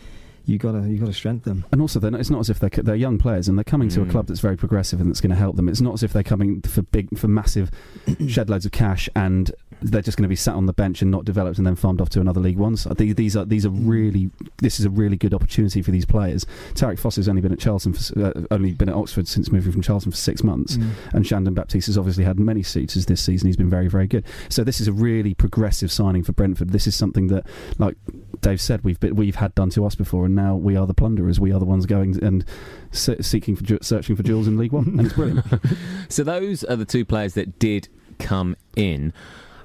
You 0.45 0.59
gotta, 0.59 0.89
you 0.89 0.99
gotta 0.99 1.13
strengthen 1.13 1.53
them. 1.61 1.65
And 1.73 1.81
also, 1.81 2.01
they're 2.01 2.11
not, 2.11 2.21
it's 2.21 2.31
not 2.31 2.41
as 2.41 2.51
if 2.51 2.59
they're, 2.59 2.71
they're 2.71 2.95
young 2.97 3.19
players 3.19 3.49
and 3.49 3.57
they're 3.57 3.65
coming 3.65 3.89
to 3.91 4.03
a 4.03 4.05
Mm. 4.05 4.11
club 4.11 4.27
that's 4.27 4.41
very 4.41 4.57
progressive 4.57 5.01
and 5.01 5.09
that's 5.09 5.21
going 5.21 5.31
to 5.31 5.37
help 5.37 5.57
them. 5.57 5.69
It's 5.69 5.81
not 5.81 5.95
as 5.95 6.03
if 6.03 6.13
they're 6.13 6.23
coming 6.23 6.61
for 6.63 6.83
big, 6.83 7.17
for 7.19 7.29
massive 7.29 7.71
shed 8.29 8.51
loads 8.51 8.67
of 8.67 8.73
cash 8.73 9.09
and 9.15 9.53
they're 9.81 10.03
just 10.03 10.17
going 10.19 10.25
to 10.25 10.29
be 10.29 10.37
sat 10.37 10.55
on 10.55 10.67
the 10.67 10.73
bench 10.73 11.03
and 11.03 11.11
not 11.11 11.25
developed 11.25 11.59
and 11.59 11.67
then 11.67 11.77
farmed 11.77 12.01
off 12.01 12.09
to 12.11 12.21
another 12.21 12.41
League 12.41 12.59
One. 12.59 12.77
So 12.77 12.91
these, 12.91 13.15
these 13.15 13.37
are 13.37 13.45
these 13.45 13.65
are 13.65 13.71
really 13.71 14.31
this 14.59 14.79
is 14.79 14.85
a 14.87 14.91
really 14.91 15.17
good 15.17 15.33
opportunity 15.35 15.83
for 15.83 15.91
these 15.91 16.05
players. 16.05 16.45
Tariqe 16.75 17.17
has 17.17 17.29
only 17.29 17.41
been 17.43 17.53
at 17.53 17.59
Charlton, 17.59 17.93
for, 17.95 18.25
uh, 18.25 18.33
only 18.51 18.73
been 18.73 18.89
at 18.89 18.95
Oxford 18.95 19.27
since 19.29 19.51
moving 19.51 19.73
from 19.73 19.83
Charlton 19.83 20.11
for 20.13 20.17
six 20.17 20.43
months, 20.43 20.77
Mm. 20.77 20.91
and 21.13 21.27
Shandon 21.27 21.55
Baptiste 21.55 21.87
has 21.87 21.99
obviously 21.99 22.25
had 22.25 22.39
many 22.39 22.63
suitors 22.63 23.07
this 23.07 23.21
season. 23.23 23.47
He's 23.49 23.57
been 23.57 23.71
very 23.71 23.89
very 23.89 24.07
good. 24.07 24.25
So 24.49 24.65
this 24.65 24.81
is 24.81 24.89
a 24.89 24.93
really 24.93 25.35
progressive 25.35 25.91
signing 25.93 26.23
for 26.23 26.33
Brentford. 26.33 26.71
This 26.71 26.87
is 26.87 26.95
something 26.97 27.29
that, 27.29 27.47
like 27.79 27.97
Dave 28.41 28.61
said, 28.61 28.83
we've 28.85 28.99
been, 29.01 29.15
we've 29.17 29.37
had 29.37 29.55
done 29.55 29.71
to 29.71 29.85
us 29.85 29.95
before, 29.95 30.27
and 30.27 30.35
now 30.35 30.55
we 30.57 30.77
are 30.77 30.87
the 30.87 30.95
plunderers. 30.95 31.39
We 31.41 31.53
are 31.53 31.59
the 31.59 31.65
ones 31.65 31.87
going 31.87 32.23
and 32.25 32.45
seeking 32.91 33.57
for 33.57 33.79
searching 33.83 34.17
for 34.17 34.23
jewels 34.23 34.47
in 34.49 34.59
League 34.59 34.73
One, 34.73 34.87
and 34.87 35.01
it's 35.07 35.15
brilliant. 35.15 35.45
So 36.09 36.23
those 36.25 36.63
are 36.65 36.77
the 36.77 36.85
two 36.85 37.05
players 37.05 37.35
that 37.35 37.59
did 37.59 37.89
come 38.19 38.57
in. 38.77 39.13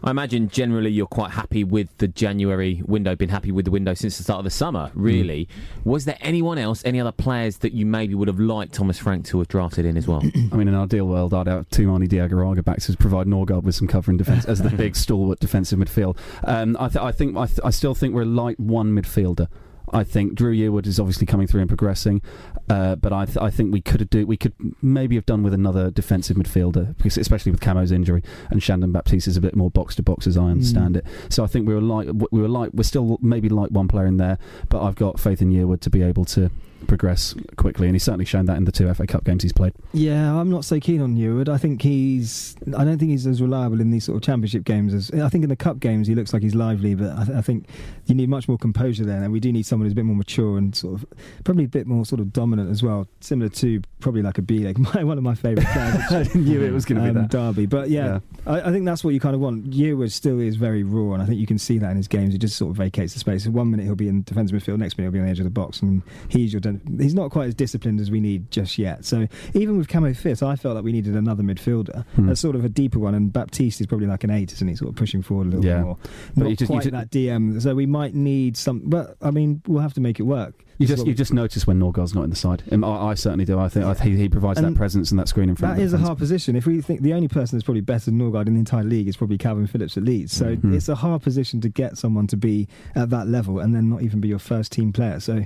I 0.04 0.12
imagine 0.12 0.50
generally 0.50 0.89
you're 0.89 1.08
quite 1.08 1.32
happy 1.32 1.63
with 1.63 1.96
the 1.98 2.08
January 2.08 2.82
window, 2.86 3.16
been 3.16 3.30
happy 3.30 3.51
with 3.51 3.66
the 3.66 3.72
window 3.72 3.94
since 3.94 4.18
the 4.18 4.24
start 4.24 4.39
of 4.39 4.44
the 4.44 4.50
summer, 4.51 4.92
really. 4.94 5.48
Was 5.84 6.06
there 6.06 6.18
anyone 6.22 6.58
else, 6.58 6.82
any 6.86 7.00
other 7.00 7.12
players 7.12 7.58
that 7.60 7.74
you 7.74 7.86
maybe 7.86 8.13
would 8.16 8.27
have 8.27 8.39
liked 8.39 8.74
Thomas 8.74 9.00
Frank 9.00 9.25
to 9.27 9.39
have 9.39 9.48
drafted 9.48 9.86
in 9.86 9.98
as 9.98 10.08
well? 10.08 10.22
I 10.51 10.56
mean, 10.56 10.68
in 10.68 10.75
our 10.75 10.84
ideal 10.84 11.08
world, 11.08 11.34
I'd 11.34 11.48
have 11.48 11.70
Toumani 11.70 12.08
Diagouraga 12.08 12.63
back 12.63 12.80
to 12.82 12.98
provide 12.98 13.27
Norgaard 13.27 13.63
with 13.63 13.75
some 13.75 13.88
cover 13.88 14.12
in 14.12 14.18
defence 14.18 14.46
as 14.46 14.62
the 14.62 14.70
big 14.77 14.96
stalwart 14.96 15.39
defensive 15.39 15.80
midfield. 15.80 16.18
Um, 16.44 16.77
I, 16.80 16.88
th- 16.89 17.04
I 17.04 17.12
think 17.12 17.36
I, 17.36 17.48
th- 17.48 17.60
I 17.63 17.70
still 17.72 17.96
think 17.96 18.13
we're 18.13 18.25
light 18.25 18.60
one 18.60 18.96
midfielder. 18.96 19.48
I 19.92 20.04
think 20.04 20.36
Dru 20.36 20.54
Yearwood 20.54 20.86
is 20.86 21.00
obviously 21.00 21.25
coming 21.25 21.48
through 21.48 21.62
and 21.62 21.70
progressing, 21.70 22.22
uh, 22.70 22.96
but 22.96 23.14
I, 23.14 23.26
th- 23.26 23.38
I 23.38 23.50
think 23.50 23.72
we 23.72 23.82
could 23.82 24.10
do 24.10 24.28
we 24.28 24.38
could 24.38 24.54
maybe 24.82 25.16
have 25.16 25.26
done 25.26 25.44
with 25.44 25.54
another 25.54 25.90
defensive 25.90 26.38
midfielder, 26.38 26.96
because 26.98 27.18
especially 27.18 27.52
with 27.52 27.62
Camo's 27.62 27.92
injury 27.92 28.24
and 28.50 28.62
Shandon 28.62 28.92
Baptiste 28.92 29.28
is 29.28 29.38
a 29.38 29.42
bit 29.42 29.56
more 29.56 29.70
box 29.72 29.96
to 29.96 30.04
box 30.04 30.28
as 30.28 30.38
I 30.38 30.46
understand 30.46 30.98
it. 30.98 31.06
So 31.30 31.44
I 31.44 31.48
think 31.48 31.68
we 31.68 31.74
were 31.74 31.82
like 31.82 32.10
we 32.32 32.42
were 32.42 32.48
like 32.48 32.72
we're 32.74 32.84
still 32.84 33.18
maybe 33.22 33.50
like 33.50 33.72
one 33.72 33.88
player 33.88 34.06
in 34.06 34.18
there, 34.18 34.38
but 34.70 34.82
I've 34.82 34.96
got 34.96 35.20
faith 35.20 35.42
in 35.42 35.50
Yearwood 35.52 35.82
to 35.82 35.90
be 35.90 36.02
able 36.02 36.26
to 36.26 36.52
progress 36.88 37.34
quickly, 37.56 37.88
and 37.88 37.96
he's 37.96 38.04
certainly 38.04 38.26
shown 38.26 38.46
that 38.46 38.58
in 38.58 38.66
the 38.66 38.72
two 38.72 38.92
FA 38.94 39.08
Cup 39.08 39.24
games 39.24 39.44
he's 39.44 39.54
played. 39.54 39.74
Yeah, 39.94 40.36
I'm 40.36 40.50
not 40.50 40.66
so 40.66 40.80
keen 40.80 41.02
on 41.02 41.16
Yearwood. 41.16 41.50
I 41.50 41.58
think 41.58 41.82
he's. 41.82 42.56
I 42.78 42.84
don't 42.84 42.98
think 42.98 43.12
he's 43.12 43.26
as 43.26 43.42
reliable 43.42 43.82
in 43.82 43.92
these 43.92 44.06
sort 44.06 44.18
of 44.18 44.24
championship 44.24 44.64
games 44.64 44.94
as. 44.94 45.12
I 45.12 45.30
think 45.30 45.44
in 45.44 45.50
the 45.50 45.56
cup 45.56 45.80
games 45.80 46.08
he 46.08 46.16
looks 46.16 46.34
like 46.34 46.44
he's 46.44 46.56
lively, 46.56 46.96
but 46.96 47.18
I, 47.18 47.24
th- 47.26 47.38
I 47.38 47.42
think 47.42 47.68
you 48.06 48.16
need 48.16 48.30
much 48.30 48.48
more 48.48 48.58
composure 48.58 49.06
there, 49.06 49.24
and 49.24 49.32
we 49.32 49.40
do 49.40 49.52
need 49.52 49.66
someone 49.66 49.86
who's 49.86 49.94
a 49.94 49.96
bit 49.96 50.06
more 50.06 50.16
mature 50.16 50.58
and 50.58 50.76
sort 50.76 50.96
of 50.96 51.06
probably 51.44 51.66
a 51.66 51.70
bit 51.70 51.88
more 51.88 52.06
sort 52.06 52.20
of 52.20 52.32
dominant 52.32 52.70
as 52.70 52.84
well, 52.84 53.08
similar 53.20 53.50
to 53.50 53.82
probably 54.00 54.22
like 54.22 54.38
a 54.38 54.42
B 54.42 54.60
leg, 54.60 54.78
my 54.96 55.04
one 55.04 55.18
of 55.18 55.24
my 55.24 55.36
favourite 55.36 55.68
players. 55.70 56.30
I 56.36 56.38
knew 56.38 56.62
it 56.62 56.72
was 56.72 56.86
going 56.86 57.02
to 57.02 57.08
um, 57.08 57.14
be 57.14 57.22
that. 57.22 57.30
Derby. 57.30 57.66
But 57.66 57.90
yeah, 57.90 58.20
I, 58.46 58.62
I 58.62 58.72
think 58.72 58.86
that's 58.86 59.04
what 59.04 59.14
you 59.14 59.20
kind 59.20 59.36
of 59.36 59.42
want. 59.42 59.72
Yearwood 59.72 60.12
still 60.12 60.40
is 60.40 60.56
very 60.56 60.84
raw, 60.84 61.14
and 61.14 61.24
I 61.24 61.26
think 61.26 61.40
you 61.40 61.48
can 61.48 61.58
see 61.58 61.78
that 61.80 61.92
in 61.92 61.98
his 61.98 62.08
games. 62.08 62.34
He 62.34 62.40
just 62.40 62.58
sort 62.58 62.72
of 62.72 62.78
vacates 62.78 63.14
the 63.14 63.20
space. 63.20 63.48
One 63.48 63.72
minute 63.72 63.86
he'll 63.86 63.96
be 63.96 64.08
in 64.08 64.24
defensive 64.24 64.58
midfield, 64.58 64.78
next 64.78 64.98
minute 64.98 65.08
he'll 65.08 65.14
be 65.14 65.20
on 65.20 65.26
the 65.26 65.32
edge 65.32 65.40
of 65.40 65.46
the 65.46 65.50
box, 65.50 65.82
and 65.82 66.02
he's 66.30 66.54
your. 66.54 66.62
He's 67.00 67.14
not 67.14 67.32
quite 67.32 67.48
as 67.48 67.56
disciplined 67.56 68.00
as 68.00 68.10
we 68.12 68.20
need 68.20 68.50
just 68.52 68.78
yet. 68.78 69.06
So 69.06 69.28
even 69.54 69.78
with 69.78 69.88
Camo 69.88 70.14
fit, 70.14 70.42
I 70.44 70.56
felt 70.56 70.76
like 70.76 70.84
we 70.84 70.92
needed 70.92 71.16
another 71.16 71.44
midfielder, 71.44 72.06
Hmm. 72.16 72.30
a 72.30 72.36
sort 72.36 72.56
of 72.56 72.64
a 72.66 72.70
deeper 72.70 73.00
one. 73.00 73.14
And 73.16 73.32
Baptiste 73.32 73.82
is 73.82 73.88
probably 73.88 74.08
like 74.08 74.24
an 74.24 74.30
eight, 74.30 74.52
isn't 74.54 74.68
he? 74.68 74.76
Sort 74.76 74.90
of 74.90 74.96
pushing 74.96 75.22
forward 75.22 75.48
a 75.48 75.50
little 75.52 75.66
Yeah. 75.66 75.78
bit 75.78 75.86
more. 75.86 75.98
But 76.36 76.44
Not 76.44 76.50
you 76.50 76.56
just- 76.56 76.72
you 76.72 76.80
quite 76.80 76.92
that 76.92 77.12
DM. 77.12 77.60
So 77.62 77.76
we 77.76 77.86
might 77.86 78.14
need 78.16 78.58
some. 78.58 78.82
But 78.86 79.16
I 79.22 79.32
mean, 79.32 79.62
we'll 79.68 79.82
have 79.82 79.94
to 79.96 80.02
make 80.02 80.20
it 80.20 80.24
work. 80.24 80.64
You 80.80 80.86
just 80.88 81.08
you 81.08 81.14
just 81.16 81.34
notice 81.34 81.66
when 81.66 81.80
Norgaard's 81.80 82.14
not 82.14 82.24
in 82.24 82.30
the 82.30 82.36
side. 82.36 82.62
Um, 82.72 82.84
I, 82.84 83.08
I 83.10 83.14
certainly 83.16 83.46
do. 83.46 83.58
I 83.60 83.68
think 83.68 83.86
I 83.86 83.94
he, 84.04 84.16
he 84.16 84.30
provides 84.30 84.60
And 84.60 84.68
that 84.68 84.78
presence 84.78 85.10
and 85.12 85.20
that 85.20 85.28
screen 85.28 85.50
in 85.50 85.56
front. 85.56 85.76
That 85.78 85.82
is 85.82 85.94
a 85.94 85.98
hard 85.98 86.18
position. 86.20 86.56
If 86.56 86.66
we 86.68 86.82
think 86.82 87.02
the 87.02 87.14
only 87.14 87.28
person 87.28 87.58
that's 87.58 87.66
probably 87.66 87.82
better 87.82 88.06
than 88.12 88.20
Norgaard 88.20 88.48
in 88.48 88.54
the 88.54 88.60
entire 88.60 88.84
league 88.84 89.08
is 89.08 89.18
probably 89.18 89.38
Kalvin 89.40 89.68
Phillips 89.68 89.98
at 89.98 90.04
Leeds, 90.04 90.32
so 90.34 90.56
Mhm. 90.56 90.74
it's 90.76 90.88
a 90.88 90.96
hard 90.96 91.24
position 91.24 91.62
to 91.62 91.70
get 91.70 91.98
someone 91.98 92.28
to 92.28 92.38
be 92.38 92.68
at 92.96 93.10
that 93.10 93.28
level 93.28 93.60
and 93.60 93.74
then 93.74 93.90
not 93.90 94.04
even 94.04 94.20
be 94.20 94.28
your 94.28 94.38
first 94.40 94.72
team 94.72 94.94
player. 94.94 95.20
So 95.20 95.46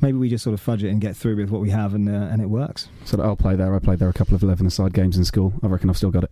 maybe 0.00 0.16
we 0.16 0.30
just 0.30 0.44
sort 0.44 0.54
of 0.54 0.60
fudge 0.60 0.82
it 0.82 0.88
and 0.88 1.00
get 1.00 1.14
through 1.14 1.36
with 1.36 1.50
what 1.50 1.60
we 1.60 1.70
have, 1.70 1.92
and 1.94 2.08
uh, 2.08 2.12
and 2.12 2.40
it 2.40 2.46
works. 2.46 2.88
So 3.04 3.20
I'll 3.20 3.36
play 3.36 3.56
there. 3.56 3.74
I 3.74 3.78
played 3.80 3.98
there 3.98 4.08
a 4.08 4.14
couple 4.14 4.34
of 4.34 4.42
eleven-a-side 4.42 4.94
games 4.94 5.16
in 5.18 5.24
school. 5.24 5.52
I 5.62 5.66
reckon 5.66 5.90
I've 5.90 5.96
still 5.98 6.10
got 6.10 6.24
it. 6.24 6.30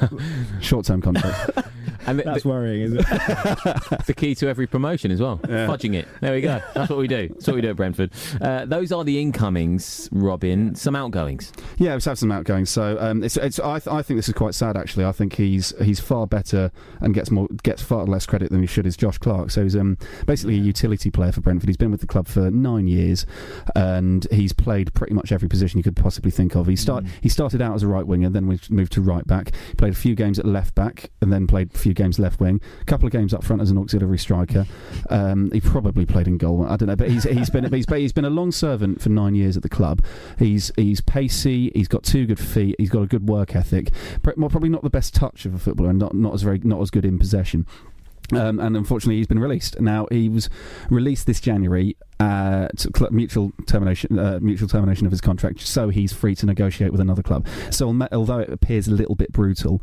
Short-term 0.60 1.00
contract. 1.02 1.50
And 2.06 2.18
the, 2.18 2.24
That's 2.24 2.42
the, 2.42 2.48
worrying, 2.48 2.82
isn't 2.82 3.00
it? 3.00 3.06
the 4.06 4.14
key 4.16 4.34
to 4.36 4.48
every 4.48 4.66
promotion 4.66 5.10
as 5.10 5.20
well. 5.20 5.40
Yeah. 5.48 5.66
Fudging 5.66 5.94
it. 5.94 6.08
There 6.20 6.32
we 6.32 6.40
go. 6.40 6.60
That's 6.74 6.90
what 6.90 6.98
we 6.98 7.08
do. 7.08 7.28
That's 7.28 7.46
what 7.46 7.56
we 7.56 7.62
do 7.62 7.70
at 7.70 7.76
Brentford. 7.76 8.10
Uh, 8.40 8.64
those 8.64 8.92
are 8.92 9.04
the 9.04 9.20
incomings, 9.20 10.08
Robin. 10.12 10.74
Some 10.74 10.96
outgoings. 10.96 11.52
Yeah, 11.78 11.92
let's 11.92 12.04
have 12.06 12.18
some 12.18 12.32
outgoings. 12.32 12.70
So 12.70 12.96
um, 13.00 13.22
it's, 13.22 13.36
it's, 13.36 13.58
I, 13.60 13.78
th- 13.78 13.92
I 13.92 14.02
think 14.02 14.18
this 14.18 14.28
is 14.28 14.34
quite 14.34 14.54
sad. 14.54 14.76
Actually, 14.76 15.04
I 15.04 15.12
think 15.12 15.34
he's 15.34 15.74
he's 15.82 16.00
far 16.00 16.26
better 16.26 16.70
and 17.00 17.14
gets 17.14 17.30
more 17.30 17.48
gets 17.62 17.82
far 17.82 18.04
less 18.06 18.26
credit 18.26 18.50
than 18.50 18.60
he 18.60 18.66
should. 18.66 18.86
Is 18.86 18.96
Josh 18.96 19.18
Clarke? 19.18 19.50
So 19.50 19.62
he's 19.62 19.76
um, 19.76 19.98
basically 20.26 20.54
a 20.54 20.60
utility 20.60 21.10
player 21.10 21.32
for 21.32 21.40
Brentford. 21.40 21.68
He's 21.68 21.76
been 21.76 21.90
with 21.90 22.00
the 22.00 22.06
club 22.06 22.28
for 22.28 22.50
nine 22.50 22.86
years, 22.86 23.26
and 23.74 24.26
he's 24.30 24.52
played 24.52 24.92
pretty 24.94 25.14
much 25.14 25.32
every 25.32 25.48
position 25.48 25.78
you 25.78 25.84
could 25.84 25.96
possibly 25.96 26.30
think 26.30 26.54
of. 26.54 26.66
He 26.66 26.76
start 26.76 27.04
he 27.20 27.28
started 27.28 27.60
out 27.60 27.74
as 27.74 27.82
a 27.82 27.88
right 27.88 28.06
winger, 28.06 28.30
then 28.30 28.46
we 28.46 28.58
moved 28.70 28.92
to 28.92 29.00
right 29.00 29.26
back. 29.26 29.52
He 29.68 29.74
played 29.74 29.92
a 29.92 29.96
few 29.96 30.14
games 30.14 30.38
at 30.38 30.44
left 30.44 30.74
back, 30.74 31.10
and 31.20 31.32
then 31.32 31.46
played 31.46 31.74
a 31.74 31.78
few 31.78 31.89
games 31.94 32.18
left 32.18 32.40
wing. 32.40 32.60
A 32.80 32.84
couple 32.84 33.06
of 33.06 33.12
games 33.12 33.34
up 33.34 33.44
front 33.44 33.62
as 33.62 33.70
an 33.70 33.78
auxiliary 33.78 34.18
striker. 34.18 34.66
Um, 35.08 35.50
he 35.52 35.60
probably 35.60 36.06
played 36.06 36.26
in 36.26 36.38
goal. 36.38 36.64
I 36.66 36.76
don't 36.76 36.88
know, 36.88 36.96
but 36.96 37.10
he's 37.10 37.24
he's 37.24 37.50
been 37.50 37.70
he's, 37.72 37.86
he's 37.86 38.12
been 38.12 38.24
a 38.24 38.30
long 38.30 38.52
servant 38.52 39.00
for 39.00 39.08
nine 39.08 39.34
years 39.34 39.56
at 39.56 39.62
the 39.62 39.68
club. 39.68 40.02
He's 40.38 40.72
he's 40.76 41.00
pacey. 41.00 41.70
He's 41.74 41.88
got 41.88 42.02
two 42.02 42.26
good 42.26 42.40
feet. 42.40 42.76
He's 42.78 42.90
got 42.90 43.02
a 43.02 43.06
good 43.06 43.28
work 43.28 43.54
ethic. 43.54 43.90
Well, 44.36 44.48
Probably 44.48 44.68
not 44.68 44.82
the 44.82 44.90
best 44.90 45.14
touch 45.14 45.46
of 45.46 45.54
a 45.54 45.58
footballer, 45.58 45.90
and 45.90 45.98
not 45.98 46.14
not 46.14 46.34
as 46.34 46.42
very 46.42 46.60
not 46.62 46.80
as 46.80 46.90
good 46.90 47.04
in 47.04 47.18
possession. 47.18 47.66
Um, 48.32 48.60
and 48.60 48.76
unfortunately, 48.76 49.16
he's 49.16 49.26
been 49.26 49.38
released. 49.38 49.80
Now 49.80 50.06
he 50.10 50.28
was 50.28 50.48
released 50.88 51.26
this 51.26 51.40
January. 51.40 51.96
Uh, 52.18 52.68
mutual 53.10 53.52
termination, 53.66 54.18
uh, 54.18 54.38
mutual 54.42 54.68
termination 54.68 55.06
of 55.06 55.10
his 55.10 55.22
contract, 55.22 55.60
so 55.60 55.88
he's 55.88 56.12
free 56.12 56.34
to 56.34 56.44
negotiate 56.44 56.92
with 56.92 57.00
another 57.00 57.22
club. 57.22 57.46
So, 57.70 57.88
although 58.12 58.40
it 58.40 58.50
appears 58.50 58.86
a 58.88 58.92
little 58.92 59.14
bit 59.14 59.32
brutal, 59.32 59.82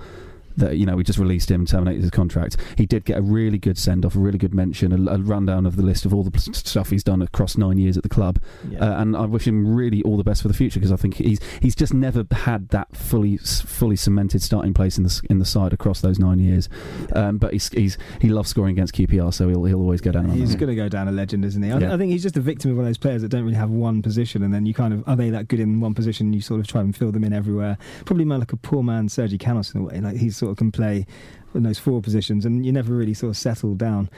that 0.57 0.77
you 0.77 0.85
know 0.85 0.95
we 0.95 1.03
just 1.03 1.19
released 1.19 1.49
him, 1.49 1.65
terminated 1.65 2.01
his 2.01 2.11
contract. 2.11 2.57
He 2.77 2.85
did 2.85 3.05
get 3.05 3.17
a 3.17 3.21
really 3.21 3.57
good 3.57 3.77
send 3.77 4.05
off, 4.05 4.15
a 4.15 4.19
really 4.19 4.37
good 4.37 4.53
mention, 4.53 4.91
a, 4.91 5.11
a 5.13 5.17
rundown 5.17 5.65
of 5.65 5.75
the 5.75 5.83
list 5.83 6.05
of 6.05 6.13
all 6.13 6.23
the 6.23 6.37
stuff 6.53 6.89
he's 6.89 7.03
done 7.03 7.21
across 7.21 7.57
nine 7.57 7.77
years 7.77 7.97
at 7.97 8.03
the 8.03 8.09
club. 8.09 8.39
Yeah. 8.69 8.79
Uh, 8.79 9.01
and 9.01 9.15
I 9.15 9.25
wish 9.25 9.47
him 9.47 9.75
really 9.75 10.01
all 10.03 10.17
the 10.17 10.23
best 10.23 10.41
for 10.41 10.47
the 10.47 10.53
future 10.53 10.79
because 10.79 10.91
I 10.91 10.97
think 10.97 11.15
he's 11.15 11.39
he's 11.61 11.75
just 11.75 11.93
never 11.93 12.25
had 12.31 12.69
that 12.69 12.95
fully 12.95 13.37
fully 13.37 13.95
cemented 13.95 14.41
starting 14.41 14.73
place 14.73 14.97
in 14.97 15.03
the 15.03 15.21
in 15.29 15.39
the 15.39 15.45
side 15.45 15.73
across 15.73 16.01
those 16.01 16.19
nine 16.19 16.39
years. 16.39 16.69
Um, 17.13 17.37
but 17.37 17.53
he's, 17.53 17.69
he's 17.69 17.97
he 18.21 18.29
loves 18.29 18.49
scoring 18.49 18.73
against 18.73 18.93
QPR, 18.95 19.33
so 19.33 19.47
he'll 19.49 19.63
he'll 19.65 19.81
always 19.81 20.01
go 20.01 20.11
down. 20.11 20.29
He's 20.29 20.55
going 20.55 20.69
to 20.69 20.75
go 20.75 20.89
down 20.89 21.07
a 21.07 21.11
legend, 21.11 21.45
isn't 21.45 21.61
he? 21.61 21.71
I, 21.71 21.77
Yeah. 21.77 21.93
I 21.93 21.97
think 21.97 22.11
he's 22.11 22.23
just 22.23 22.37
a 22.37 22.41
victim 22.41 22.71
of 22.71 22.77
one 22.77 22.85
of 22.85 22.89
those 22.89 22.97
players 22.97 23.21
that 23.21 23.29
don't 23.29 23.43
really 23.43 23.57
have 23.57 23.69
one 23.69 24.01
position, 24.01 24.43
and 24.43 24.53
then 24.53 24.65
you 24.65 24.73
kind 24.73 24.93
of 24.93 25.03
are 25.07 25.15
they 25.15 25.29
that 25.29 25.47
good 25.47 25.59
in 25.59 25.79
one 25.79 25.93
position? 25.93 26.33
You 26.33 26.41
sort 26.41 26.59
of 26.59 26.67
try 26.67 26.81
and 26.81 26.95
fill 26.95 27.11
them 27.11 27.23
in 27.23 27.33
everywhere. 27.33 27.77
Probably 28.05 28.25
more 28.25 28.37
like 28.37 28.53
a 28.53 28.57
poor 28.57 28.83
man, 28.83 29.09
Sergi 29.09 29.37
Canos 29.37 29.73
in 29.73 29.81
a 29.81 29.83
way. 29.83 29.99
Like 29.99 30.17
he 30.17 30.29
sort 30.29 30.46
of 30.51 30.57
can 30.57 30.71
play 30.71 31.05
in 31.53 31.63
those 31.63 31.79
four 31.79 32.01
positions, 32.01 32.45
and 32.45 32.65
you 32.65 32.71
never 32.71 32.93
really 32.93 33.13
sort 33.13 33.31
of 33.31 33.37
settle 33.37 33.75
down. 33.75 34.09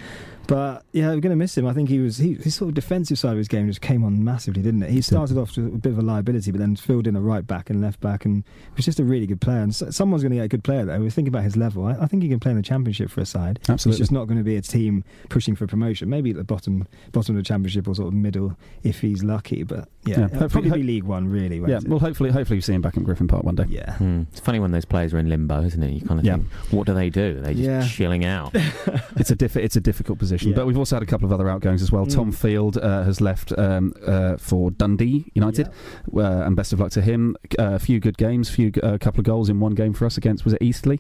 But 0.48 0.84
yeah, 0.94 1.08
we're 1.10 1.20
going 1.20 1.30
to 1.30 1.36
miss 1.36 1.56
him. 1.56 1.68
I 1.68 1.74
think 1.74 1.90
he 1.90 2.00
was 2.00 2.18
he, 2.18 2.34
his 2.34 2.56
sort 2.56 2.70
of 2.70 2.74
defensive 2.76 3.20
side 3.20 3.34
of 3.34 3.38
his 3.38 3.48
game 3.48 3.68
just 3.68 3.82
came 3.82 4.04
on 4.04 4.24
massively, 4.24 4.64
didn't 4.64 4.82
it? 4.82 4.90
He 4.90 5.00
started 5.02 5.38
off 5.38 5.56
with 5.56 5.68
a 5.68 5.78
bit 5.78 5.92
of 5.92 6.00
a 6.00 6.02
liability, 6.02 6.50
but 6.50 6.60
then 6.60 6.76
filled 6.76 7.06
in 7.06 7.16
a 7.16 7.22
right 7.22 7.46
back 7.46 7.70
and 7.70 7.82
left 7.82 8.00
back, 8.02 8.26
and 8.26 8.40
it 8.72 8.76
was 8.76 8.84
just 8.86 9.00
a 9.00 9.04
really 9.04 9.28
good 9.28 9.42
player. 9.42 9.60
And 9.62 9.76
so, 9.76 9.92
someone's 9.92 10.24
going 10.24 10.32
to 10.32 10.38
get 10.38 10.46
a 10.46 10.48
good 10.48 10.64
player 10.64 10.86
though. 10.86 11.00
We're 11.00 11.12
thinking 11.12 11.28
about 11.32 11.44
his 11.44 11.56
level. 11.56 11.86
I, 11.86 11.92
I 12.02 12.08
think 12.08 12.24
he 12.24 12.30
can 12.30 12.40
play 12.40 12.50
in 12.50 12.58
the 12.58 12.64
championship 12.64 13.12
for 13.12 13.22
a 13.22 13.28
side. 13.28 13.60
Absolutely. 13.70 13.92
It's 13.92 14.00
just 14.00 14.12
not 14.12 14.26
going 14.26 14.40
to 14.40 14.44
be 14.44 14.56
a 14.56 14.62
team 14.62 15.04
pushing 15.30 15.56
for 15.56 15.68
promotion. 15.68 16.10
Maybe 16.10 16.32
at 16.32 16.36
the 16.38 16.44
bottom 16.44 16.88
bottom 17.12 17.36
of 17.38 17.44
the 17.44 17.48
championship 17.48 17.88
or 17.88 17.94
sort 17.94 18.08
of 18.08 18.16
middle 18.16 18.58
if 18.82 19.02
he's 19.02 19.24
lucky. 19.24 19.62
But 19.62 19.88
yeah, 20.06 20.30
Yeah, 20.32 20.48
probably 20.48 20.72
be 20.72 20.82
League 20.82 21.04
One 21.04 21.28
really. 21.30 21.60
won't 21.60 21.70
yeah, 21.70 21.78
it? 21.78 21.88
well, 21.88 22.00
hopefully, 22.00 22.32
hopefully, 22.32 22.58
we 22.58 22.62
see 22.62 22.74
him 22.74 22.82
back 22.82 22.98
in 22.98 23.04
Griffin 23.04 23.28
Park 23.28 23.44
one 23.44 23.54
day. 23.56 23.66
yeah. 23.70 23.98
Hmm. 23.98 24.24
It's 24.32 24.40
funny 24.40 24.60
when 24.60 24.72
those 24.72 24.86
players 24.86 25.14
are 25.14 25.20
in 25.20 25.30
limbo, 25.30 25.62
isn't 25.62 25.84
it? 25.84 25.92
You 25.92 26.02
kind 26.02 26.20
of 26.20 26.26
Yeah. 26.26 26.38
think, 26.38 26.48
what 26.72 26.88
do 26.88 26.96
they 26.96 27.12
do? 27.12 27.20
do? 27.20 27.42
They're 27.42 27.54
just 27.54 27.66
Yeah. 27.66 27.86
chilling 27.86 28.24
out. 28.24 28.52
it's 29.18 29.30
a 29.30 29.36
diff- 29.36 29.58
it's 29.58 29.76
a 29.76 29.82
difficult 29.82 30.20
position. 30.20 30.39
Yeah. 30.48 30.56
But 30.56 30.68
we've 30.68 30.78
also 30.78 30.96
had 30.96 31.04
a 31.04 31.06
couple 31.06 31.26
of 31.26 31.32
other 31.32 31.50
outgoings 31.50 31.82
as 31.82 31.92
well. 31.92 32.06
Mm. 32.06 32.16
Tom 32.16 32.32
Field 32.32 32.78
uh, 32.78 33.04
has 33.04 33.22
left 33.22 33.52
um, 33.58 33.94
uh, 34.06 34.38
for 34.38 34.72
Dundee 34.72 35.32
United, 35.34 35.68
uh, 36.16 36.22
and 36.22 36.56
best 36.56 36.74
of 36.74 36.80
luck 36.80 36.92
to 36.92 37.02
him. 37.02 37.36
Uh, 37.58 37.74
a 37.74 37.80
few 37.80 38.00
good 38.00 38.18
games, 38.18 38.50
few 38.50 38.72
a 38.84 39.00
couple 39.00 39.20
of 39.20 39.26
goals 39.26 39.50
in 39.50 39.60
one 39.60 39.76
game 39.76 39.94
for 39.94 40.06
us 40.06 40.18
against 40.18 40.44
was 40.46 40.54
it 40.54 40.62
Eastleigh 40.62 41.00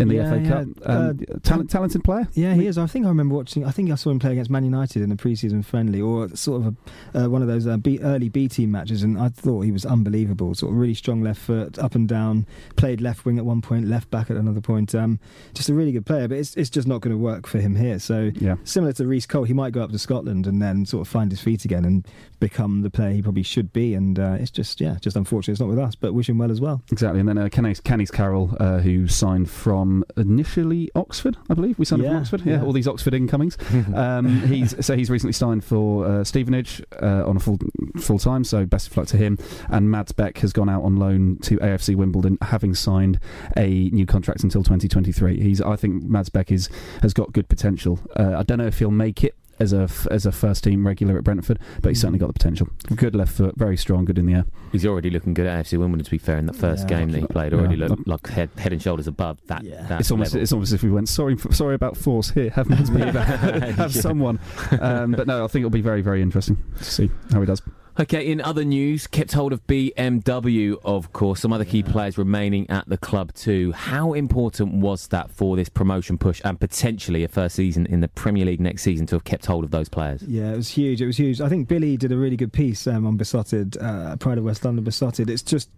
in 0.00 0.08
the 0.08 0.14
Yeah, 0.16 0.30
FA 0.30 0.40
yeah, 0.40 0.48
Cup. 0.48 0.66
Um, 0.84 1.20
uh, 1.34 1.38
talent, 1.42 1.70
talented 1.70 2.04
player. 2.04 2.28
Yeah, 2.34 2.54
he 2.54 2.66
is. 2.66 2.78
I 2.78 2.86
think 2.86 3.04
I 3.06 3.08
remember 3.08 3.34
watching. 3.34 3.64
I 3.64 3.70
think 3.70 3.90
I 3.90 3.94
saw 3.94 4.10
him 4.10 4.18
play 4.18 4.32
against 4.32 4.50
Man 4.50 4.64
United 4.64 5.02
in 5.02 5.10
a 5.12 5.16
pre-season 5.16 5.62
friendly, 5.62 6.00
or 6.00 6.28
sort 6.36 6.62
of 6.66 6.76
a, 7.14 7.24
uh, 7.24 7.28
one 7.28 7.42
of 7.42 7.48
those 7.48 7.66
uh, 7.66 7.76
B, 7.76 7.98
early 8.02 8.28
B 8.28 8.48
team 8.48 8.70
matches, 8.70 9.02
and 9.02 9.18
I 9.18 9.28
thought 9.28 9.62
he 9.62 9.72
was 9.72 9.84
unbelievable. 9.84 10.54
Sort 10.54 10.72
of 10.72 10.78
really 10.78 10.94
strong 10.94 11.22
left 11.22 11.40
foot, 11.40 11.78
up 11.78 11.94
and 11.94 12.08
down. 12.08 12.46
Played 12.76 13.00
left 13.00 13.24
wing 13.24 13.38
at 13.38 13.44
one 13.44 13.60
point, 13.60 13.86
left 13.86 14.10
back 14.10 14.30
at 14.30 14.36
another 14.36 14.60
point. 14.60 14.94
Um, 14.94 15.18
just 15.54 15.68
a 15.68 15.74
really 15.74 15.92
good 15.92 16.06
player, 16.06 16.28
but 16.28 16.38
it's 16.38 16.56
it's 16.56 16.70
just 16.70 16.86
not 16.88 17.00
going 17.00 17.12
to 17.16 17.18
work 17.22 17.46
for 17.46 17.58
him 17.58 17.76
here. 17.76 17.98
So 17.98 18.30
Yeah. 18.36 18.56
similar 18.64 18.92
to 18.94 19.06
Reece 19.06 19.26
Cole, 19.26 19.44
he 19.44 19.54
might 19.54 19.72
go 19.72 19.82
up 19.82 19.90
to 19.92 19.98
Scotland 19.98 20.46
and 20.46 20.60
then 20.62 20.86
sort 20.86 21.00
of 21.02 21.08
find 21.08 21.30
his 21.30 21.40
feet 21.40 21.64
again 21.64 21.84
and 21.84 22.06
become 22.40 22.82
the 22.82 22.90
player 22.90 23.10
he 23.12 23.22
probably 23.22 23.42
should 23.42 23.72
be. 23.72 23.94
And 23.94 24.18
uh, 24.18 24.36
it's 24.38 24.50
just 24.50 24.80
yeah, 24.80 24.96
just 25.00 25.16
unfortunate 25.16 25.52
it's 25.52 25.60
not 25.60 25.68
with 25.68 25.78
us, 25.78 25.94
but 25.94 26.14
wish 26.14 26.28
him 26.28 26.38
well 26.38 26.50
as 26.50 26.60
well. 26.60 26.82
Exactly, 26.92 27.20
and 27.20 27.28
then 27.28 27.38
uh, 27.38 27.48
Canice, 27.48 28.12
Carroll, 28.12 28.56
uh, 28.60 28.78
who 28.78 29.08
signed 29.08 29.50
from 29.50 29.87
initially 30.16 30.90
Oxford, 30.94 31.36
I 31.48 31.54
believe. 31.54 31.78
We 31.78 31.84
signed 31.84 32.02
him 32.02 32.10
from 32.10 32.20
Oxford. 32.20 32.42
Yeah, 32.44 32.54
yeah. 32.54 32.62
all 32.62 32.72
these 32.72 32.88
Oxford 32.88 33.14
incomings. 33.14 33.56
um, 33.94 34.40
he's 34.42 34.74
so 34.84 34.96
he's 34.96 35.10
recently 35.10 35.32
signed 35.32 35.64
for 35.64 36.06
uh, 36.06 36.24
Stevenage 36.24 36.82
uh, 37.02 37.28
on 37.28 37.36
a 37.36 37.40
full 37.40 37.58
full 38.00 38.18
time. 38.18 38.44
So 38.44 38.66
best 38.66 38.88
of 38.88 38.96
luck 38.96 39.06
to 39.08 39.16
him. 39.16 39.38
And 39.68 39.90
Mads 39.90 40.12
Bech 40.12 40.38
has 40.38 40.52
gone 40.52 40.68
out 40.68 40.82
on 40.82 40.96
loan 40.96 41.38
to 41.42 41.56
AFC 41.58 41.94
Wimbledon, 41.96 42.38
having 42.42 42.74
signed 42.74 43.18
a 43.56 43.90
new 43.90 44.06
contract 44.06 44.42
until 44.42 44.62
2023. 44.62 45.40
He's 45.40 45.60
I 45.60 45.76
think 45.76 46.04
Mads 46.04 46.28
Bech 46.28 46.50
is 46.50 46.68
has 47.02 47.12
got 47.12 47.32
good 47.32 47.48
potential. 47.48 47.98
Uh, 48.16 48.34
I 48.36 48.42
don't 48.42 48.58
know 48.58 48.66
if 48.66 48.78
he'll 48.78 48.90
make 48.90 49.24
it. 49.24 49.34
As 49.60 49.72
a, 49.72 49.82
f- 49.82 50.06
as 50.10 50.24
a 50.24 50.30
first 50.30 50.62
team 50.62 50.86
regular 50.86 51.18
at 51.18 51.24
Brentford, 51.24 51.58
but 51.82 51.88
he's 51.88 52.00
certainly 52.00 52.18
got 52.20 52.28
the 52.28 52.32
potential. 52.32 52.68
Good 52.94 53.14
left 53.16 53.32
foot, 53.32 53.56
very 53.56 53.76
strong, 53.76 54.04
good 54.04 54.16
in 54.18 54.26
the 54.26 54.34
air. 54.34 54.44
He's 54.70 54.86
already 54.86 55.10
looking 55.10 55.34
good 55.34 55.46
at 55.46 55.64
AFC 55.66 55.76
Wimbledon. 55.78 56.04
To 56.04 56.10
be 56.12 56.18
fair, 56.18 56.38
in 56.38 56.46
the 56.46 56.52
first 56.52 56.88
Yeah. 56.88 56.98
game 57.00 57.10
that 57.10 57.20
he 57.20 57.26
played, 57.26 57.52
Yeah. 57.52 57.58
already 57.58 57.76
looked 57.76 58.06
like 58.06 58.26
head, 58.28 58.50
head 58.56 58.72
and 58.72 58.80
shoulders 58.80 59.08
above 59.08 59.38
that. 59.48 59.64
Yeah. 59.64 59.82
that 59.88 60.00
it's 60.00 60.10
almost 60.12 60.32
level. 60.32 60.42
it's 60.42 60.52
almost 60.52 60.68
as 60.70 60.74
if 60.74 60.82
we 60.84 60.90
went 60.90 61.08
sorry 61.08 61.36
sorry 61.50 61.74
about 61.74 61.96
force 61.96 62.30
here 62.30 62.50
have 62.54 62.68
Mads 62.68 62.88
have 63.76 63.92
someone 63.94 64.38
um, 64.80 65.12
but 65.12 65.26
no 65.26 65.44
I 65.44 65.48
think 65.48 65.62
it'll 65.62 65.70
be 65.70 65.80
very 65.80 66.02
very 66.02 66.22
interesting 66.22 66.56
to 66.78 66.84
see 66.84 67.10
how 67.32 67.40
he 67.40 67.46
does 67.46 67.60
Okay, 68.00 68.30
in 68.30 68.40
other 68.40 68.64
news, 68.64 69.08
kept 69.08 69.32
hold 69.32 69.52
of 69.52 69.66
BMW, 69.66 70.78
of 70.84 71.12
course. 71.12 71.40
Some 71.40 71.52
other 71.52 71.64
key 71.64 71.82
players 71.82 72.16
remaining 72.16 72.70
at 72.70 72.88
the 72.88 72.96
club 72.96 73.34
too. 73.34 73.72
How 73.72 74.12
important 74.12 74.74
was 74.74 75.08
that 75.08 75.32
for 75.32 75.56
this 75.56 75.68
promotion 75.68 76.16
push 76.16 76.40
and 76.44 76.60
potentially 76.60 77.24
a 77.24 77.28
first 77.28 77.56
season 77.56 77.86
in 77.86 77.98
the 77.98 78.06
Premier 78.06 78.44
League 78.44 78.60
next 78.60 78.84
season 78.84 79.06
to 79.06 79.16
have 79.16 79.24
kept 79.24 79.46
hold 79.46 79.64
of 79.64 79.72
those 79.72 79.88
players? 79.88 80.22
Yeah, 80.22 80.52
it 80.52 80.56
was 80.56 80.68
huge. 80.68 81.02
It 81.02 81.06
was 81.06 81.16
huge. 81.16 81.40
I 81.40 81.48
think 81.48 81.66
Billy 81.66 81.96
did 81.96 82.12
a 82.12 82.16
really 82.16 82.36
good 82.36 82.52
piece 82.52 82.86
um, 82.86 83.04
on 83.04 83.16
Beesotted, 83.16 83.76
uh, 83.78 84.14
Pride 84.14 84.38
of 84.38 84.44
West 84.44 84.64
London 84.64 84.84
Beesotted. 84.84 85.28
It's 85.28 85.42
just 85.42 85.68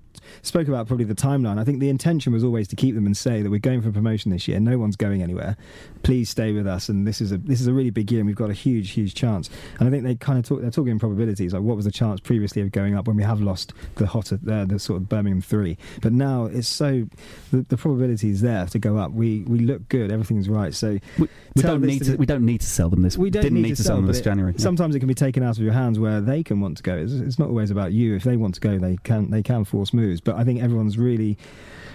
spoke 0.42 0.68
about 0.68 0.86
probably 0.86 1.04
the 1.04 1.14
timeline. 1.14 1.58
I 1.58 1.64
think 1.64 1.80
the 1.80 1.88
intention 1.88 2.32
was 2.32 2.44
always 2.44 2.68
to 2.68 2.76
keep 2.76 2.94
them 2.94 3.06
and 3.06 3.16
say 3.16 3.42
that 3.42 3.50
we're 3.50 3.58
going 3.58 3.82
for 3.82 3.90
promotion 3.90 4.30
this 4.30 4.48
year. 4.48 4.58
No 4.60 4.78
one's 4.78 4.96
going 4.96 5.22
anywhere. 5.22 5.56
Please 6.02 6.30
stay 6.30 6.52
with 6.52 6.66
us. 6.66 6.88
And 6.88 7.06
this 7.06 7.20
is 7.20 7.32
a 7.32 7.38
this 7.38 7.60
is 7.60 7.66
a 7.66 7.72
really 7.72 7.90
big 7.90 8.10
year, 8.10 8.20
and 8.20 8.26
we've 8.26 8.36
got 8.36 8.50
a 8.50 8.54
huge, 8.54 8.90
huge 8.90 9.14
chance. 9.14 9.50
And 9.78 9.88
I 9.88 9.90
think 9.90 10.04
they 10.04 10.14
kind 10.14 10.38
of 10.38 10.44
talk. 10.44 10.60
They're 10.60 10.70
talking 10.70 10.98
probabilities. 10.98 11.52
Like 11.52 11.62
what 11.62 11.76
was 11.76 11.84
the 11.84 11.92
chance 11.92 12.09
previously 12.18 12.62
of 12.62 12.72
going 12.72 12.96
up 12.96 13.06
when 13.06 13.16
we 13.16 13.22
have 13.22 13.40
lost 13.40 13.72
the 13.96 14.06
Jota, 14.06 14.40
uh, 14.50 14.64
the 14.64 14.78
sort 14.78 15.00
of 15.00 15.08
Birmingham 15.08 15.40
three. 15.40 15.78
But 16.02 16.12
now 16.12 16.46
it's 16.46 16.66
so 16.66 17.06
the, 17.52 17.62
the 17.68 17.76
probability 17.76 18.30
is 18.30 18.40
there 18.40 18.66
to 18.66 18.78
go 18.78 18.96
up. 18.96 19.12
We 19.12 19.42
we 19.42 19.60
look 19.60 19.88
good. 19.88 20.10
Everything's 20.10 20.48
right. 20.48 20.74
So 20.74 20.98
we, 21.18 21.28
we 21.54 21.62
don't 21.62 21.82
need 21.82 22.02
to 22.04 22.10
to 22.12 22.16
we 22.16 22.26
don't 22.26 22.44
need 22.44 22.60
to 22.60 22.66
sell 22.66 22.88
them 22.88 23.02
this 23.02 23.16
we 23.16 23.30
don't 23.30 23.42
didn't 23.42 23.56
need, 23.56 23.68
need 23.70 23.76
to 23.76 23.82
sell 23.82 23.96
them 23.96 24.06
this 24.06 24.20
January 24.20 24.52
Yeah. 24.52 24.62
Sometimes 24.62 24.94
it 24.94 24.98
can 24.98 25.08
be 25.08 25.14
taken 25.14 25.42
out 25.42 25.56
of 25.56 25.62
your 25.62 25.72
hands 25.72 25.98
where 25.98 26.20
they 26.20 26.42
can 26.42 26.60
want 26.60 26.76
to 26.78 26.82
go. 26.82 26.96
It's, 26.96 27.12
it's 27.12 27.38
not 27.38 27.48
always 27.48 27.70
about 27.70 27.92
you. 27.92 28.14
If 28.16 28.24
they 28.24 28.36
want 28.36 28.54
to 28.56 28.60
go, 28.60 28.78
they 28.78 28.96
can 29.02 29.30
they 29.30 29.42
can 29.42 29.64
force 29.64 29.92
moves. 29.92 30.20
But 30.20 30.36
I 30.36 30.44
think 30.44 30.62
everyone's 30.62 30.98
really 30.98 31.38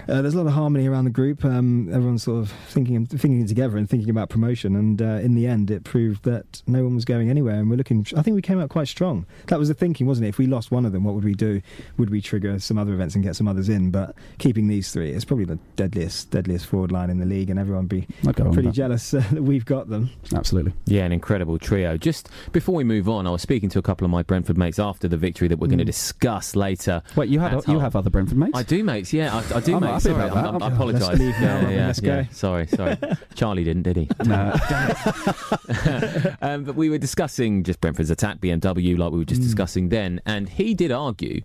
uh, 0.08 0.22
there's 0.22 0.36
a 0.36 0.38
lot 0.38 0.48
of 0.48 0.54
harmony 0.54 0.88
around 0.88 1.06
the 1.06 1.12
group. 1.12 1.44
Um, 1.44 1.90
everyone's 1.90 2.24
sort 2.24 2.40
of 2.40 2.52
thinking 2.68 3.06
thinking 3.06 3.46
together 3.48 3.78
and 3.78 3.90
thinking 3.90 4.10
about 4.10 4.30
promotion. 4.30 4.76
And 4.76 5.02
uh, 5.02 5.20
in 5.24 5.34
the 5.36 5.48
end, 5.48 5.72
it 5.72 5.84
proved 5.84 6.24
that 6.26 6.62
no 6.68 6.84
one 6.84 6.96
was 6.96 7.06
going 7.06 7.30
anywhere. 7.30 7.56
And 7.56 7.70
we're 7.70 7.78
looking. 7.78 8.06
I 8.16 8.22
think 8.22 8.36
we 8.36 8.42
came 8.42 8.60
out 8.60 8.70
quite 8.70 8.88
strong. 8.88 9.26
That 9.48 9.58
was 9.58 9.68
the 9.68 9.74
thinking, 9.74 10.05
wasn't 10.06 10.26
it? 10.26 10.30
If 10.30 10.38
we 10.38 10.48
lost 10.48 10.72
one 10.72 10.86
of 10.86 10.92
them, 10.92 11.04
what 11.04 11.16
would 11.16 11.24
we 11.24 11.34
do? 11.34 11.62
Would 11.98 12.10
we 12.10 12.22
trigger 12.22 12.60
some 12.60 12.78
other 12.78 12.94
events 12.94 13.16
and 13.16 13.24
get 13.24 13.36
some 13.36 13.48
others 13.48 13.70
in? 13.70 13.92
But 13.92 14.16
keeping 14.38 14.68
these 14.68 14.92
three, 14.92 15.12
it's 15.12 15.26
probably 15.26 15.46
the 15.46 15.60
deadliest 15.76 16.32
deadliest 16.32 16.66
forward 16.68 16.92
line 16.92 17.10
in 17.10 17.20
the 17.20 17.26
league, 17.26 17.50
and 17.50 17.60
everyone 17.60 17.86
be 17.88 18.08
I'd 18.28 18.36
go 18.36 18.44
on 18.44 18.50
with 18.50 18.54
pretty 18.56 18.70
that. 18.70 18.76
jealous 18.76 19.14
uh, 19.14 19.24
that 19.32 19.42
we've 19.44 19.66
got 19.66 19.90
them. 19.90 20.10
absolutely 20.34 20.74
Yeah, 20.86 21.04
an 21.06 21.12
incredible 21.12 21.58
trio. 21.58 21.98
Just 21.98 22.30
before 22.52 22.76
we 22.76 22.84
move 22.84 23.08
on, 23.10 23.28
I 23.28 23.32
was 23.32 23.42
speaking 23.42 23.70
to 23.70 23.80
a 23.80 23.82
couple 23.82 24.06
of 24.06 24.12
my 24.12 24.24
Brentford 24.24 24.58
mates 24.58 24.80
after 24.80 25.08
the 25.08 25.18
victory 25.18 25.48
that 25.48 25.58
we're 25.60 25.68
going 25.68 25.80
to 25.80 25.84
Mm. 25.84 25.88
discuss 25.88 26.56
later. 26.56 27.02
wait 27.16 27.30
you 27.30 27.40
had 27.40 27.52
That's 27.54 27.68
you 27.68 27.80
have 27.80 27.96
other 27.96 28.10
Brentford 28.10 28.38
mates 28.38 28.52
I 28.58 28.64
do, 28.64 28.84
mates. 28.84 29.14
Yeah, 29.14 29.36
I, 29.52 29.58
I 29.58 29.60
do, 29.60 29.76
I'm 29.76 29.82
mate. 29.82 29.88
happy 29.92 30.00
Sorry, 30.04 30.16
about 30.16 30.34
that. 30.36 30.46
I'm- 30.46 30.64
I 30.64 30.68
apologise. 30.74 31.02
Let's 31.02 31.20
leave 31.20 31.36
yeah, 31.42 31.70
yeah, 31.70 31.88
let's 31.88 32.02
yeah. 32.02 32.24
go. 32.24 32.28
Sorry, 32.32 32.68
sorry. 32.68 32.98
Charlie 33.36 33.64
didn't, 33.64 33.84
did 33.84 33.98
he? 33.98 34.10
no. 34.26 34.54
um, 36.42 36.64
but 36.64 36.76
we 36.76 36.90
were 36.90 36.98
discussing 36.98 37.64
just 37.64 37.82
Brentford's 37.82 38.10
attack, 38.10 38.40
BMW, 38.40 38.98
like 38.98 39.12
we 39.12 39.20
were 39.20 39.26
just 39.26 39.42
discussing 39.42 39.85
then, 39.90 40.22
and 40.26 40.50
he 40.50 40.74
did 40.74 40.92
argue 40.92 41.42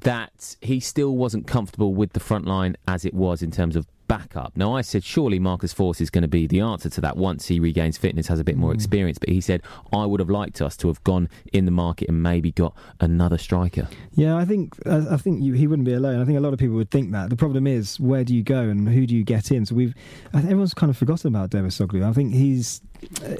that 0.00 0.56
he 0.60 0.80
still 0.80 1.16
wasn't 1.16 1.46
comfortable 1.46 1.94
with 1.94 2.12
the 2.12 2.20
front 2.20 2.46
line 2.46 2.76
as 2.86 3.04
it 3.04 3.14
was 3.14 3.42
in 3.42 3.50
terms 3.50 3.76
of 3.76 3.86
backup. 4.06 4.56
Now, 4.56 4.74
I 4.74 4.82
said 4.82 5.04
surely 5.04 5.38
Marcus 5.38 5.74
Forss 5.74 6.00
is 6.00 6.10
going 6.10 6.22
to 6.22 6.28
be 6.28 6.46
the 6.46 6.60
answer 6.60 6.88
to 6.90 7.00
that 7.00 7.16
once 7.16 7.48
he 7.48 7.60
regains 7.60 7.98
fitness, 7.98 8.28
has 8.28 8.40
a 8.40 8.44
bit 8.44 8.56
more 8.56 8.70
hmm. 8.70 8.76
experience. 8.76 9.18
But 9.18 9.28
he 9.28 9.40
said 9.40 9.62
I 9.92 10.06
would 10.06 10.20
have 10.20 10.30
liked 10.30 10.60
us 10.62 10.76
to 10.78 10.88
have 10.88 11.02
gone 11.04 11.28
in 11.52 11.64
the 11.64 11.70
market 11.70 12.08
and 12.08 12.22
maybe 12.22 12.52
got 12.52 12.74
another 13.00 13.38
striker. 13.38 13.88
Yeah, 14.12 14.36
I 14.36 14.44
think 14.44 14.74
I, 14.86 15.14
I 15.14 15.16
think 15.16 15.42
you, 15.42 15.52
he 15.52 15.66
wouldn't 15.66 15.86
be 15.86 15.94
alone. 15.94 16.20
I 16.20 16.24
think 16.24 16.38
a 16.38 16.40
lot 16.40 16.52
of 16.52 16.58
people 16.58 16.76
would 16.76 16.90
think 16.90 17.12
that. 17.12 17.30
The 17.30 17.36
problem 17.36 17.66
is, 17.66 17.98
where 18.00 18.24
do 18.24 18.34
you 18.34 18.42
go 18.42 18.60
and 18.60 18.88
who 18.88 19.06
do 19.06 19.14
you 19.14 19.24
get 19.24 19.50
in? 19.50 19.66
So 19.66 19.74
we've, 19.74 19.94
everyone's 20.34 20.74
kind 20.74 20.90
of 20.90 20.96
forgotten 20.96 21.28
about 21.28 21.50
Dervishoglu. 21.50 22.04
I 22.04 22.12
think 22.12 22.32
he's 22.32 22.80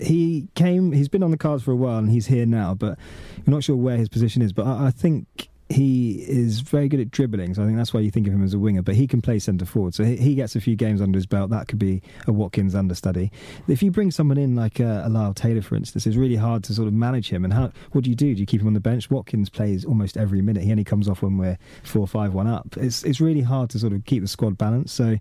he 0.01 0.49
came, 0.55 0.93
he's 0.93 1.09
been 1.09 1.23
on 1.23 1.31
the 1.31 1.37
cards 1.37 1.63
for 1.63 1.73
a 1.73 1.77
while 1.77 1.99
and 1.99 2.11
he's 2.11 2.27
here 2.27 2.47
now, 2.47 2.75
but 2.75 2.99
I'm 3.47 3.53
not 3.53 3.65
sure 3.65 3.77
where 3.77 3.97
his 3.97 4.09
position 4.09 4.43
is. 4.43 4.53
But 4.53 4.67
I, 4.67 4.87
I 4.87 4.91
think 4.91 5.49
he 5.69 6.25
is 6.29 6.61
very 6.61 6.89
good 6.89 7.01
at 7.01 7.11
dribbling, 7.11 7.55
so 7.55 7.63
I 7.63 7.67
think 7.67 7.77
that's 7.77 7.93
why 7.93 8.01
you 8.01 8.11
think 8.11 8.29
of 8.29 8.33
him 8.33 8.45
as 8.45 8.55
a 8.55 8.59
winger. 8.59 8.83
But 8.83 8.95
he 8.95 9.09
can 9.09 9.21
play 9.21 9.41
centre 9.41 9.67
forward, 9.67 9.95
so 9.95 10.05
he, 10.05 10.37
gets 10.37 10.55
a 10.55 10.61
few 10.61 10.77
games 10.77 11.01
under 11.01 11.17
his 11.17 11.27
belt. 11.27 11.51
That 11.51 11.67
could 11.67 11.79
be 11.79 12.03
a 12.27 12.33
Watkins 12.33 12.75
understudy. 12.75 13.33
If 13.67 13.83
you 13.83 13.91
bring 13.91 14.11
someone 14.11 14.39
in 14.39 14.55
like 14.55 14.81
uh, 14.81 15.03
a 15.05 15.09
Lyle 15.09 15.35
Taylor, 15.35 15.63
for 15.63 15.75
instance, 15.75 16.07
it's 16.07 16.17
really 16.17 16.37
hard 16.37 16.63
to 16.65 16.75
sort 16.75 16.87
of 16.87 16.95
manage 16.95 17.31
him. 17.31 17.43
And 17.43 17.53
how? 17.53 17.73
What 17.93 18.05
do 18.05 18.11
you 18.11 18.17
do? 18.17 18.35
Do 18.35 18.41
you 18.41 18.47
keep 18.47 18.61
him 18.61 18.69
on 18.69 18.75
the 18.75 18.81
bench? 18.81 19.11
Watkins 19.11 19.49
plays 19.49 19.85
almost 19.85 20.17
every 20.17 20.41
minute. 20.41 20.63
He 20.63 20.71
only 20.71 20.85
comes 20.85 21.09
off 21.09 21.23
when 21.23 21.37
we're 21.37 21.59
four, 21.83 22.07
five, 22.07 22.33
one 22.33 22.47
up. 22.47 22.77
It's 22.77 23.03
it's 23.03 23.21
really 23.21 23.41
hard 23.41 23.71
to 23.71 23.79
sort 23.79 23.93
of 23.93 24.05
keep 24.05 24.23
the 24.23 24.29
squad 24.29 24.57
balanced. 24.57 24.95
So 24.95 25.17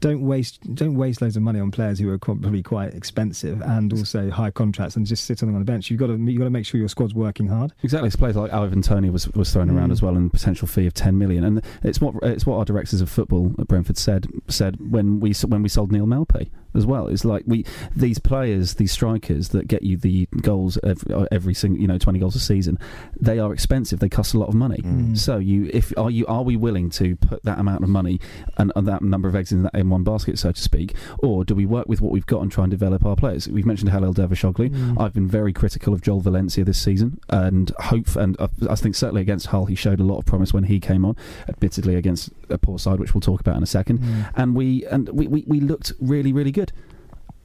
don't 0.00 0.22
waste 0.22 0.60
don't 0.74 0.94
waste 0.94 1.20
loads 1.20 1.36
of 1.36 1.42
money 1.42 1.60
on 1.60 1.70
players 1.70 1.98
who 1.98 2.10
are 2.10 2.18
probably 2.18 2.62
quite 2.62 2.94
expensive 2.94 3.60
and 3.60 3.92
also 3.92 4.30
high 4.30 4.50
contracts 4.50 4.96
and 4.96 5.04
just 5.04 5.24
sit 5.24 5.42
on 5.42 5.48
them 5.48 5.56
on 5.56 5.60
the 5.60 5.70
bench. 5.70 5.90
You've 5.90 6.00
got 6.00 6.06
to 6.06 6.16
you 6.16 6.38
got 6.38 6.44
to 6.44 6.50
make 6.50 6.64
sure 6.64 6.78
your 6.78 6.88
squad's 6.88 7.14
working 7.14 7.48
hard. 7.48 7.74
Exactly, 7.82 8.06
it's 8.06 8.16
players 8.16 8.36
like 8.36 8.52
Ivan 8.52 8.80
Toney 8.80 9.10
was 9.10 9.28
was 9.30 9.52
thrown 9.52 9.68
around 9.68 9.81
Mm. 9.88 9.92
as 9.92 10.02
well, 10.02 10.16
and 10.16 10.32
potential 10.32 10.68
fee 10.68 10.86
of 10.86 10.94
ten 10.94 11.18
million. 11.18 11.44
And 11.44 11.62
it's 11.82 12.00
what 12.00 12.14
it's 12.22 12.46
what 12.46 12.56
our 12.56 12.64
directors 12.64 13.00
of 13.00 13.10
football 13.10 13.54
at 13.58 13.68
Brentford 13.68 13.98
said 13.98 14.28
said 14.48 14.76
when 14.90 15.20
we 15.20 15.32
when 15.46 15.62
we 15.62 15.68
sold 15.68 15.92
Neal 15.92 16.06
Maupay 16.06 16.48
as 16.74 16.86
well. 16.86 17.06
It's 17.08 17.24
like 17.24 17.44
we 17.46 17.64
these 17.94 18.18
players, 18.18 18.74
these 18.74 18.92
strikers 18.92 19.50
that 19.50 19.68
get 19.68 19.82
you 19.82 19.96
the 19.96 20.26
goals 20.40 20.78
every, 20.82 21.14
uh, 21.14 21.26
every 21.30 21.54
single 21.54 21.80
you 21.80 21.86
know 21.88 21.98
twenty 21.98 22.18
goals 22.18 22.36
a 22.36 22.40
season, 22.40 22.78
they 23.20 23.38
are 23.38 23.52
expensive. 23.52 24.00
They 24.00 24.08
cost 24.08 24.34
a 24.34 24.38
lot 24.38 24.48
of 24.48 24.54
money. 24.54 24.78
Mm. 24.78 25.16
So 25.18 25.38
you 25.38 25.70
if 25.72 25.92
are 25.96 26.10
you 26.10 26.26
are 26.26 26.42
we 26.42 26.56
willing 26.56 26.90
to 26.90 27.16
put 27.16 27.42
that 27.44 27.58
amount 27.58 27.82
of 27.82 27.88
money 27.90 28.20
and, 28.58 28.72
and 28.76 28.86
that 28.88 29.02
number 29.02 29.28
of 29.28 29.34
eggs 29.36 29.52
in 29.52 29.62
that 29.64 29.74
in 29.74 29.90
one 29.90 30.04
basket, 30.04 30.38
so 30.38 30.52
to 30.52 30.60
speak, 30.60 30.94
or 31.18 31.44
do 31.44 31.54
we 31.54 31.66
work 31.66 31.88
with 31.88 32.00
what 32.00 32.12
we've 32.12 32.26
got 32.26 32.42
and 32.42 32.50
try 32.52 32.64
and 32.64 32.70
develop 32.70 33.04
our 33.04 33.16
players? 33.16 33.48
We've 33.48 33.66
mentioned 33.66 33.90
Halil 33.90 34.14
Dervishoglu. 34.14 34.70
Mm. 34.70 35.00
I've 35.00 35.14
been 35.14 35.28
very 35.28 35.52
critical 35.52 35.92
of 35.94 36.00
Joel 36.02 36.20
Valencia 36.20 36.64
this 36.64 36.80
season, 36.80 37.18
and 37.30 37.72
hope 37.78 38.14
and 38.16 38.38
uh, 38.40 38.48
I 38.68 38.74
think 38.76 38.94
certainly 38.94 39.22
against 39.22 39.46
Hull 39.46 39.66
he 39.66 39.74
showed 39.74 40.00
a 40.00 40.04
lot 40.04 40.18
of 40.18 40.26
promise 40.26 40.52
when 40.52 40.64
he 40.64 40.78
came 40.80 41.04
on. 41.04 41.16
Admittedly 41.48 41.94
against 41.96 42.30
a 42.50 42.58
poor 42.58 42.78
side, 42.78 43.00
which 43.00 43.14
we'll 43.14 43.20
talk 43.20 43.40
about 43.40 43.56
in 43.56 43.62
a 43.62 43.66
second, 43.66 43.98
Mm. 44.02 44.30
and 44.36 44.54
we 44.54 44.84
and 44.86 45.08
we, 45.08 45.26
we, 45.26 45.44
we 45.46 45.60
looked 45.60 45.92
really 46.00 46.32
really 46.32 46.50
good. 46.52 46.61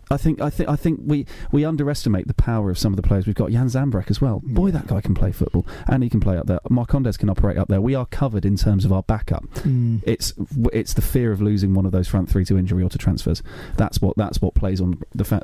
I 0.10 0.18
think 0.18 0.40
I 0.42 0.50
think 0.50 0.70
I 0.70 0.76
think 0.76 1.02
we, 1.04 1.26
we 1.52 1.66
underestimate 1.66 2.28
the 2.28 2.34
power 2.34 2.70
of 2.70 2.78
some 2.78 2.94
of 2.94 2.98
the 2.98 3.04
players 3.04 3.26
we've 3.26 3.36
got. 3.36 3.52
Jan 3.52 3.68
Zamburek 3.68 4.10
as 4.10 4.22
well. 4.22 4.42
Boy, 4.44 4.72
that 4.72 4.88
guy 4.88 5.02
can 5.02 5.14
play 5.14 5.32
football, 5.32 5.66
and 5.88 6.02
he 6.02 6.10
can 6.10 6.20
play 6.20 6.38
up 6.38 6.48
there. 6.48 6.60
Marcondes 6.70 7.20
can 7.20 7.30
operate 7.30 7.58
up 7.58 7.68
there. 7.68 7.82
We 7.82 7.94
are 7.94 8.06
covered 8.06 8.46
in 8.46 8.56
terms 8.56 8.86
of 8.86 8.94
our 8.94 9.04
backup. 9.04 9.44
Mm. 9.56 10.02
It's 10.06 10.34
it's 10.72 10.94
the 10.94 11.02
fear 11.02 11.32
of 11.32 11.42
losing 11.42 11.74
one 11.74 11.86
of 11.86 11.92
those 11.92 12.08
front 12.08 12.30
three 12.30 12.46
to 12.46 12.58
injury 12.58 12.84
or 12.84 12.90
to 12.90 12.98
transfers. 12.98 13.44
That's 13.76 14.02
what 14.02 14.16
that's 14.16 14.42
what 14.42 14.56
plays 14.56 14.80
on 14.80 15.02
the 15.14 15.26
fa- 15.26 15.44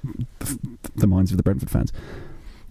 the 0.96 1.08
minds 1.08 1.32
of 1.32 1.38
the 1.38 1.44
Brentford 1.44 1.70
fans. 1.70 1.92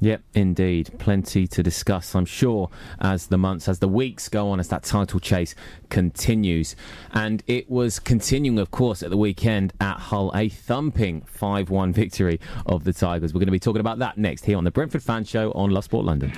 Yep, 0.03 0.23
indeed. 0.35 0.91
Plenty 0.99 1.47
to 1.47 1.63
discuss, 1.63 2.17
I'm 2.17 2.25
sure, 2.25 2.71
as 2.99 3.29
the 3.29 3.39
months, 3.39 3.69
as 3.69 3.79
the 3.79 3.87
weeks 3.87 4.29
go 4.29 4.51
on, 4.51 4.59
as 4.59 4.67
that 4.67 4.83
title 4.83 5.21
chase 5.21 5.55
continues. 5.91 6.75
And 7.13 7.41
it 7.47 7.71
was 7.71 8.01
continuing, 8.01 8.59
of 8.59 8.73
course, 8.73 9.05
at 9.05 9.11
the 9.11 9.17
weekend 9.17 9.73
at 9.81 9.99
Hull, 9.99 10.33
a 10.35 10.49
thumping 10.49 11.23
5 11.27 11.71
1 11.71 11.93
victory 11.93 12.41
of 12.67 12.83
the 12.83 12.93
Tigers. 12.93 13.33
We're 13.33 13.39
going 13.39 13.47
to 13.47 13.53
be 13.53 13.61
talking 13.61 13.79
about 13.79 14.01
that 14.01 14.19
next 14.19 14.45
here 14.45 14.59
on 14.59 14.65
the 14.65 14.73
Brentford 14.73 15.05
Fan 15.05 15.23
Show 15.23 15.53
on 15.53 15.71
Love 15.71 15.85
Sport 15.85 16.05
London. 16.05 16.33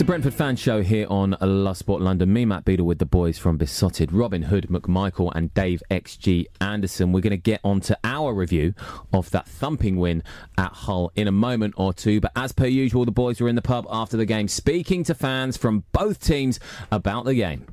It's 0.00 0.06
the 0.06 0.12
Brentford 0.12 0.32
Fan 0.32 0.56
Show 0.56 0.82
here 0.82 1.06
on 1.10 1.36
Love 1.42 1.76
Sport 1.76 2.00
London. 2.00 2.32
Me, 2.32 2.46
Matt 2.46 2.64
Beadle, 2.64 2.86
with 2.86 2.98
the 2.98 3.04
boys 3.04 3.36
from 3.36 3.58
Beesotted, 3.58 4.12
Robin 4.12 4.40
Hood, 4.40 4.68
McMichael, 4.70 5.30
and 5.34 5.52
Dave 5.52 5.82
XG 5.90 6.46
Anderson. 6.58 7.12
We're 7.12 7.20
going 7.20 7.32
to 7.32 7.36
get 7.36 7.60
on 7.62 7.82
to 7.82 7.98
our 8.02 8.32
review 8.32 8.72
of 9.12 9.30
that 9.32 9.46
thumping 9.46 9.98
win 9.98 10.22
at 10.56 10.72
Hull 10.72 11.12
in 11.16 11.28
a 11.28 11.32
moment 11.32 11.74
or 11.76 11.92
two. 11.92 12.18
But 12.18 12.32
as 12.34 12.52
per 12.52 12.64
usual, 12.64 13.04
the 13.04 13.12
boys 13.12 13.42
were 13.42 13.48
in 13.50 13.56
the 13.56 13.60
pub 13.60 13.86
after 13.90 14.16
the 14.16 14.24
game 14.24 14.48
speaking 14.48 15.04
to 15.04 15.14
fans 15.14 15.58
from 15.58 15.84
both 15.92 16.24
teams 16.24 16.58
about 16.90 17.26
the 17.26 17.34
game. 17.34 17.66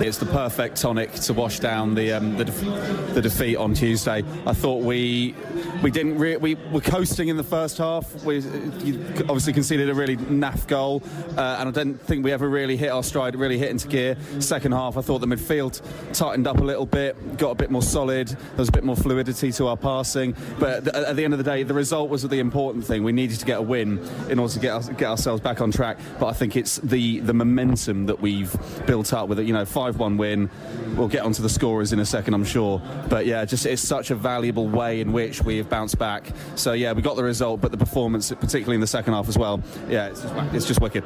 It's 0.00 0.16
the 0.16 0.24
perfect 0.26 0.76
tonic 0.80 1.12
to 1.12 1.34
wash 1.34 1.58
down 1.58 1.94
the 1.94 2.12
um, 2.14 2.36
the, 2.38 2.46
def- 2.46 3.14
the, 3.14 3.20
defeat 3.20 3.56
on 3.56 3.74
Tuesday. 3.74 4.24
I 4.46 4.54
thought 4.54 4.82
we 4.82 5.34
we 5.82 5.90
didn't 5.90 6.16
re- 6.18 6.38
we 6.38 6.54
were 6.72 6.80
coasting 6.80 7.28
in 7.28 7.36
the 7.36 7.44
first 7.44 7.76
half. 7.76 8.12
We 8.24 8.38
obviously 8.38 9.52
conceded 9.52 9.90
a 9.90 9.94
really 9.94 10.16
naff 10.16 10.66
goal, 10.66 11.02
uh, 11.36 11.56
and 11.60 11.68
I 11.68 11.70
don't 11.70 12.00
think 12.00 12.24
we 12.24 12.32
ever 12.32 12.48
really 12.48 12.78
hit 12.78 12.88
our 12.90 13.02
stride, 13.02 13.36
really 13.36 13.58
hit 13.58 13.68
into 13.70 13.88
gear. 13.88 14.16
Second 14.38 14.72
half, 14.72 14.96
I 14.96 15.02
thought 15.02 15.18
the 15.18 15.26
midfield 15.26 15.82
tightened 16.14 16.46
up 16.46 16.58
a 16.58 16.64
little 16.64 16.86
bit, 16.86 17.36
got 17.36 17.50
a 17.50 17.54
bit 17.54 17.70
more 17.70 17.82
solid. 17.82 18.28
There 18.28 18.38
was 18.56 18.70
a 18.70 18.72
bit 18.72 18.84
more 18.84 18.96
fluidity 18.96 19.52
to 19.52 19.66
our 19.66 19.76
passing. 19.76 20.34
But 20.58 20.84
th- 20.84 20.96
at 20.96 21.14
the 21.16 21.24
end 21.24 21.34
of 21.34 21.38
the 21.38 21.44
day, 21.44 21.62
the 21.62 21.74
result 21.74 22.08
was 22.08 22.22
the 22.22 22.38
important 22.38 22.86
thing. 22.86 23.04
We 23.04 23.12
needed 23.12 23.38
to 23.40 23.44
get 23.46 23.58
a 23.58 23.62
win 23.62 23.98
in 24.30 24.38
order 24.38 24.52
to 24.54 24.60
get 24.60 24.70
our- 24.70 24.92
get 24.94 25.08
ourselves 25.10 25.42
back 25.42 25.60
on 25.60 25.70
track. 25.70 25.98
But 26.18 26.26
I 26.28 26.32
think 26.32 26.56
it's 26.56 26.76
the 26.78 27.20
the 27.20 27.34
momentum 27.34 28.06
that 28.06 28.20
we've 28.20 28.56
built 28.86 29.12
up 29.12 29.28
with 29.28 29.38
it. 29.38 29.46
You 29.46 29.52
know, 29.52 29.64
five 29.66 29.89
5 29.92 29.98
1 29.98 30.16
win. 30.16 30.50
We'll 30.96 31.08
get 31.08 31.24
onto 31.24 31.42
the 31.42 31.48
scorers 31.48 31.92
in 31.92 31.98
a 31.98 32.06
second, 32.06 32.34
I'm 32.34 32.44
sure. 32.44 32.80
But 33.08 33.26
yeah, 33.26 33.44
just 33.44 33.66
it's 33.66 33.82
such 33.82 34.10
a 34.10 34.14
valuable 34.14 34.68
way 34.68 35.00
in 35.00 35.12
which 35.12 35.42
we 35.42 35.56
have 35.58 35.68
bounced 35.68 35.98
back. 35.98 36.24
So 36.54 36.72
yeah, 36.72 36.92
we 36.92 37.02
got 37.02 37.16
the 37.16 37.24
result, 37.24 37.60
but 37.60 37.72
the 37.72 37.78
performance, 37.78 38.30
particularly 38.30 38.76
in 38.76 38.80
the 38.80 38.86
second 38.86 39.14
half 39.14 39.28
as 39.28 39.36
well, 39.36 39.62
yeah, 39.88 40.08
it's 40.08 40.22
just, 40.22 40.34
it's 40.54 40.66
just 40.66 40.80
wicked. 40.80 41.04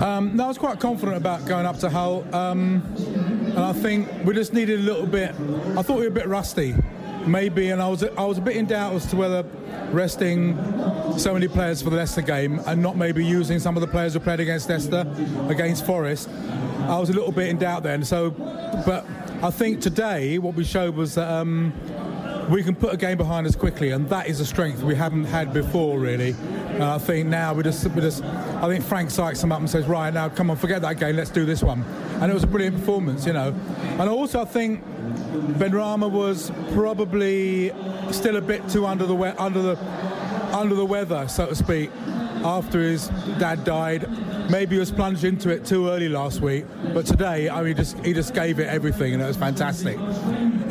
Um, 0.00 0.36
no, 0.36 0.44
I 0.44 0.48
was 0.48 0.58
quite 0.58 0.78
confident 0.78 1.16
about 1.16 1.44
going 1.44 1.66
up 1.66 1.78
to 1.80 1.90
Hull, 1.90 2.24
um, 2.32 2.82
and 2.96 3.58
I 3.58 3.72
think 3.72 4.08
we 4.24 4.32
just 4.32 4.52
needed 4.52 4.78
a 4.78 4.82
little 4.82 5.06
bit. 5.06 5.30
I 5.76 5.82
thought 5.82 5.96
we 5.96 6.02
were 6.02 6.08
a 6.08 6.10
bit 6.10 6.28
rusty, 6.28 6.76
maybe, 7.26 7.70
and 7.70 7.80
I 7.82 7.88
was 7.88 8.02
I 8.02 8.24
was 8.24 8.38
a 8.38 8.40
bit 8.40 8.56
in 8.56 8.66
doubt 8.66 8.94
as 8.94 9.06
to 9.06 9.16
whether 9.16 9.44
resting 9.90 10.56
so 11.18 11.32
many 11.32 11.48
players 11.48 11.82
for 11.82 11.90
the 11.90 11.96
Leicester 11.96 12.22
game 12.22 12.60
and 12.66 12.82
not 12.82 12.96
maybe 12.96 13.24
using 13.24 13.58
some 13.58 13.76
of 13.76 13.80
the 13.80 13.86
players 13.86 14.12
who 14.14 14.20
played 14.20 14.40
against 14.40 14.68
Leicester, 14.68 15.06
against 15.48 15.86
Forest. 15.86 16.28
I 16.80 16.98
was 16.98 17.10
a 17.10 17.12
little 17.12 17.32
bit 17.32 17.48
in 17.48 17.58
doubt 17.58 17.82
then. 17.82 18.04
So, 18.04 18.30
but 18.30 19.06
I 19.42 19.50
think 19.50 19.80
today 19.80 20.38
what 20.38 20.54
we 20.54 20.64
showed 20.64 20.94
was 20.94 21.14
that. 21.14 21.30
Um, 21.30 21.72
we 22.48 22.62
can 22.62 22.74
put 22.74 22.92
a 22.94 22.96
game 22.96 23.18
behind 23.18 23.46
us 23.46 23.54
quickly, 23.54 23.90
and 23.90 24.08
that 24.08 24.26
is 24.26 24.40
a 24.40 24.46
strength 24.46 24.82
we 24.82 24.94
haven't 24.94 25.24
had 25.24 25.52
before, 25.52 25.98
really. 25.98 26.30
And 26.30 26.82
I 26.84 26.98
think 26.98 27.28
now 27.28 27.52
we 27.52 27.62
just, 27.62 27.86
we 27.88 28.00
just, 28.00 28.22
I 28.24 28.68
think 28.68 28.84
Frank 28.84 29.10
Sykes 29.10 29.42
him 29.42 29.52
up 29.52 29.60
and 29.60 29.68
says, 29.68 29.86
right 29.86 30.12
now, 30.12 30.28
come 30.28 30.50
on, 30.50 30.56
forget 30.56 30.80
that 30.82 30.98
game, 30.98 31.16
let's 31.16 31.30
do 31.30 31.44
this 31.44 31.62
one. 31.62 31.82
And 32.20 32.30
it 32.30 32.34
was 32.34 32.44
a 32.44 32.46
brilliant 32.46 32.76
performance, 32.76 33.26
you 33.26 33.32
know. 33.32 33.54
And 33.98 34.08
also, 34.08 34.40
I 34.40 34.44
think 34.44 34.82
Benrahma 35.58 36.10
was 36.10 36.50
probably 36.72 37.72
still 38.10 38.36
a 38.36 38.40
bit 38.40 38.66
too 38.68 38.86
under 38.86 39.06
the 39.06 39.14
we- 39.14 39.28
under 39.28 39.60
the 39.60 39.78
under 40.52 40.74
the 40.74 40.86
weather, 40.86 41.28
so 41.28 41.46
to 41.46 41.54
speak, 41.54 41.90
after 42.42 42.80
his 42.80 43.08
dad 43.38 43.64
died. 43.64 44.08
Maybe 44.50 44.76
he 44.76 44.80
was 44.80 44.90
plunged 44.90 45.24
into 45.24 45.50
it 45.50 45.66
too 45.66 45.88
early 45.90 46.08
last 46.08 46.40
week, 46.40 46.64
but 46.94 47.04
today, 47.04 47.50
I 47.50 47.58
mean, 47.58 47.68
he 47.68 47.74
just 47.74 47.98
he 48.04 48.12
just 48.14 48.34
gave 48.34 48.58
it 48.58 48.66
everything, 48.66 49.12
and 49.12 49.22
it 49.22 49.26
was 49.26 49.36
fantastic. 49.36 49.98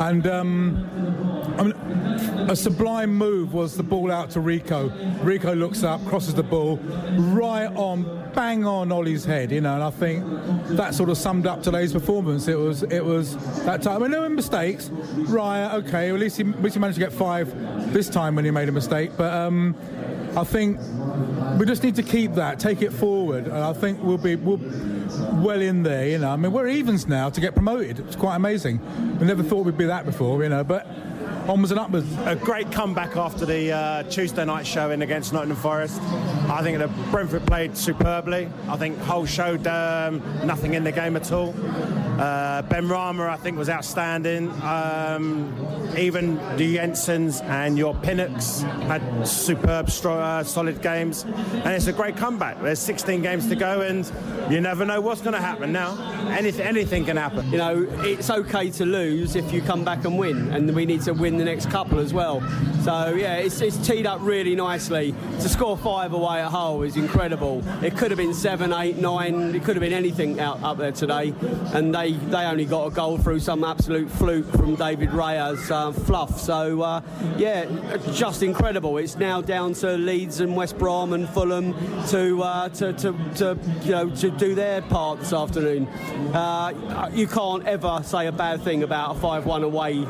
And 0.00 0.26
um, 0.26 1.07
I 1.58 1.64
mean, 1.64 1.72
a 2.48 2.56
sublime 2.56 3.14
move 3.14 3.52
was 3.52 3.76
the 3.76 3.82
ball 3.82 4.12
out 4.12 4.30
to 4.30 4.40
Rico. 4.40 4.88
Rico 5.22 5.54
looks 5.54 5.82
up, 5.82 6.04
crosses 6.06 6.34
the 6.34 6.42
ball, 6.42 6.76
right 6.76 7.66
on, 7.74 8.30
bang 8.34 8.64
on 8.64 8.92
Ollie's 8.92 9.24
head, 9.24 9.50
you 9.50 9.60
know. 9.60 9.74
And 9.74 9.82
I 9.82 9.90
think 9.90 10.24
that 10.76 10.94
sort 10.94 11.10
of 11.10 11.18
summed 11.18 11.46
up 11.46 11.62
today's 11.62 11.92
performance. 11.92 12.46
It 12.46 12.58
was, 12.58 12.84
it 12.84 13.04
was 13.04 13.36
that 13.64 13.82
time. 13.82 13.96
I 13.96 13.98
mean, 13.98 14.10
there 14.12 14.20
were 14.20 14.28
mistakes. 14.28 14.88
Right, 14.90 15.74
okay. 15.74 16.10
At 16.10 16.18
least 16.20 16.36
he, 16.36 16.44
at 16.48 16.62
least 16.62 16.74
he 16.74 16.80
managed 16.80 16.98
to 16.98 17.04
get 17.04 17.12
five 17.12 17.92
this 17.92 18.08
time 18.08 18.36
when 18.36 18.44
he 18.44 18.50
made 18.50 18.68
a 18.68 18.72
mistake. 18.72 19.10
But 19.16 19.34
um, 19.34 19.74
I 20.36 20.44
think 20.44 20.78
we 21.58 21.66
just 21.66 21.82
need 21.82 21.96
to 21.96 22.02
keep 22.02 22.34
that, 22.34 22.60
take 22.60 22.82
it 22.82 22.92
forward, 22.92 23.46
and 23.46 23.56
I 23.56 23.72
think 23.72 24.00
we'll 24.02 24.18
be 24.18 24.36
we'll, 24.36 24.60
well 25.42 25.60
in 25.60 25.82
there. 25.82 26.06
You 26.06 26.18
know, 26.18 26.30
I 26.30 26.36
mean, 26.36 26.52
we're 26.52 26.68
evens 26.68 27.08
now 27.08 27.30
to 27.30 27.40
get 27.40 27.54
promoted. 27.54 27.98
It's 28.00 28.14
quite 28.14 28.36
amazing. 28.36 28.80
We 29.18 29.26
never 29.26 29.42
thought 29.42 29.66
we'd 29.66 29.76
be 29.76 29.86
that 29.86 30.06
before, 30.06 30.40
you 30.42 30.48
know, 30.48 30.62
but 30.62 30.86
onwards 31.48 31.70
and 31.70 31.80
upwards. 31.80 32.06
A 32.26 32.36
great 32.36 32.70
comeback 32.70 33.16
after 33.16 33.46
the 33.46 33.72
uh, 33.72 34.02
Tuesday 34.04 34.44
night 34.44 34.66
showing 34.66 35.02
against 35.02 35.32
Nottingham 35.32 35.56
Forest. 35.56 36.00
I 36.48 36.60
think 36.62 36.78
the 36.78 36.88
Brentford 37.10 37.46
played 37.46 37.76
superbly. 37.76 38.48
I 38.68 38.76
think 38.76 38.98
Hull 38.98 39.24
showed 39.24 39.66
um, 39.66 40.22
nothing 40.46 40.74
in 40.74 40.84
the 40.84 40.92
game 40.92 41.16
at 41.16 41.32
all. 41.32 41.54
Uh, 42.18 42.62
Benrahma, 42.62 43.28
I 43.28 43.36
think, 43.36 43.56
was 43.56 43.68
outstanding. 43.70 44.50
Um, 44.62 45.54
even 45.96 46.34
the 46.56 46.76
Janssons 46.76 47.40
and 47.44 47.78
your 47.78 47.94
Pinnocks 47.94 48.62
had 48.88 49.02
superb, 49.26 49.88
uh, 50.04 50.42
solid 50.42 50.82
games. 50.82 51.22
And 51.22 51.68
it's 51.68 51.86
a 51.86 51.92
great 51.92 52.16
comeback. 52.16 52.60
There's 52.60 52.80
16 52.80 53.22
games 53.22 53.48
to 53.48 53.54
go, 53.54 53.82
and 53.82 54.10
you 54.50 54.60
never 54.60 54.84
know 54.84 55.00
what's 55.00 55.20
going 55.20 55.34
to 55.34 55.40
happen 55.40 55.70
now. 55.70 55.96
Anything, 56.30 56.66
anything 56.66 57.04
can 57.04 57.16
happen. 57.16 57.48
You 57.52 57.58
know, 57.58 57.86
it's 58.00 58.30
okay 58.30 58.70
to 58.70 58.84
lose 58.84 59.36
if 59.36 59.52
you 59.52 59.62
come 59.62 59.84
back 59.84 60.04
and 60.04 60.18
win, 60.18 60.50
and 60.52 60.74
we 60.74 60.86
need 60.86 61.02
to 61.02 61.12
win 61.12 61.36
the 61.36 61.44
next 61.44 61.70
couple 61.70 62.00
as 62.00 62.12
well. 62.12 62.40
So 62.82 63.14
yeah, 63.14 63.36
it's, 63.36 63.60
it's 63.60 63.76
teed 63.86 64.06
up 64.06 64.20
really 64.22 64.56
nicely. 64.56 65.14
To 65.40 65.48
score 65.48 65.76
five 65.76 66.12
away 66.12 66.40
at 66.40 66.48
Hull 66.48 66.82
is 66.82 66.96
incredible. 66.96 67.62
It 67.82 67.96
could 67.96 68.10
have 68.10 68.18
been 68.18 68.34
seven, 68.34 68.72
eight, 68.72 68.96
nine. 68.96 69.54
It 69.54 69.62
could 69.62 69.76
have 69.76 69.82
been 69.82 69.92
anything 69.92 70.40
out 70.40 70.62
up 70.62 70.78
there 70.78 70.92
today, 70.92 71.32
and 71.74 71.94
they 71.94 72.07
they 72.12 72.44
only 72.44 72.64
got 72.64 72.86
a 72.86 72.90
goal 72.90 73.18
through 73.18 73.40
some 73.40 73.64
absolute 73.64 74.10
fluke 74.10 74.50
from 74.52 74.74
David 74.74 75.12
Raya's 75.12 75.70
uh, 75.70 75.92
fluff. 75.92 76.38
So 76.40 76.82
uh, 76.82 77.00
yeah, 77.36 77.66
just 78.12 78.42
incredible. 78.42 78.98
It's 78.98 79.16
now 79.16 79.40
down 79.40 79.74
to 79.74 79.96
Leeds 79.96 80.40
and 80.40 80.56
West 80.56 80.78
Brom 80.78 81.12
and 81.12 81.28
Fulham 81.28 81.74
to 82.08 82.42
uh, 82.42 82.68
to, 82.70 82.92
to, 82.94 83.12
to 83.36 83.58
you 83.82 83.92
know 83.92 84.10
to 84.10 84.30
do 84.30 84.54
their 84.54 84.82
part 84.82 85.20
this 85.20 85.32
afternoon. 85.32 85.86
Uh, 86.34 87.10
you 87.12 87.26
can't 87.26 87.66
ever 87.66 88.00
say 88.04 88.26
a 88.26 88.32
bad 88.32 88.62
thing 88.62 88.82
about 88.82 89.16
a 89.16 89.20
five-one 89.20 89.62
away 89.62 90.04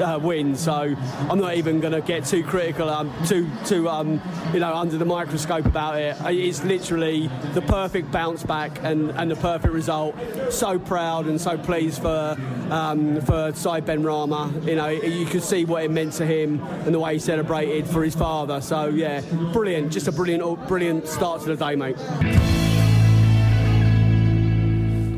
uh, 0.00 0.18
win. 0.22 0.56
So 0.56 0.94
I'm 1.28 1.40
not 1.40 1.54
even 1.56 1.80
going 1.80 1.92
to 1.92 2.00
get 2.00 2.24
too 2.24 2.44
critical, 2.44 2.88
um, 2.88 3.12
too 3.26 3.48
too 3.64 3.88
um, 3.88 4.20
you 4.52 4.60
know 4.60 4.74
under 4.74 4.98
the 4.98 5.04
microscope 5.04 5.66
about 5.66 5.98
it. 5.98 6.16
It's 6.26 6.62
literally 6.64 7.28
the 7.54 7.62
perfect 7.62 8.10
bounce 8.10 8.42
back 8.42 8.78
and, 8.82 9.10
and 9.12 9.30
the 9.30 9.36
perfect 9.36 9.72
result. 9.72 10.14
So 10.50 10.78
proud 10.78 11.26
and 11.26 11.39
so 11.40 11.58
pleased 11.58 12.02
for 12.02 12.36
um, 12.70 13.20
for 13.22 13.52
Said 13.54 13.86
Benrahma. 13.86 14.66
You 14.66 14.76
know 14.76 14.88
you 14.88 15.26
could 15.26 15.42
see 15.42 15.64
what 15.64 15.84
it 15.84 15.90
meant 15.90 16.12
to 16.14 16.26
him 16.26 16.60
and 16.60 16.94
the 16.94 17.00
way 17.00 17.14
he 17.14 17.18
celebrated 17.18 17.86
for 17.86 18.02
his 18.02 18.14
father. 18.14 18.60
So 18.60 18.88
yeah, 18.88 19.20
brilliant. 19.52 19.92
Just 19.92 20.08
a 20.08 20.12
brilliant 20.12 20.68
brilliant 20.68 21.06
start 21.08 21.42
to 21.42 21.54
the 21.54 21.56
day, 21.56 21.76
mate 21.76 22.49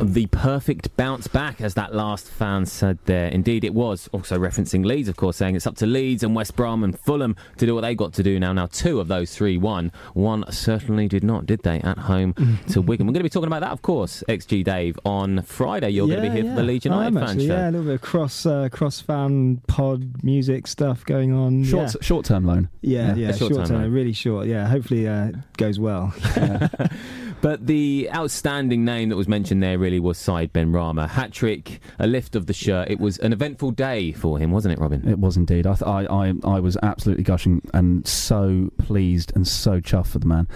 the 0.04 0.26
perfect 0.26 0.96
bounce 0.96 1.26
back, 1.28 1.60
as 1.60 1.74
that 1.74 1.94
last 1.94 2.26
fan 2.28 2.66
said 2.66 2.98
there. 3.04 3.28
Indeed, 3.28 3.64
it 3.64 3.74
was. 3.74 4.08
Also 4.12 4.38
referencing 4.38 4.84
Leeds, 4.84 5.08
of 5.08 5.16
course, 5.16 5.36
saying 5.36 5.56
it's 5.56 5.66
up 5.66 5.76
to 5.76 5.86
Leeds 5.86 6.22
and 6.22 6.34
West 6.34 6.56
Brom 6.56 6.82
and 6.84 6.98
Fulham 6.98 7.36
to 7.58 7.66
do 7.66 7.74
what 7.74 7.82
they 7.82 7.94
got 7.94 8.12
to 8.14 8.22
do 8.22 8.40
now. 8.40 8.52
Now, 8.52 8.66
two 8.66 9.00
of 9.00 9.08
those 9.08 9.34
three 9.34 9.56
won. 9.56 9.92
One 10.14 10.44
certainly 10.50 11.08
did 11.08 11.22
not, 11.22 11.46
did 11.46 11.62
they, 11.62 11.80
at 11.80 11.98
home 11.98 12.34
to 12.70 12.80
Wigan? 12.82 13.06
We're 13.06 13.12
going 13.12 13.20
to 13.20 13.24
be 13.24 13.30
talking 13.30 13.46
about 13.46 13.60
that, 13.60 13.72
of 13.72 13.82
course, 13.82 14.24
XG 14.28 14.64
Dave. 14.64 14.98
On 15.04 15.42
Friday, 15.42 15.90
you're 15.90 16.08
yeah, 16.08 16.16
going 16.16 16.24
to 16.24 16.30
be 16.30 16.36
here 16.36 16.44
yeah. 16.46 16.54
for 16.54 16.60
the 16.60 16.66
Leeds 16.66 16.84
United 16.84 17.02
I 17.02 17.06
am 17.06 17.14
fan 17.14 17.22
actually, 17.22 17.46
show. 17.46 17.54
Yeah, 17.54 17.64
a 17.68 17.70
little 17.70 17.86
bit 17.86 17.94
of 17.94 18.00
cross 18.02 18.46
uh, 18.46 18.68
cross 18.70 19.00
fan 19.00 19.60
pod 19.68 20.24
music 20.24 20.66
stuff 20.66 21.04
going 21.04 21.32
on. 21.32 21.64
Short 21.64 21.94
yeah. 21.94 22.00
short 22.00 22.26
term 22.26 22.44
loan. 22.44 22.68
Yeah, 22.80 23.08
Yeah. 23.08 23.14
yeah, 23.14 23.26
short 23.32 23.52
short, 23.52 23.66
term 23.68 23.82
term, 23.82 23.92
really 23.92 24.12
short. 24.12 24.46
Yeah, 24.46 24.66
hopefully 24.66 25.06
uh, 25.08 25.28
it 25.28 25.36
goes 25.56 25.78
well. 25.78 26.14
But 27.42 27.66
the 27.66 28.08
outstanding 28.14 28.84
name 28.84 29.08
that 29.08 29.16
was 29.16 29.26
mentioned 29.26 29.64
there 29.64 29.76
really 29.76 29.98
was 29.98 30.16
Said 30.16 30.52
Benrahma. 30.52 31.08
Hat 31.08 31.32
trick, 31.32 31.80
a 31.98 32.06
lift 32.06 32.36
of 32.36 32.46
the 32.46 32.52
shirt. 32.52 32.88
It 32.88 33.00
was 33.00 33.18
an 33.18 33.32
eventful 33.32 33.72
day 33.72 34.12
for 34.12 34.38
him, 34.38 34.52
wasn't 34.52 34.74
it, 34.74 34.78
Robin? 34.78 35.06
It 35.08 35.18
was 35.18 35.36
indeed. 35.36 35.66
I, 35.66 35.74
th- 35.74 35.82
I, 35.82 36.04
I, 36.04 36.32
I 36.44 36.60
was 36.60 36.78
absolutely 36.84 37.24
gushing 37.24 37.60
and 37.74 38.06
so 38.06 38.70
pleased 38.78 39.32
and 39.34 39.46
so 39.46 39.80
chuffed 39.80 40.06
for 40.06 40.20
the 40.20 40.26
man. 40.26 40.46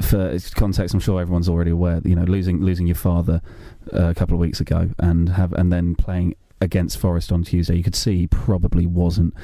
For 0.00 0.38
context, 0.54 0.94
I'm 0.94 1.00
sure 1.00 1.20
everyone's 1.20 1.48
already 1.48 1.72
aware. 1.72 2.00
You 2.04 2.16
know, 2.16 2.24
losing 2.24 2.62
losing 2.62 2.86
your 2.86 2.96
father 2.96 3.42
uh, 3.92 4.06
a 4.06 4.14
couple 4.14 4.34
of 4.34 4.40
weeks 4.40 4.60
ago 4.60 4.90
and 4.98 5.28
have 5.28 5.52
and 5.52 5.70
then 5.70 5.94
playing 5.94 6.36
against 6.62 6.98
Forest 6.98 7.32
on 7.32 7.44
Tuesday, 7.44 7.76
you 7.76 7.84
could 7.84 7.94
see 7.94 8.16
he 8.16 8.26
probably 8.26 8.86
wasn't 8.86 9.34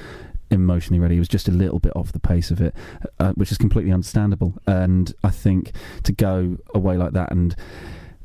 emotionally 0.51 1.01
ready. 1.01 1.15
He 1.15 1.19
was 1.19 1.29
just 1.29 1.49
a 1.49 1.53
little 1.53 1.79
bit 1.79 1.95
off 1.95 2.13
the 2.13 2.21
pace 2.21 2.51
of 2.51 2.61
it, 2.61 2.75
uh, 3.19 3.33
which 3.33 3.53
is 3.53 3.59
completely 3.59 3.93
understandable. 3.93 4.55
And 4.67 5.15
I 5.23 5.31
think 5.31 5.73
to 6.05 6.13
go 6.13 6.59
away 6.75 6.97
like 6.97 7.13
that 7.13 7.31
and 7.31 7.55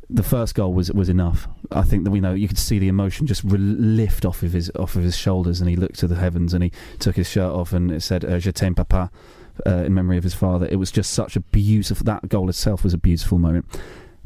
the 0.10 0.24
first 0.24 0.56
goal 0.56 0.74
was 0.74 0.92
was 0.92 1.10
enough. 1.10 1.48
I 1.72 1.82
think 1.82 2.04
that 2.04 2.12
we 2.12 2.20
know 2.20 2.34
you 2.34 2.48
could 2.48 2.58
see 2.58 2.80
the 2.80 2.88
emotion 2.88 3.26
just 3.26 3.44
re- 3.44 3.58
lift 3.58 4.26
off 4.26 4.44
of 4.44 4.54
his 4.54 4.72
off 4.76 4.96
of 4.96 5.04
his 5.04 5.18
shoulders, 5.18 5.62
and 5.62 5.70
he 5.70 5.76
looked 5.76 6.00
to 6.00 6.08
the 6.08 6.16
heavens 6.16 6.54
and 6.54 6.64
he 6.64 6.72
took 7.00 7.16
his 7.16 7.28
shirt 7.28 7.52
off 7.52 7.74
and 7.74 7.92
it 7.92 8.02
said 8.02 8.24
uh, 8.24 8.40
"Je 8.40 8.52
t'aime, 8.52 8.76
papa." 8.76 9.12
Uh, 9.66 9.84
in 9.86 9.94
memory 9.94 10.18
of 10.18 10.24
his 10.26 10.34
father, 10.34 10.68
it 10.70 10.76
was 10.76 10.92
just 10.92 11.14
such 11.14 11.38
a 11.38 11.40
beautiful. 11.40 12.04
That 12.04 12.28
goal 12.28 12.50
itself 12.50 12.84
was 12.84 12.94
a 12.94 12.98
beautiful 12.98 13.40
moment. 13.40 13.66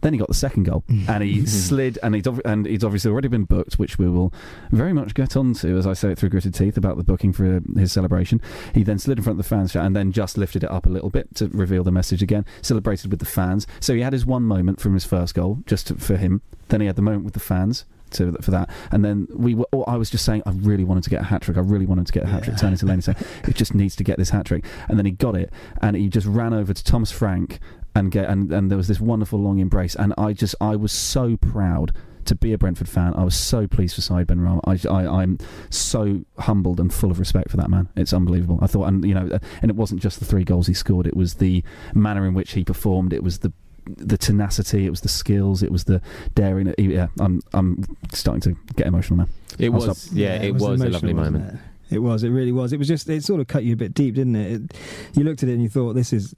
Then 0.02 0.14
he 0.14 0.20
got 0.20 0.28
the 0.28 0.34
second 0.34 0.64
goal, 0.64 0.84
and 1.08 1.24
he 1.24 1.46
slid, 1.48 2.00
and 2.04 2.16
he'd, 2.16 2.28
ob- 2.28 2.42
and 2.46 2.66
he's 2.66 2.84
obviously 2.84 3.12
already 3.12 3.28
been 3.28 3.46
booked, 3.46 3.80
which 3.80 3.98
we 3.98 4.10
will 4.10 4.34
very 4.72 4.94
much 4.94 5.14
get 5.14 5.36
onto 5.36 5.78
as 5.78 5.86
I 5.88 5.94
say 5.94 6.12
it 6.12 6.18
through 6.18 6.30
gritted 6.30 6.54
teeth 6.54 6.78
about 6.78 6.98
the 6.98 7.04
booking 7.04 7.34
for 7.34 7.58
uh, 7.58 7.80
his 7.80 7.92
celebration. 7.92 8.42
He 8.74 8.84
then 8.84 9.00
slid 9.00 9.18
in 9.18 9.24
front 9.24 9.40
of 9.40 9.46
the 9.46 9.50
fans, 9.50 9.76
and 9.76 9.96
then 9.96 10.12
just 10.12 10.38
lifted 10.38 10.64
it 10.64 10.72
up 10.72 10.86
a 10.86 10.90
little 10.90 11.10
bit 11.10 11.34
to 11.36 11.48
reveal 11.50 11.84
the 11.84 11.92
message 11.92 12.22
again. 12.24 12.46
Celebrated 12.62 13.12
with 13.12 13.20
the 13.20 13.26
fans, 13.26 13.68
so 13.80 13.94
he 13.94 14.02
had 14.02 14.14
his 14.14 14.26
one 14.26 14.44
moment 14.44 14.80
from 14.80 14.94
his 14.94 15.06
first 15.06 15.36
goal, 15.36 15.60
just 15.66 15.88
to, 15.88 15.96
for 15.96 16.18
him. 16.18 16.42
Then 16.70 16.82
he 16.82 16.88
had 16.88 16.96
the 16.96 17.02
moment 17.02 17.26
with 17.26 17.34
the 17.34 17.40
fans. 17.40 17.86
To, 18.14 18.32
for 18.42 18.50
that, 18.50 18.72
and 18.92 19.06
then 19.06 19.28
we 19.32 19.54
were. 19.54 19.68
I 19.88 19.96
was 19.96 20.10
just 20.10 20.26
saying, 20.26 20.42
I 20.48 20.50
really 20.50 20.84
wanted 20.84 21.04
to 21.04 21.12
get 21.12 21.22
a 21.22 21.26
hat 21.26 21.44
trick. 21.44 21.58
I 21.58 21.60
really 21.60 21.86
wanted 21.86 22.08
to 22.08 22.12
get 22.12 22.24
a 22.24 22.26
hat 22.26 22.42
trick. 22.44 22.58
Turning 22.58 22.76
to 22.80 22.88
Laney 22.88 23.02
saying, 23.04 23.18
"It 23.48 23.56
just 23.56 23.76
needs 23.76 23.96
to 23.98 24.04
get 24.04 24.18
this 24.18 24.32
hat 24.32 24.48
trick." 24.48 24.66
And 24.88 24.98
then 24.98 25.06
he 25.06 25.12
got 25.12 25.36
it, 25.36 25.54
and 25.80 25.96
he 25.96 26.10
just 26.10 26.26
ran 26.26 26.52
over 26.52 26.74
to 26.74 26.84
Thomas 26.84 27.12
Frank 27.12 27.60
and 28.00 28.12
get 28.12 28.30
and, 28.30 28.52
and 28.52 28.72
there 28.72 28.78
was 28.78 28.88
this 28.88 29.00
wonderful 29.00 29.40
long 29.40 29.60
embrace 29.60 29.96
and 29.96 30.14
I 30.18 30.34
just 30.34 30.56
I 30.62 30.76
was 30.76 30.92
so 30.92 31.38
proud 31.38 31.94
to 32.26 32.36
be 32.36 32.54
a 32.54 32.58
Brentford 32.58 32.88
fan. 32.88 33.14
I 33.16 33.24
was 33.24 33.36
so 33.36 33.68
pleased 33.68 33.96
for 33.96 34.02
Said 34.02 34.28
Benrahma. 34.28 34.62
I, 34.66 34.94
I, 34.94 35.22
I'm 35.22 35.40
so 35.72 36.24
humbled 36.38 36.80
and 36.80 36.94
full 36.94 37.10
of 37.10 37.18
respect 37.18 37.50
for 37.50 37.58
that 37.58 37.70
man. 37.70 37.90
It's 37.96 38.14
unbelievable. 38.14 38.60
I 38.62 38.68
thought, 38.68 38.86
and 38.86 39.04
you 39.04 39.16
know, 39.16 39.28
uh, 39.34 39.40
and 39.62 39.72
it 39.72 39.76
wasn't 39.76 40.02
just 40.02 40.20
the 40.20 40.26
three 40.26 40.44
goals 40.44 40.68
he 40.68 40.74
scored. 40.74 41.08
It 41.08 41.18
was 41.18 41.36
the 41.36 41.64
manner 41.94 42.28
in 42.28 42.34
which 42.36 42.52
he 42.52 42.64
performed. 42.64 43.14
It 43.14 43.24
was 43.24 43.40
the 43.40 43.52
the 43.86 44.18
tenacity. 44.18 44.86
It 44.86 44.92
was 44.92 45.02
the 45.02 45.10
skills. 45.10 45.64
It 45.64 45.72
was 45.72 45.86
the 45.86 46.02
daring. 46.36 46.74
Yeah, 46.78 47.08
I'm 47.20 47.42
I'm 47.54 47.84
starting 48.14 48.42
to 48.42 48.74
get 48.76 48.86
emotional 48.86 49.18
now. 49.18 49.28
It 49.58 49.68
I'll 49.68 49.80
was, 49.80 49.98
stop. 49.98 50.16
yeah, 50.16 50.36
it, 50.36 50.54
was, 50.54 50.64
a 50.64 50.68
lovely 50.68 51.14
wasn't 51.14 51.16
moment. 51.16 51.60
It? 51.90 52.00
Was. 52.00 52.24
It 52.24 52.30
really 52.30 52.52
was. 52.52 52.74
It 52.74 52.78
was 52.78 52.88
just. 52.88 53.10
It 53.10 53.24
sort 53.24 53.42
of 53.42 53.48
cut 53.48 53.64
you 53.64 53.74
a 53.74 53.78
bit 53.78 53.94
deep, 53.94 54.16
didn't 54.16 54.36
it? 54.36 54.52
it? 54.52 54.78
You 55.16 55.24
looked 55.24 55.44
at 55.44 55.50
it 55.50 55.54
and 55.54 55.64
you 55.64 55.70
thought, 55.70 55.94
"This 55.94 56.14
is." 56.14 56.34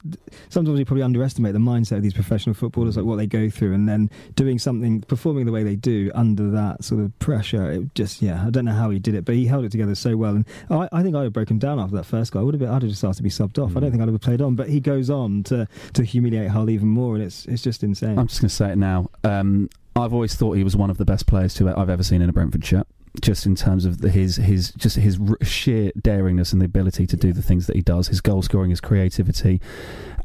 Sometimes 0.48 0.78
you 0.78 0.84
probably 0.84 1.02
underestimate 1.02 1.52
the 1.52 1.58
mindset 1.58 1.98
of 1.98 2.02
these 2.02 2.14
professional 2.14 2.54
footballers, 2.54 2.96
like 2.96 3.06
what 3.06 3.16
they 3.16 3.26
go 3.26 3.48
through, 3.48 3.74
and 3.74 3.88
then 3.88 4.10
doing 4.34 4.58
something, 4.58 5.02
performing 5.02 5.46
the 5.46 5.52
way 5.52 5.62
they 5.62 5.76
do 5.76 6.10
under 6.14 6.50
that 6.50 6.84
sort 6.84 7.00
of 7.00 7.16
pressure. 7.18 7.70
It 7.70 7.94
just, 7.94 8.22
yeah, 8.22 8.44
I 8.46 8.50
don't 8.50 8.64
know 8.64 8.72
how 8.72 8.90
he 8.90 8.98
did 8.98 9.14
it, 9.14 9.24
but 9.24 9.34
he 9.34 9.46
held 9.46 9.64
it 9.64 9.72
together 9.72 9.94
so 9.94 10.16
well. 10.16 10.34
And 10.34 10.46
I, 10.70 10.88
I 10.92 11.02
think 11.02 11.16
I'd 11.16 11.24
have 11.24 11.32
broken 11.32 11.58
down 11.58 11.78
after 11.78 11.96
that 11.96 12.04
first 12.04 12.32
goal. 12.32 12.42
I 12.42 12.44
would 12.44 12.54
have 12.54 12.60
been. 12.60 12.70
I'd 12.70 12.82
have 12.82 12.90
just 12.90 13.04
asked 13.04 13.18
to 13.18 13.22
be 13.22 13.30
subbed 13.30 13.62
off. 13.62 13.76
I 13.76 13.80
don't 13.80 13.90
think 13.90 14.02
I'd 14.02 14.08
have 14.08 14.20
played 14.20 14.40
on. 14.40 14.54
But 14.54 14.68
he 14.68 14.80
goes 14.80 15.10
on 15.10 15.42
to 15.44 15.68
to 15.94 16.04
humiliate 16.04 16.50
Hull 16.50 16.70
even 16.70 16.88
more, 16.88 17.14
and 17.14 17.24
it's 17.24 17.46
it's 17.46 17.62
just 17.62 17.82
insane. 17.82 18.18
I'm 18.18 18.26
just 18.26 18.40
going 18.40 18.48
to 18.48 18.54
say 18.54 18.72
it 18.72 18.78
now. 18.78 19.10
Um, 19.24 19.68
I've 19.94 20.14
always 20.14 20.34
thought 20.34 20.52
he 20.52 20.64
was 20.64 20.76
one 20.76 20.90
of 20.90 20.98
the 20.98 21.04
best 21.04 21.26
players 21.26 21.54
to 21.54 21.68
I've 21.76 21.90
ever 21.90 22.02
seen 22.02 22.22
in 22.22 22.28
a 22.28 22.32
Brentford 22.32 22.64
shirt. 22.64 22.86
Just 23.20 23.44
in 23.44 23.54
terms 23.54 23.84
of 23.84 24.00
his 24.00 24.36
his 24.36 24.72
just 24.72 24.96
his 24.96 25.18
sheer 25.42 25.92
daringness 25.98 26.52
and 26.52 26.62
the 26.62 26.66
ability 26.66 27.06
to 27.06 27.16
do 27.16 27.32
the 27.32 27.42
things 27.42 27.66
that 27.66 27.76
he 27.76 27.82
does, 27.82 28.08
his 28.08 28.22
goal 28.22 28.40
scoring, 28.40 28.70
his 28.70 28.80
creativity, 28.80 29.60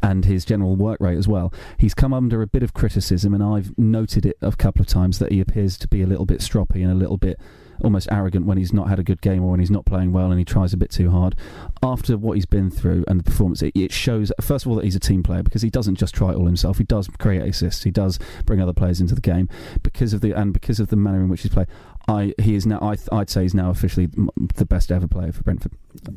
and 0.01 0.23
his 0.25 0.45
general 0.45 0.75
work 0.75 0.99
rate 1.01 1.17
as 1.17 1.27
well. 1.27 1.53
He's 1.77 1.93
come 1.93 2.13
under 2.13 2.41
a 2.41 2.47
bit 2.47 2.63
of 2.63 2.73
criticism, 2.73 3.33
and 3.33 3.43
I've 3.43 3.77
noted 3.77 4.25
it 4.25 4.37
a 4.41 4.53
couple 4.53 4.81
of 4.81 4.87
times 4.87 5.19
that 5.19 5.31
he 5.31 5.41
appears 5.41 5.77
to 5.79 5.87
be 5.87 6.01
a 6.01 6.07
little 6.07 6.25
bit 6.25 6.39
stroppy 6.39 6.81
and 6.81 6.91
a 6.91 6.95
little 6.95 7.17
bit 7.17 7.39
almost 7.83 8.07
arrogant 8.11 8.45
when 8.45 8.57
he's 8.57 8.73
not 8.73 8.89
had 8.89 8.99
a 8.99 9.03
good 9.03 9.21
game 9.21 9.43
or 9.43 9.51
when 9.51 9.59
he's 9.59 9.71
not 9.71 9.85
playing 9.85 10.11
well 10.11 10.31
and 10.31 10.39
he 10.39 10.45
tries 10.45 10.73
a 10.73 10.77
bit 10.77 10.91
too 10.91 11.11
hard. 11.11 11.35
After 11.83 12.17
what 12.17 12.33
he's 12.33 12.45
been 12.45 12.69
through 12.69 13.03
and 13.07 13.19
the 13.19 13.23
performance, 13.23 13.61
it, 13.61 13.73
it 13.75 13.91
shows 13.91 14.31
first 14.41 14.65
of 14.65 14.71
all 14.71 14.75
that 14.77 14.85
he's 14.85 14.95
a 14.95 14.99
team 14.99 15.23
player 15.23 15.43
because 15.43 15.61
he 15.61 15.69
doesn't 15.69 15.95
just 15.95 16.15
try 16.15 16.31
it 16.31 16.35
all 16.35 16.45
himself. 16.45 16.77
He 16.77 16.83
does 16.83 17.07
create 17.19 17.41
assists. 17.41 17.83
He 17.83 17.91
does 17.91 18.19
bring 18.45 18.61
other 18.61 18.73
players 18.73 19.01
into 19.01 19.15
the 19.15 19.21
game 19.21 19.49
because 19.83 20.13
of 20.13 20.21
the 20.21 20.33
and 20.33 20.53
because 20.53 20.79
of 20.79 20.89
the 20.89 20.95
manner 20.95 21.21
in 21.21 21.29
which 21.29 21.43
he's 21.43 21.51
played. 21.51 21.67
I 22.09 22.33
he 22.39 22.55
is 22.55 22.65
now 22.65 22.79
I 22.81 22.95
th- 22.95 23.09
I'd 23.11 23.29
say 23.29 23.41
he's 23.43 23.53
now 23.53 23.69
officially 23.69 24.07
the 24.55 24.65
best 24.65 24.91
ever 24.91 25.07
player 25.07 25.31
for 25.33 25.43
Brentford. 25.43 25.73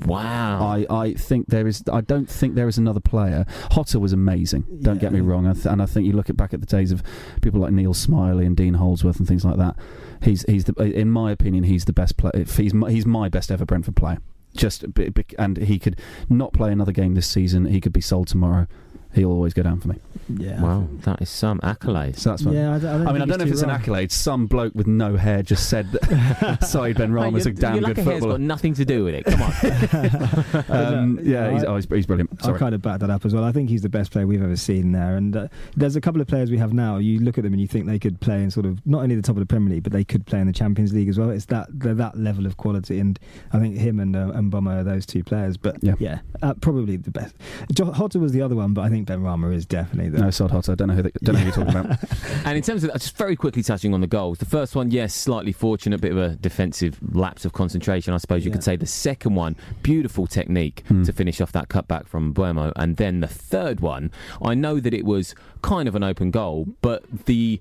Wow. 0.06 0.64
I, 0.64 0.86
I 0.88 1.14
think 1.14 1.48
there 1.48 1.66
is 1.66 1.82
I 1.92 2.00
don't 2.00 2.30
think 2.30 2.54
there 2.54 2.68
is 2.68 2.78
another 2.78 3.00
player. 3.00 3.44
Jota 3.72 3.98
was 3.98 4.12
amazing. 4.12 4.64
Don't 4.82 5.00
get 5.00 5.12
me 5.12 5.20
wrong. 5.20 5.46
I 5.46 5.52
th- 5.54 5.66
and 5.66 5.82
I 5.82 5.86
think 5.86 6.06
you 6.06 6.12
look 6.12 6.30
at 6.30 6.36
back 6.36 6.54
at 6.54 6.60
the 6.60 6.66
days 6.66 6.92
of 6.92 7.02
people 7.42 7.60
like 7.60 7.72
Neil 7.72 7.92
Smillie 7.94 8.46
and 8.46 8.56
Dean 8.56 8.74
Holdsworth 8.74 9.18
and 9.18 9.26
things 9.26 9.44
like 9.44 9.56
that. 9.56 9.76
He's 10.22 10.42
he's 10.44 10.64
the 10.64 10.74
in 10.82 11.10
my 11.10 11.32
opinion 11.32 11.64
he's 11.64 11.86
the 11.86 11.92
best 11.92 12.16
player. 12.16 12.44
He's 12.44 12.72
my, 12.74 12.90
he's 12.90 13.06
my 13.06 13.28
best 13.28 13.50
ever 13.50 13.64
Brentford 13.64 13.96
player. 13.96 14.18
Just 14.56 14.84
a 14.84 14.88
bit- 14.88 15.14
bit- 15.14 15.34
and 15.38 15.56
he 15.58 15.78
could 15.78 15.98
not 16.28 16.52
play 16.52 16.70
another 16.72 16.92
game 16.92 17.14
this 17.14 17.28
season. 17.28 17.64
He 17.66 17.80
could 17.80 17.92
be 17.92 18.00
sold 18.00 18.28
tomorrow. 18.28 18.66
He'll 19.12 19.30
always 19.32 19.54
go 19.54 19.62
down 19.62 19.80
for 19.80 19.88
me. 19.88 19.96
Yeah. 20.28 20.62
Wow, 20.62 20.86
that 21.02 21.20
is 21.20 21.28
some 21.28 21.58
accolade. 21.64 22.16
So 22.16 22.30
that's 22.30 22.42
fine. 22.44 22.52
Yeah, 22.54 22.74
I 22.74 22.78
don't- 22.78 22.90
I 22.90 23.04
don't 23.04 23.12
mean, 23.14 23.22
I 23.22 23.26
don't 23.26 23.38
know 23.38 23.44
if 23.44 23.50
it's 23.50 23.60
too 23.62 23.66
an 23.68 23.70
accolade. 23.74 24.12
Some 24.12 24.46
bloke 24.46 24.72
with 24.76 24.86
no 24.86 25.16
hair 25.16 25.42
just 25.42 25.68
said 25.68 25.90
that 25.92 26.58
Said 26.64 26.96
Benrahma's 26.96 27.46
a 27.46 27.50
damn 27.52 27.74
your 27.74 27.80
good 27.82 27.88
lack 27.88 27.98
of 27.98 28.04
hair's 28.04 28.14
footballer. 28.20 28.32
got 28.34 28.40
nothing 28.40 28.74
to 28.74 28.84
do 28.84 29.04
with 29.04 29.14
it. 29.16 29.24
Come 29.24 29.42
on. 29.42 29.52
Um, 30.70 31.14
No, 31.16 31.22
yeah, 31.22 31.40
no, 31.48 31.54
he's, 31.54 31.64
oh, 31.64 31.76
he's, 31.76 31.86
he's 31.88 32.06
brilliant. 32.06 32.30
I'll 32.46 32.56
kind 32.56 32.74
of 32.74 32.82
back 32.82 33.00
that 33.00 33.10
up 33.10 33.24
as 33.24 33.34
well. 33.34 33.42
I 33.44 33.52
think 33.52 33.68
he's 33.70 33.82
the 33.82 33.88
best 33.88 34.12
player 34.12 34.26
we've 34.26 34.42
ever 34.42 34.56
seen 34.56 34.92
there. 34.92 35.16
And 35.16 35.34
uh, 35.36 35.48
there's 35.76 35.96
a 35.96 36.00
couple 36.00 36.20
of 36.20 36.26
players 36.28 36.50
we 36.50 36.58
have 36.58 36.72
now. 36.72 36.98
You 36.98 37.18
look 37.20 37.38
at 37.38 37.44
them 37.44 37.52
and 37.52 37.60
you 37.60 37.66
think 37.66 37.86
they 37.86 37.98
could 37.98 38.20
play 38.20 38.42
in 38.42 38.50
sort 38.50 38.66
of 38.66 38.84
not 38.86 39.02
only 39.02 39.16
the 39.16 39.22
top 39.22 39.36
of 39.36 39.40
the 39.40 39.46
Premier 39.46 39.74
League, 39.74 39.82
but 39.82 39.92
they 39.92 40.04
could 40.04 40.26
play 40.26 40.40
in 40.40 40.46
the 40.46 40.52
Champions 40.52 40.92
League 40.92 41.08
as 41.08 41.18
well. 41.18 41.30
It's 41.30 41.46
that 41.46 41.66
they're 41.72 41.94
that 41.94 42.16
level 42.16 42.46
of 42.46 42.56
quality. 42.56 43.00
And 43.00 43.18
I 43.52 43.58
think 43.58 43.76
him 43.76 43.98
and 44.00 44.14
uh, 44.14 44.30
and 44.34 44.50
Bomber 44.50 44.78
are 44.80 44.84
those 44.84 45.06
two 45.06 45.24
players. 45.24 45.56
But 45.56 45.76
Yeah. 45.82 46.20
uh, 46.42 46.54
probably 46.54 46.96
the 46.96 47.10
best. 47.10 47.34
Jo- 47.74 47.92
Jota 47.92 48.18
was 48.20 48.32
the 48.32 48.42
other 48.42 48.54
one, 48.54 48.74
but 48.74 48.82
I 48.82 48.88
think 48.88 48.99
Benrahma 49.06 49.54
is 49.54 49.66
definitely 49.66 50.10
the 50.10 50.18
No, 50.18 50.30
Sod 50.30 50.50
Jota. 50.50 50.72
I 50.72 50.74
don't 50.74 50.88
know 50.88 50.94
who, 50.94 51.02
they, 51.02 51.10
don't 51.22 51.34
know 51.34 51.40
who 51.40 51.44
you're 51.46 51.54
talking 51.66 51.76
about. 51.80 51.98
And 52.44 52.56
in 52.56 52.62
terms 52.62 52.84
of 52.84 52.92
just 52.94 53.16
very 53.16 53.36
quickly 53.36 53.62
touching 53.62 53.92
on 53.94 54.00
the 54.00 54.06
goals, 54.06 54.38
the 54.38 54.44
first 54.46 54.74
one, 54.74 54.90
yes, 54.90 55.14
slightly 55.14 55.52
fortunate, 55.52 56.00
bit 56.00 56.12
of 56.12 56.18
a 56.18 56.30
defensive 56.36 56.98
lapse 57.14 57.44
of 57.44 57.52
concentration, 57.52 58.14
I 58.14 58.16
suppose 58.18 58.44
you 58.44 58.50
could 58.50 58.64
say. 58.64 58.76
The 58.76 58.86
second 58.86 59.34
one, 59.34 59.56
beautiful 59.82 60.26
technique 60.26 60.82
Hmm. 60.88 61.02
to 61.04 61.12
finish 61.12 61.40
off 61.40 61.52
that 61.52 61.68
cutback 61.68 62.06
from 62.06 62.32
Mbeumo, 62.34 62.72
and 62.76 62.96
then 62.96 63.20
the 63.20 63.26
third 63.28 63.80
one, 63.80 64.10
I 64.42 64.54
know 64.54 64.80
that 64.80 64.94
it 64.94 65.04
was 65.04 65.34
kind 65.62 65.86
of 65.88 65.94
an 65.94 66.02
open 66.02 66.30
goal, 66.30 66.66
but 66.80 67.04
the 67.26 67.60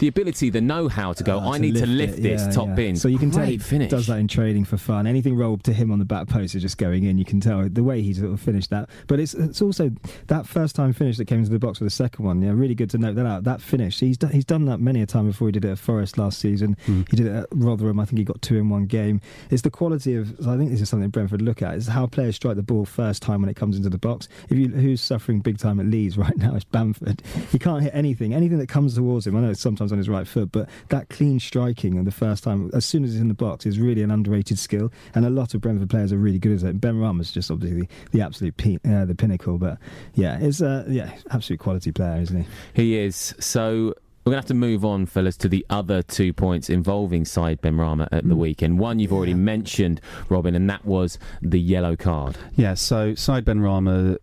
the 0.00 0.06
ability, 0.06 0.48
the 0.48 0.60
know-how 0.60 1.12
to 1.12 1.24
go, 1.24 1.40
Uh, 1.40 1.54
I 1.54 1.58
need 1.58 1.74
to 1.74 1.82
it, 1.82 1.88
lift 1.88 2.22
this 2.22 2.42
yeah, 2.42 2.50
top 2.52 2.68
yeah. 2.68 2.74
bin. 2.76 2.94
So 2.96 3.08
you 3.08 3.18
can 3.18 3.32
tell 3.32 3.40
Great 3.40 3.50
he 3.50 3.58
finish. 3.58 3.90
does 3.90 4.06
that 4.06 4.18
in 4.18 4.28
trading 4.28 4.64
for 4.64 4.76
fun. 4.76 5.08
Anything 5.08 5.34
rolled 5.34 5.64
to 5.64 5.72
him 5.72 5.90
on 5.90 5.98
the 5.98 6.04
back 6.04 6.28
post 6.28 6.54
is 6.54 6.62
just 6.62 6.78
going 6.78 7.02
in. 7.02 7.18
You 7.18 7.24
can 7.24 7.40
tell 7.40 7.68
the 7.68 7.82
way 7.82 8.00
he 8.00 8.14
sort 8.14 8.30
of 8.32 8.40
finished 8.40 8.70
that. 8.70 8.88
But 9.08 9.18
it's 9.18 9.34
it's 9.34 9.60
also 9.60 9.90
that 10.28 10.46
first 10.46 10.76
time 10.78 10.92
finish 10.92 11.16
that 11.16 11.26
came 11.26 11.40
into 11.40 11.50
the 11.50 11.58
box 11.58 11.78
for 11.78 11.84
the 11.84 11.90
second 11.90 12.24
one. 12.24 12.40
Yeah, 12.40 12.52
really 12.52 12.74
good 12.74 12.90
to 12.90 12.98
note 12.98 13.16
that 13.16 13.26
out. 13.26 13.44
That 13.44 13.60
finish, 13.60 13.98
he's 13.98 14.16
done, 14.16 14.30
he's 14.30 14.44
done 14.44 14.64
that 14.66 14.78
many 14.78 15.02
a 15.02 15.06
time 15.06 15.26
before. 15.26 15.48
He 15.48 15.52
did 15.52 15.64
it 15.64 15.70
at 15.70 15.78
Forest 15.78 16.16
last 16.18 16.38
season. 16.38 16.76
Hmm. 16.86 17.02
He 17.10 17.16
did 17.16 17.26
it 17.26 17.32
at 17.34 17.46
Rotherham. 17.52 17.98
I 17.98 18.04
think 18.04 18.18
he 18.18 18.24
got 18.24 18.40
two 18.40 18.56
in 18.56 18.68
one 18.68 18.86
game. 18.86 19.20
It's 19.50 19.62
the 19.62 19.70
quality 19.70 20.14
of. 20.14 20.46
I 20.46 20.56
think 20.56 20.70
this 20.70 20.80
is 20.80 20.88
something 20.88 21.10
Brentford 21.10 21.42
look 21.42 21.62
at. 21.62 21.74
Is 21.74 21.88
how 21.88 22.06
players 22.06 22.36
strike 22.36 22.56
the 22.56 22.62
ball 22.62 22.84
first 22.84 23.22
time 23.22 23.40
when 23.42 23.50
it 23.50 23.56
comes 23.56 23.76
into 23.76 23.90
the 23.90 23.98
box. 23.98 24.28
If 24.48 24.56
you 24.56 24.68
who's 24.68 25.00
suffering 25.00 25.40
big 25.40 25.58
time 25.58 25.80
at 25.80 25.86
Leeds 25.86 26.16
right 26.26 26.36
now, 26.36 26.54
it's 26.54 26.64
Bamford. 26.64 27.22
He 27.50 27.58
can't 27.58 27.82
hit 27.82 27.94
anything. 27.94 28.32
Anything 28.34 28.58
that 28.58 28.68
comes 28.68 28.94
towards 28.94 29.26
him. 29.26 29.36
I 29.36 29.40
know 29.40 29.50
it's 29.50 29.60
sometimes 29.60 29.90
on 29.90 29.98
his 29.98 30.08
right 30.08 30.26
foot, 30.28 30.52
but 30.52 30.68
that 30.90 31.08
clean 31.08 31.40
striking 31.40 31.98
of 31.98 32.04
the 32.04 32.12
first 32.12 32.44
time, 32.44 32.70
as 32.72 32.84
soon 32.84 33.04
as 33.04 33.12
he's 33.12 33.20
in 33.20 33.28
the 33.28 33.34
box, 33.34 33.66
is 33.66 33.78
really 33.80 34.02
an 34.02 34.10
underrated 34.10 34.58
skill. 34.58 34.92
And 35.14 35.26
a 35.26 35.30
lot 35.30 35.54
of 35.54 35.60
Brentford 35.60 35.90
players 35.90 36.12
are 36.12 36.18
really 36.18 36.38
good 36.38 36.62
at 36.62 36.68
it. 36.68 36.80
Benrahma's 36.80 37.32
just 37.32 37.50
obviously 37.50 37.82
the, 37.82 37.88
the 38.12 38.20
absolute 38.20 38.56
pe- 38.56 38.78
uh, 38.88 39.04
the 39.04 39.14
pinnacle. 39.14 39.58
But 39.58 39.78
yeah, 40.14 40.38
it's 40.38 40.60
uh, 40.60 40.67
yeah, 40.88 41.12
absolute 41.30 41.60
quality 41.60 41.92
player, 41.92 42.20
isn't 42.20 42.36
he? 42.44 42.46
He 42.74 42.98
is. 42.98 43.34
So 43.40 43.94
we're 44.24 44.32
going 44.32 44.34
to 44.34 44.36
have 44.36 44.46
to 44.46 44.54
move 44.54 44.84
on, 44.84 45.06
fellas, 45.06 45.36
to 45.38 45.48
the 45.48 45.64
other 45.70 46.02
two 46.02 46.32
points 46.32 46.68
involving 46.68 47.24
Said 47.24 47.60
Benrahma 47.62 48.08
at 48.12 48.28
the 48.28 48.34
Mm. 48.34 48.38
weekend. 48.38 48.78
One 48.78 48.98
you've 48.98 49.12
already 49.12 49.34
mentioned, 49.34 50.00
Robin, 50.28 50.54
and 50.54 50.68
that 50.68 50.84
was 50.84 51.18
the 51.40 51.58
yellow 51.60 51.96
card. 51.96 52.36
Yeah, 52.54 52.74
so 52.74 53.14
Said 53.14 53.44
Benrahma 53.46 54.18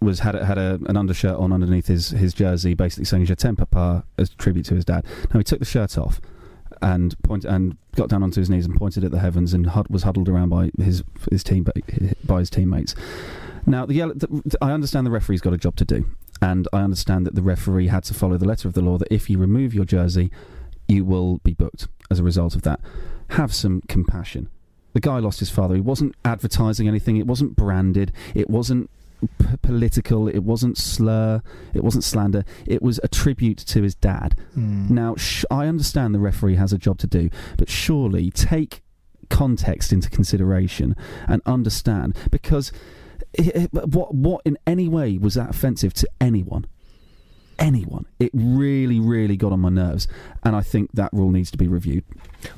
was 0.00 0.20
had 0.20 0.34
had 0.36 0.58
a, 0.58 0.78
an 0.86 0.96
undershirt 0.96 1.36
on 1.36 1.52
underneath 1.52 1.86
his, 1.88 2.10
his 2.10 2.32
jersey, 2.32 2.74
basically 2.74 3.04
saying 3.04 3.24
"Je 3.26 3.34
t'aime, 3.34 3.56
papa" 3.56 4.04
as 4.16 4.30
a 4.30 4.36
tribute 4.36 4.64
to 4.66 4.74
his 4.76 4.84
dad. 4.84 5.04
Now 5.32 5.38
he 5.40 5.44
took 5.44 5.58
the 5.58 5.64
shirt 5.64 5.98
off 5.98 6.20
and 6.80 7.20
point 7.22 7.44
and 7.44 7.76
got 7.96 8.08
down 8.08 8.22
onto 8.22 8.40
his 8.40 8.48
knees 8.48 8.64
and 8.64 8.76
pointed 8.76 9.02
at 9.02 9.10
the 9.10 9.18
heavens 9.18 9.52
and 9.54 9.66
hud, 9.66 9.88
was 9.88 10.04
huddled 10.04 10.28
around 10.28 10.50
by 10.50 10.70
his 10.78 11.02
his 11.32 11.42
team 11.42 11.66
by 12.24 12.38
his 12.38 12.48
teammates. 12.50 12.94
Now 13.68 13.86
the, 13.86 13.94
yellow, 13.94 14.14
the 14.14 14.56
I 14.60 14.72
understand 14.72 15.06
the 15.06 15.10
referee's 15.10 15.40
got 15.40 15.52
a 15.52 15.58
job 15.58 15.76
to 15.76 15.84
do, 15.84 16.06
and 16.40 16.66
I 16.72 16.80
understand 16.80 17.26
that 17.26 17.34
the 17.34 17.42
referee 17.42 17.88
had 17.88 18.04
to 18.04 18.14
follow 18.14 18.36
the 18.36 18.46
letter 18.46 18.66
of 18.66 18.74
the 18.74 18.80
law 18.82 18.98
that 18.98 19.08
if 19.12 19.28
you 19.28 19.38
remove 19.38 19.74
your 19.74 19.84
jersey, 19.84 20.30
you 20.88 21.04
will 21.04 21.38
be 21.38 21.52
booked 21.54 21.88
as 22.10 22.18
a 22.18 22.22
result 22.22 22.54
of 22.56 22.62
that. 22.62 22.80
Have 23.30 23.54
some 23.54 23.82
compassion. 23.88 24.48
The 24.94 25.00
guy 25.00 25.18
lost 25.18 25.38
his 25.38 25.50
father. 25.50 25.74
He 25.74 25.80
wasn't 25.80 26.14
advertising 26.24 26.88
anything. 26.88 27.18
It 27.18 27.26
wasn't 27.26 27.56
branded. 27.56 28.10
It 28.34 28.48
wasn't 28.48 28.90
p- 29.38 29.56
political. 29.60 30.28
It 30.28 30.40
wasn't 30.40 30.78
slur. 30.78 31.42
It 31.74 31.84
wasn't 31.84 32.04
slander. 32.04 32.44
It 32.66 32.80
was 32.82 32.98
a 33.02 33.08
tribute 33.08 33.58
to 33.58 33.82
his 33.82 33.94
dad. 33.94 34.34
Hmm. 34.54 34.92
Now, 34.92 35.14
sh- 35.16 35.44
I 35.50 35.66
understand 35.66 36.14
the 36.14 36.18
referee 36.18 36.56
has 36.56 36.72
a 36.72 36.78
job 36.78 36.98
to 36.98 37.06
do, 37.06 37.28
but 37.58 37.68
surely 37.68 38.30
take 38.30 38.82
context 39.28 39.92
into 39.92 40.08
consideration 40.08 40.96
and 41.26 41.42
understand 41.44 42.16
because 42.30 42.72
it, 43.34 43.70
it- 43.74 43.86
what 43.88 44.14
what 44.14 44.42
in 44.44 44.56
any 44.66 44.88
way 44.88 45.18
was 45.18 45.34
that 45.34 45.50
offensive 45.50 45.92
to 45.94 46.08
anyone 46.20 46.66
anyone 47.58 48.06
it 48.20 48.30
really 48.32 49.00
really 49.00 49.36
got 49.36 49.50
on 49.52 49.58
my 49.58 49.68
nerves 49.68 50.06
and 50.44 50.54
i 50.54 50.60
think 50.60 50.88
that 50.92 51.10
rule 51.12 51.32
needs 51.32 51.50
to 51.50 51.58
be 51.58 51.66
reviewed 51.66 52.04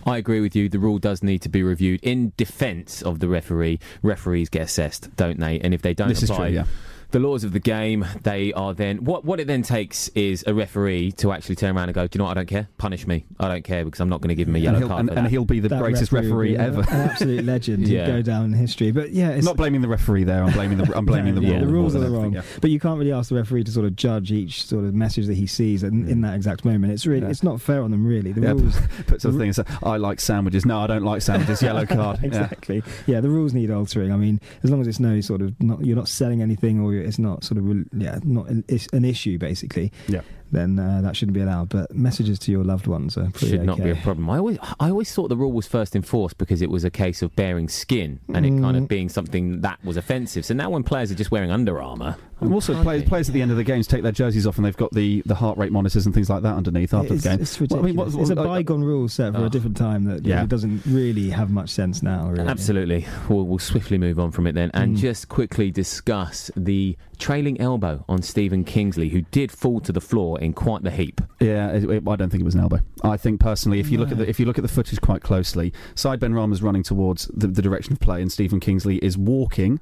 I 0.04 0.18
agree 0.18 0.40
with 0.42 0.54
you. 0.54 0.68
The 0.68 0.78
rule 0.78 0.98
does 0.98 1.22
need 1.22 1.40
to 1.40 1.48
be 1.48 1.62
reviewed 1.62 2.00
in 2.02 2.34
defence 2.36 3.00
of 3.00 3.18
the 3.20 3.28
referee. 3.28 3.78
Referees 4.02 4.50
get 4.50 4.60
assessed, 4.60 5.16
don't 5.16 5.40
they? 5.40 5.58
And 5.58 5.72
if 5.72 5.80
they 5.80 5.94
don't 5.94 6.08
This 6.08 6.22
is 6.22 6.28
true, 6.28 6.48
yeah. 6.48 6.64
The 7.10 7.18
laws 7.18 7.44
of 7.44 7.52
the 7.52 7.60
game, 7.60 8.04
they 8.22 8.52
are 8.52 8.72
then 8.74 9.04
what 9.04 9.24
what 9.24 9.40
it 9.40 9.46
then 9.46 9.62
takes 9.62 10.08
is 10.08 10.44
a 10.46 10.54
referee 10.54 11.12
to 11.12 11.32
actually 11.32 11.56
turn 11.56 11.76
around 11.76 11.88
and 11.88 11.94
go, 11.94 12.06
"Do 12.06 12.16
you 12.16 12.18
know 12.20 12.24
what? 12.26 12.32
I 12.36 12.40
don't 12.40 12.46
care. 12.48 12.68
Punish 12.78 13.06
me. 13.06 13.24
I 13.38 13.48
don't 13.48 13.64
care 13.64 13.84
because 13.84 14.00
I'm 14.00 14.08
not 14.08 14.20
going 14.20 14.28
to 14.28 14.34
give 14.34 14.48
him 14.48 14.56
a 14.56 14.58
yellow 14.58 14.78
he'll, 14.78 14.88
card." 14.88 15.00
and, 15.00 15.10
for 15.10 15.18
and 15.18 15.28
he'll 15.28 15.44
be 15.44 15.60
the 15.60 15.68
That 15.68 15.80
greatest 15.80 16.12
referee 16.12 16.54
referee, 16.54 16.56
ever 16.56 16.80
An 16.82 16.86
absolute 17.10 17.44
legend. 17.44 17.88
Yeah. 17.90 18.06
He'd 18.06 18.12
go 18.12 18.22
down 18.22 18.44
in 18.46 18.52
history. 18.52 18.90
But 18.92 19.10
yeah, 19.10 19.30
it's 19.30 19.44
not 19.44 19.56
blaming 19.56 19.80
the 19.80 19.88
referee 19.88 20.24
there 20.24 20.44
i'm 20.44 20.52
blaming 20.52 20.78
the 20.78 20.96
i'm 20.96 21.04
blaming 21.06 21.34
the 21.34 21.40
yeah, 21.42 21.52
rule 21.54 21.60
the 21.60 21.66
rules 21.66 21.94
are 21.96 21.98
more 22.00 22.08
the 22.08 22.14
wrong. 22.14 22.36
anything, 22.36 22.60
But 22.60 22.70
you 22.70 22.78
can't 22.78 22.98
really 22.98 23.12
ask 23.12 23.30
the 23.30 23.34
referee 23.36 23.64
to 23.64 23.70
sort 23.72 23.86
of 23.86 23.96
judge 23.96 24.30
each 24.32 24.64
sort 24.66 24.84
of 24.84 24.94
message 24.94 25.26
that 25.26 25.34
he 25.34 25.46
sees 25.46 25.82
in, 25.82 26.08
in 26.08 26.20
that 26.20 26.34
exact 26.34 26.64
moment. 26.64 26.92
It's 26.92 27.06
really, 27.06 27.22
Yeah. 27.22 27.30
it's 27.30 27.42
not 27.42 27.60
fair 27.60 27.82
on 27.82 27.90
them, 27.90 28.06
really. 28.06 28.32
The 28.32 28.40
Yeah, 28.42 28.50
rules, 28.52 28.78
Puts 29.06 29.24
other 29.24 29.38
things. 29.38 29.58
I 29.82 29.96
like 29.96 30.20
sandwiches. 30.20 30.64
No, 30.66 30.78
I 30.80 30.86
don't 30.86 31.02
like 31.04 31.22
sandwiches. 31.22 31.62
Yellow 31.62 31.86
card. 31.86 32.20
Exactly. 32.22 32.82
Yeah. 33.06 33.20
the 33.20 33.28
rules 33.30 33.52
need 33.54 33.70
altering. 33.70 34.12
I 34.12 34.16
mean, 34.16 34.40
as 34.62 34.70
long 34.70 34.80
as 34.80 34.86
it's 34.86 35.00
no 35.00 35.20
sort 35.20 35.40
of 35.42 35.60
not, 35.60 35.84
you're 35.84 35.96
not 35.96 36.08
selling 36.08 36.42
anything, 36.42 36.80
or 36.80 36.94
it's 37.00 37.18
not 37.18 37.44
sort 37.44 37.58
of 37.58 37.64
yeah, 37.92 38.18
not 38.24 38.48
an, 38.48 38.64
an 38.92 39.04
issue 39.04 39.38
basically. 39.38 39.92
Yeah. 40.08 40.22
Then 40.52 40.78
uh, 40.78 41.00
that 41.02 41.16
shouldn't 41.16 41.34
be 41.34 41.40
allowed. 41.42 41.68
But 41.68 41.94
messages 41.94 42.38
to 42.40 42.52
your 42.52 42.64
loved 42.64 42.86
ones 42.86 43.16
are 43.16 43.30
pretty 43.30 43.50
should 43.50 43.62
not 43.64 43.78
be 43.78 43.90
a 43.90 43.92
okay. 43.92 44.00
problem. 44.02 44.28
I 44.30 44.38
always, 44.38 44.58
I 44.80 44.90
always 44.90 45.12
thought 45.14 45.28
the 45.28 45.36
rule 45.36 45.52
was 45.52 45.66
first 45.66 45.94
enforced 45.94 46.38
because 46.38 46.60
it 46.62 46.70
was 46.70 46.84
a 46.84 46.90
case 46.90 47.22
of 47.22 47.34
bearing 47.36 47.68
skin 47.68 48.20
and 48.34 48.44
it 48.46 48.50
kind 48.60 48.76
of 48.76 48.84
Mm. 48.84 48.88
being 48.88 49.08
something 49.08 49.60
that 49.60 49.78
was 49.84 49.96
offensive. 49.96 50.44
So 50.44 50.54
now 50.54 50.70
when 50.70 50.82
players 50.82 51.10
are 51.10 51.14
just 51.14 51.30
wearing 51.30 51.50
Under 51.50 51.80
Armour, 51.82 52.16
And 52.40 52.54
also, 52.54 52.82
players, 52.82 53.04
players 53.04 53.28
at 53.28 53.34
the 53.34 53.42
end 53.42 53.50
of 53.50 53.58
the 53.58 53.64
games 53.64 53.86
take 53.86 54.02
their 54.02 54.12
jerseys 54.12 54.46
off 54.46 54.56
and 54.56 54.64
they've 54.64 54.76
got 54.76 54.92
the, 54.92 55.22
the 55.26 55.34
heart 55.34 55.58
rate 55.58 55.70
monitors 55.72 56.06
and 56.06 56.14
things 56.14 56.30
like 56.30 56.42
that 56.42 56.54
underneath 56.54 56.94
after 56.94 57.12
It's, 57.14 57.22
the 57.24 57.28
game. 57.28 57.40
it's 57.40 57.60
Well, 57.60 57.78
I 57.78 57.82
mean, 57.82 57.96
what- 57.96 58.14
it's 58.14 58.30
a 58.30 58.34
bygone 58.36 58.82
rule 58.82 59.08
set 59.08 59.34
for 59.34 59.40
Oh. 59.40 59.44
a 59.44 59.50
different 59.50 59.76
time 59.76 60.04
that 60.04 60.24
Yeah. 60.24 60.42
it 60.42 60.48
doesn't 60.48 60.82
really 60.86 61.28
have 61.30 61.50
much 61.50 61.68
sense 61.70 62.02
now. 62.02 62.30
Really. 62.30 62.48
Absolutely. 62.48 63.06
We'll, 63.28 63.44
we'll 63.44 63.58
swiftly 63.58 63.98
move 63.98 64.18
on 64.18 64.30
from 64.30 64.46
it 64.46 64.54
then 64.54 64.70
and 64.72 64.96
Mm. 64.96 65.00
just 65.00 65.28
quickly 65.28 65.70
discuss 65.70 66.50
the 66.56 66.96
trailing 67.18 67.60
elbow 67.60 68.02
on 68.08 68.22
Stephen 68.22 68.64
Kingsley, 68.64 69.10
who 69.10 69.20
did 69.30 69.52
fall 69.52 69.78
to 69.80 69.92
the 69.92 70.00
floor 70.00 70.39
in 70.40 70.52
quite 70.52 70.82
the 70.82 70.90
heap. 70.90 71.20
Yeah, 71.40 71.70
it, 71.70 71.84
it- 71.84 72.08
I 72.08 72.16
don't 72.16 72.30
think 72.30 72.40
it 72.40 72.44
was 72.44 72.54
an 72.54 72.60
elbow. 72.62 72.80
I 73.04 73.16
think 73.16 73.40
personally, 73.40 73.78
if 73.80 73.90
you 73.90 73.98
look 73.98 74.10
at 74.10 74.18
the 74.18 74.28
if 74.28 74.40
you 74.40 74.46
look 74.46 74.58
at 74.58 74.62
the 74.62 74.68
footage 74.68 75.00
quite 75.00 75.22
closely, 75.22 75.72
Said 75.94 76.18
Benrahma's 76.20 76.62
running 76.62 76.82
towards 76.82 77.26
the, 77.34 77.46
the 77.46 77.62
direction 77.62 77.92
of 77.92 78.00
play, 78.00 78.20
and 78.22 78.32
Stephen 78.32 78.58
Kingsley 78.60 78.96
is 78.98 79.16
walking. 79.16 79.80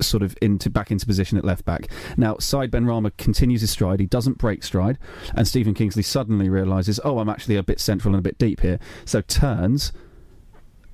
Sort 0.00 0.22
of 0.22 0.36
into 0.40 0.70
back 0.70 0.92
into 0.92 1.04
position 1.06 1.38
at 1.38 1.44
left 1.44 1.64
back. 1.64 1.88
Now, 2.16 2.36
Said 2.38 2.70
Benrahma 2.70 3.16
continues 3.16 3.62
his 3.62 3.72
stride. 3.72 3.98
He 3.98 4.06
doesn't 4.06 4.38
break 4.38 4.62
stride, 4.62 4.96
and 5.34 5.46
Stephen 5.48 5.74
Kingsley 5.74 6.04
suddenly 6.04 6.48
realizes, 6.48 7.00
"Oh, 7.04 7.18
I'm 7.18 7.28
actually 7.28 7.56
a 7.56 7.64
bit 7.64 7.80
central 7.80 8.14
and 8.14 8.20
a 8.20 8.22
bit 8.22 8.38
deep 8.38 8.60
here." 8.60 8.78
So 9.04 9.20
turns 9.22 9.92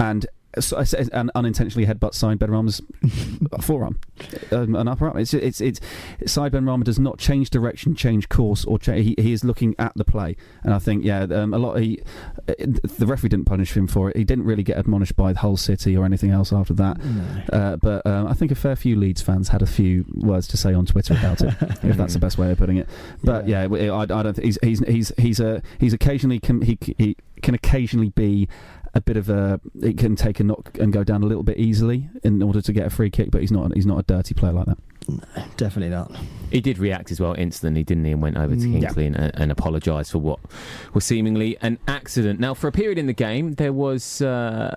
and 0.01 0.27
so 0.61 0.77
I 0.79 0.85
said- 0.85 1.09
and 1.13 1.31
unintentionally 1.35 1.87
headbutt 1.87 2.15
Said 2.15 2.39
Benrahma's 2.39 2.81
forearm, 3.61 3.99
um, 4.53 4.75
an 4.75 4.89
upper 4.89 5.09
arm. 5.09 5.19
It's 5.19 5.35
it's 5.35 5.61
it's 5.61 5.81
Said 6.27 6.53
Benrahma 6.53 6.85
does 6.85 6.99
not 6.99 7.19
change 7.19 7.51
direction, 7.51 7.95
change 7.95 8.29
course, 8.29 8.65
or 8.65 8.79
cha- 8.79 8.95
he 8.95 9.15
he 9.19 9.33
is 9.33 9.45
looking 9.45 9.75
at 9.79 9.93
the 9.97 10.05
play. 10.05 10.37
And 10.63 10.73
I 10.75 10.79
think 10.79 11.05
yeah, 11.05 11.23
um, 11.25 11.53
a 11.55 11.59
lot. 11.59 11.77
He 11.81 12.01
uh, 12.49 12.53
the 12.99 13.07
referee 13.07 13.29
didn't 13.31 13.47
punish 13.47 13.77
him 13.77 13.87
for 13.87 14.11
it. 14.11 14.17
He 14.17 14.25
didn't 14.25 14.45
really 14.45 14.63
get 14.63 14.79
admonished 14.79 15.17
by 15.17 15.33
the 15.33 15.39
whole 15.41 15.57
city 15.57 15.97
or 15.97 16.05
anything 16.05 16.31
else 16.31 16.53
after 16.53 16.75
that. 16.75 17.01
Uh, 17.53 17.77
but 17.77 18.07
um, 18.07 18.27
I 18.27 18.35
think 18.35 18.51
a 18.51 18.55
fair 18.55 18.77
few 18.77 18.97
Leeds 18.97 19.23
fans 19.23 19.49
had 19.49 19.63
a 19.63 19.67
few 19.67 20.05
words 20.15 20.47
to 20.49 20.57
say 20.57 20.75
on 20.75 20.87
Twitter 20.87 21.15
about 21.15 21.41
it, 21.43 21.55
if 21.85 21.97
that's 21.97 22.15
the 22.15 22.19
best 22.21 22.39
way 22.39 22.51
of 22.51 22.59
putting 22.59 22.77
it. 22.77 22.89
But 23.23 23.49
yeah, 23.49 23.63
w- 23.65 23.91
I, 23.93 24.03
I 24.03 24.07
don't 24.07 24.39
he's 24.43 24.59
he's 24.63 24.81
he's 24.87 25.13
he's 25.19 25.41
a 25.41 25.63
he's 25.79 25.93
occasionally 25.93 26.39
can 26.41 26.63
he 26.63 26.79
he 26.99 27.17
can 27.43 27.55
occasionally 27.55 28.09
be 28.11 28.49
a 28.95 29.01
bit 29.01 29.17
of 29.17 29.29
a 29.29 29.61
it 29.83 29.99
can 29.99 30.17
take 30.17 30.41
a 30.41 30.45
knock 30.45 30.79
and 30.79 30.93
go 30.93 31.03
down 31.05 31.23
a 31.23 31.27
little 31.27 31.43
bit 31.43 31.59
easily 31.59 32.09
in 32.23 32.43
order 32.43 32.61
to 32.61 32.73
get 32.73 32.87
a 32.87 32.91
free 32.91 33.11
kick, 33.11 33.31
but 33.31 33.41
he's 33.41 33.53
not 33.53 33.75
he's 33.75 33.87
not 33.87 33.99
a 33.99 34.03
dirty 34.03 34.35
player 34.35 34.53
like 34.53 34.67
that. 34.67 34.79
Definitely 35.57 35.91
not. 35.91 36.13
He 36.51 36.61
did 36.61 36.79
react 36.79 37.11
as 37.11 37.21
well 37.21 37.35
instantly, 37.37 37.83
didn't 37.83 38.05
he? 38.05 38.13
And 38.13 38.23
went 38.23 38.37
over 38.37 38.55
to. 38.55 38.61
Kingsley 38.61 39.07
and, 39.07 39.17
and 39.17 39.53
apologised 39.53 40.13
for 40.13 40.19
what 40.19 40.41
was 40.93 41.05
seemingly 41.05 41.57
an 41.61 41.79
accident. 41.89 42.41
Now, 42.41 42.55
for 42.55 42.69
a 42.69 42.73
period 42.73 42.99
in 42.99 43.07
the 43.07 43.13
game, 43.13 43.55
there 43.55 43.73
was 43.73 44.23
uh, 44.23 44.75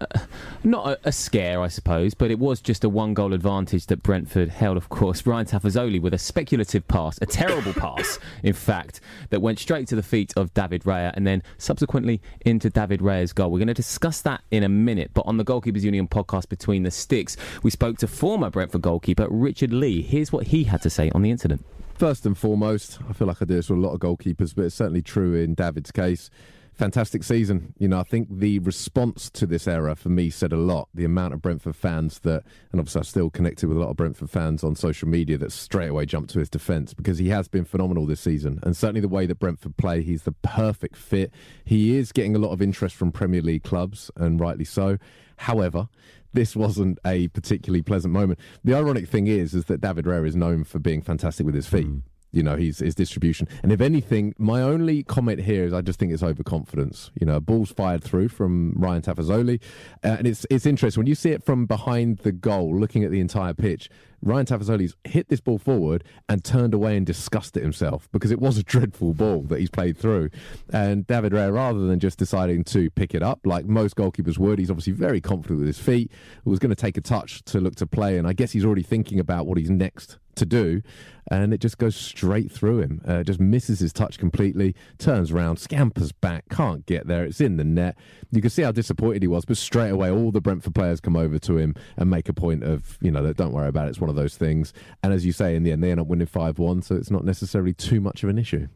not 0.64 0.88
a, 0.88 1.10
a 1.10 1.12
scare, 1.12 1.62
I 1.62 1.68
suppose, 1.68 2.14
but 2.14 2.32
it 2.32 2.40
was 2.40 2.62
just 2.62 2.84
a 2.84 2.90
one 2.90 3.14
goal 3.14 3.34
advantage 3.34 3.88
that 3.88 4.04
Brentford 4.04 4.50
held, 4.50 4.78
of 4.78 4.90
course. 4.90 5.26
Ryan 5.26 5.46
Tafazolli 5.46 6.02
with 6.02 6.14
a 6.14 6.18
speculative 6.18 6.88
pass, 6.88 7.20
a 7.22 7.26
terrible 7.26 7.74
pass, 7.74 8.20
in 8.44 8.54
fact, 8.54 9.00
that 9.30 9.42
went 9.42 9.60
straight 9.60 9.88
to 9.90 9.96
the 9.96 10.04
feet 10.04 10.34
of 10.36 10.54
David 10.54 10.84
Raya 10.84 11.12
and 11.16 11.26
then 11.26 11.44
subsequently 11.58 12.22
into 12.42 12.70
David 12.70 13.02
Raya's 13.02 13.34
goal. 13.34 13.52
We're 13.52 13.60
going 13.60 13.68
to 13.68 13.74
discuss 13.74 14.22
that 14.22 14.42
in 14.52 14.64
a 14.64 14.70
minute, 14.70 15.12
but 15.14 15.26
on 15.26 15.38
the 15.38 15.46
Goalkeepers 15.46 15.82
Union 15.82 16.08
podcast 16.08 16.50
Between 16.50 16.84
the 16.84 16.92
Sticks, 16.92 17.38
we 17.64 17.70
spoke 17.70 17.98
to 18.00 18.08
former 18.08 18.50
Brentford 18.50 18.82
goalkeeper 18.82 19.28
Richard 19.30 19.74
Lee. 19.74 20.02
Here's 20.18 20.32
what 20.32 20.48
he 20.48 20.64
had 20.64 20.82
to 20.82 20.90
say 20.90 21.12
on 21.12 21.22
the 21.22 21.30
incident. 21.30 21.64
First 21.94 22.26
and 22.26 22.36
foremost, 22.36 22.98
I 23.08 23.14
feel 23.14 23.28
like 23.28 23.40
I 23.40 23.46
do 23.46 23.54
this 23.54 23.70
with 23.70 23.78
a 23.78 23.82
lot 23.84 23.94
of 23.94 24.00
goalkeepers, 24.00 24.56
but 24.56 24.66
it's 24.66 24.74
certainly 24.74 25.04
true 25.04 25.36
in 25.36 25.54
David's 25.54 25.92
case. 25.92 26.32
Fantastic 26.74 27.24
season. 27.24 27.76
You 27.78 27.88
know, 27.88 28.00
I 28.00 28.04
think 28.04 28.28
the 28.32 28.58
response 28.58 29.30
to 29.30 29.46
this 29.46 29.68
error 29.68 29.94
for 29.94 30.10
me 30.10 30.32
said 30.32 30.54
a 30.54 30.58
lot. 30.58 30.90
The 30.92 31.06
amount 31.06 31.36
of 31.36 31.44
Brentford 31.44 31.76
fans 31.76 32.18
that, 32.22 32.44
and 32.72 32.80
obviously 32.80 33.02
I've 33.02 33.06
still 33.06 33.30
connected 33.30 33.70
with 33.70 33.78
a 33.78 33.80
lot 33.80 33.92
of 33.92 33.96
Brentford 33.96 34.32
fans 34.32 34.64
on 34.64 34.76
social 34.76 35.08
media 35.08 35.38
that 35.38 35.52
straight 35.52 35.90
away 35.90 36.08
jumped 36.08 36.32
to 36.32 36.40
his 36.40 36.50
defence 36.50 36.96
because 36.96 37.20
he 37.20 37.30
has 37.30 37.48
been 37.48 37.64
phenomenal 37.64 38.08
this 38.08 38.22
season. 38.22 38.60
And 38.64 38.76
certainly 38.76 39.02
the 39.02 39.08
way 39.08 39.28
that 39.28 39.38
Brentford 39.38 39.78
play, 39.78 40.02
he's 40.02 40.24
the 40.24 40.32
perfect 40.32 40.96
fit. 40.96 41.32
He 41.64 41.96
is 41.96 42.12
getting 42.12 42.36
a 42.36 42.40
lot 42.40 42.54
of 42.54 42.62
interest 42.64 42.96
from 42.96 43.12
Premier 43.12 43.44
League 43.44 43.64
clubs, 43.64 44.10
and 44.16 44.40
rightly 44.40 44.66
so. 44.66 44.98
However, 45.38 45.88
this 46.34 46.56
wasn't 46.56 47.00
a 47.06 47.28
particularly 47.30 47.82
pleasant 47.82 48.14
moment. 48.14 48.40
The 48.64 48.76
ironic 48.76 49.08
thing 49.08 49.28
is, 49.28 49.54
is 49.54 49.66
that 49.66 49.82
David 49.82 50.06
Raya 50.06 50.28
is 50.28 50.36
known 50.36 50.64
for 50.64 50.80
being 50.80 51.02
fantastic 51.02 51.46
with 51.46 51.56
his 51.56 51.68
feet. 51.68 51.88
Hmm. 51.88 52.00
You 52.38 52.44
know, 52.44 52.56
he's 52.56 52.80
his 52.80 52.96
distribution. 52.96 53.48
And 53.64 53.72
if 53.72 53.82
anything, 53.82 54.36
my 54.38 54.62
only 54.62 55.02
comment 55.02 55.42
here 55.42 55.66
is 55.66 55.74
I 55.74 55.82
just 55.82 56.00
think 56.00 56.14
it's 56.14 56.22
overconfidence. 56.22 57.10
You 57.20 57.26
know, 57.26 57.40
ball's 57.40 57.72
fired 57.72 58.04
through 58.04 58.30
from 58.30 58.74
Ryan 58.76 59.02
Tafazolli. 59.02 59.60
Uh, 60.04 60.18
and 60.20 60.28
it's 60.28 60.46
it's 60.52 60.66
interesting 60.66 61.02
when 61.02 61.08
you 61.08 61.16
see 61.16 61.32
it 61.32 61.44
from 61.44 61.66
behind 61.66 62.20
the 62.20 62.32
goal, 62.32 62.78
looking 62.80 63.04
at 63.04 63.10
the 63.10 63.20
entire 63.20 63.56
pitch. 63.56 63.90
Ryan 64.22 64.46
Tafazolli's 64.46 64.96
hit 65.04 65.30
this 65.30 65.40
ball 65.40 65.58
forward 65.58 66.04
and 66.28 66.44
turned 66.44 66.74
away 66.74 66.98
and 66.98 67.06
disgusted 67.06 67.62
himself 67.62 68.10
because 68.12 68.32
it 68.32 68.40
was 68.40 68.58
a 68.58 68.64
dreadful 68.64 69.14
ball 69.14 69.44
that 69.44 69.60
he's 69.60 69.70
played 69.70 69.98
through. 69.98 70.30
And 70.72 71.06
David 71.06 71.34
Raya, 71.34 71.54
rather 71.54 71.86
than 71.86 72.00
just 72.00 72.18
deciding 72.18 72.64
to 72.66 72.90
pick 72.92 73.14
it 73.14 73.22
up 73.22 73.42
like 73.46 73.66
most 73.66 73.96
goalkeepers 73.96 74.38
would, 74.38 74.60
he's 74.60 74.72
obviously 74.72 74.94
very 74.94 75.22
confident 75.22 75.60
with 75.60 75.68
his 75.68 75.80
feet, 75.80 76.12
was 76.46 76.60
going 76.60 76.70
to 76.70 76.76
take 76.76 76.98
a 76.98 77.02
touch 77.02 77.44
to 77.46 77.60
look 77.60 77.76
to 77.76 77.88
play. 77.88 78.18
And 78.18 78.28
I 78.28 78.34
guess 78.34 78.52
he's 78.52 78.66
already 78.66 78.84
thinking 78.84 79.20
about 79.20 79.46
what 79.46 79.58
he's 79.58 79.70
next 79.70 80.18
to 80.38 80.46
do, 80.46 80.82
and 81.30 81.54
it 81.54 81.60
just 81.60 81.78
goes 81.78 81.96
straight 81.96 82.52
through 82.52 82.80
him. 82.80 83.02
Uh, 83.06 83.24
just 83.24 83.40
misses 83.40 83.80
his 83.80 83.94
touch 83.94 84.18
completely, 84.18 84.76
turns 84.98 85.32
around, 85.32 85.58
scampers 85.58 86.12
back, 86.12 86.46
can't 86.50 86.86
get 86.86 87.08
there. 87.08 87.26
It's 87.26 87.42
in 87.42 87.58
the 87.58 87.64
net. 87.64 87.98
You 88.32 88.42
can 88.42 88.50
see 88.50 88.62
how 88.62 88.72
disappointed 88.72 89.22
he 89.22 89.28
was, 89.28 89.46
but 89.46 89.58
straight 89.58 89.90
away, 89.90 90.10
all 90.10 90.32
the 90.32 90.42
Brentford 90.42 90.76
players 90.76 91.02
come 91.02 91.16
over 91.16 91.38
to 91.40 91.58
him 91.58 91.76
and 91.98 92.10
make 92.10 92.30
a 92.30 92.34
point 92.34 92.64
of, 92.64 92.98
you 93.02 93.12
know, 93.12 93.32
don't 93.34 93.54
worry 93.54 93.68
about 93.68 93.88
it. 93.88 93.90
It's 93.90 94.02
one 94.02 94.10
of 94.10 94.16
those 94.16 94.38
things. 94.38 94.74
And 95.04 95.14
as 95.14 95.26
you 95.26 95.32
say, 95.32 95.56
in 95.56 95.64
the 95.64 95.72
end, 95.72 95.84
they 95.84 95.92
end 95.92 96.00
up 96.00 96.08
winning 96.08 96.28
5 96.28 96.60
1, 96.60 96.82
so 96.82 96.96
it's 96.96 97.12
not 97.12 97.26
necessarily 97.26 97.74
too 97.74 98.02
much 98.02 98.24
of 98.24 98.30
an 98.30 98.38
issue. 98.38 98.68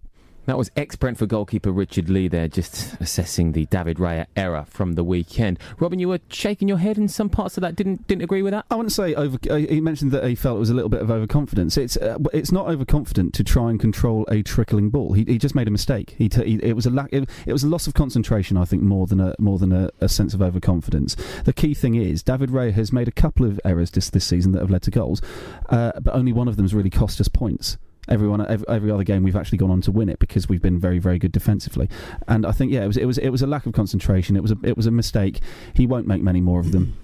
That 0.45 0.57
was 0.57 0.71
ex 0.75 0.95
Brentford 0.95 1.29
goalkeeper 1.29 1.71
Richard 1.71 2.09
Lee 2.09 2.27
there, 2.27 2.47
just 2.47 2.99
assessing 2.99 3.51
the 3.51 3.67
David 3.67 3.97
Raya 3.97 4.25
error 4.35 4.65
from 4.67 4.93
the 4.93 5.03
weekend. 5.03 5.59
Robin, 5.77 5.99
you 5.99 6.09
were 6.09 6.19
shaking 6.29 6.67
your 6.67 6.79
head 6.79 6.97
in 6.97 7.07
some 7.07 7.29
parts 7.29 7.57
of 7.57 7.61
that. 7.61 7.75
Didn't 7.75 8.07
didn't 8.07 8.23
agree 8.23 8.41
with 8.41 8.51
that. 8.51 8.65
I 8.71 8.75
wouldn't 8.75 8.91
say 8.91 9.13
over. 9.13 9.37
Uh, 9.49 9.57
he 9.57 9.79
mentioned 9.79 10.11
that 10.11 10.23
he 10.23 10.35
felt 10.35 10.57
it 10.57 10.59
was 10.59 10.71
a 10.71 10.73
little 10.73 10.89
bit 10.89 11.01
of 11.01 11.11
overconfidence. 11.11 11.77
It's 11.77 11.95
uh, 11.97 12.17
it's 12.33 12.51
not 12.51 12.67
overconfident 12.67 13.33
to 13.35 13.43
try 13.43 13.69
and 13.69 13.79
control 13.79 14.25
a 14.29 14.41
trickling 14.41 14.89
ball. 14.89 15.13
He, 15.13 15.23
he 15.25 15.37
just 15.37 15.53
made 15.53 15.67
a 15.67 15.71
mistake. 15.71 16.15
He, 16.17 16.27
t- 16.27 16.43
he 16.43 16.55
it 16.63 16.75
was 16.75 16.85
a 16.85 16.89
lack. 16.89 17.09
It, 17.11 17.29
it 17.45 17.53
was 17.53 17.63
a 17.63 17.67
loss 17.67 17.85
of 17.85 17.93
concentration. 17.93 18.57
I 18.57 18.65
think 18.65 18.81
more 18.81 19.05
than 19.05 19.19
a 19.19 19.35
more 19.37 19.59
than 19.59 19.71
a, 19.71 19.91
a 19.99 20.09
sense 20.09 20.33
of 20.33 20.41
overconfidence. 20.41 21.15
The 21.45 21.53
key 21.53 21.75
thing 21.75 21.95
is 21.95 22.23
David 22.23 22.49
Ray 22.49 22.71
has 22.71 22.91
made 22.91 23.07
a 23.07 23.11
couple 23.11 23.45
of 23.45 23.59
errors 23.63 23.91
this 23.91 24.09
this 24.09 24.25
season 24.25 24.53
that 24.53 24.59
have 24.59 24.71
led 24.71 24.81
to 24.83 24.91
goals, 24.91 25.21
uh, 25.69 25.91
but 26.01 26.15
only 26.15 26.33
one 26.33 26.47
of 26.47 26.57
them's 26.57 26.73
really 26.73 26.89
cost 26.89 27.21
us 27.21 27.27
points. 27.27 27.77
Everyone, 28.11 28.45
every, 28.45 28.67
every 28.67 28.91
other 28.91 29.03
game, 29.03 29.23
we've 29.23 29.35
actually 29.35 29.57
gone 29.57 29.71
on 29.71 29.81
to 29.81 29.91
win 29.91 30.09
it 30.09 30.19
because 30.19 30.49
we've 30.49 30.61
been 30.61 30.79
very, 30.79 30.99
very 30.99 31.17
good 31.17 31.31
defensively. 31.31 31.89
And 32.27 32.45
I 32.45 32.51
think, 32.51 32.71
yeah, 32.71 32.83
it 32.83 32.87
was, 32.87 32.97
it 32.97 33.05
was, 33.05 33.17
it 33.17 33.29
was 33.29 33.41
a 33.41 33.47
lack 33.47 33.65
of 33.65 33.73
concentration. 33.73 34.35
It 34.35 34.41
was, 34.41 34.51
a, 34.51 34.57
it 34.63 34.77
was 34.77 34.85
a 34.85 34.91
mistake. 34.91 35.39
He 35.73 35.87
won't 35.87 36.07
make 36.07 36.21
many 36.21 36.41
more 36.41 36.59
of 36.59 36.71
them. 36.71 36.97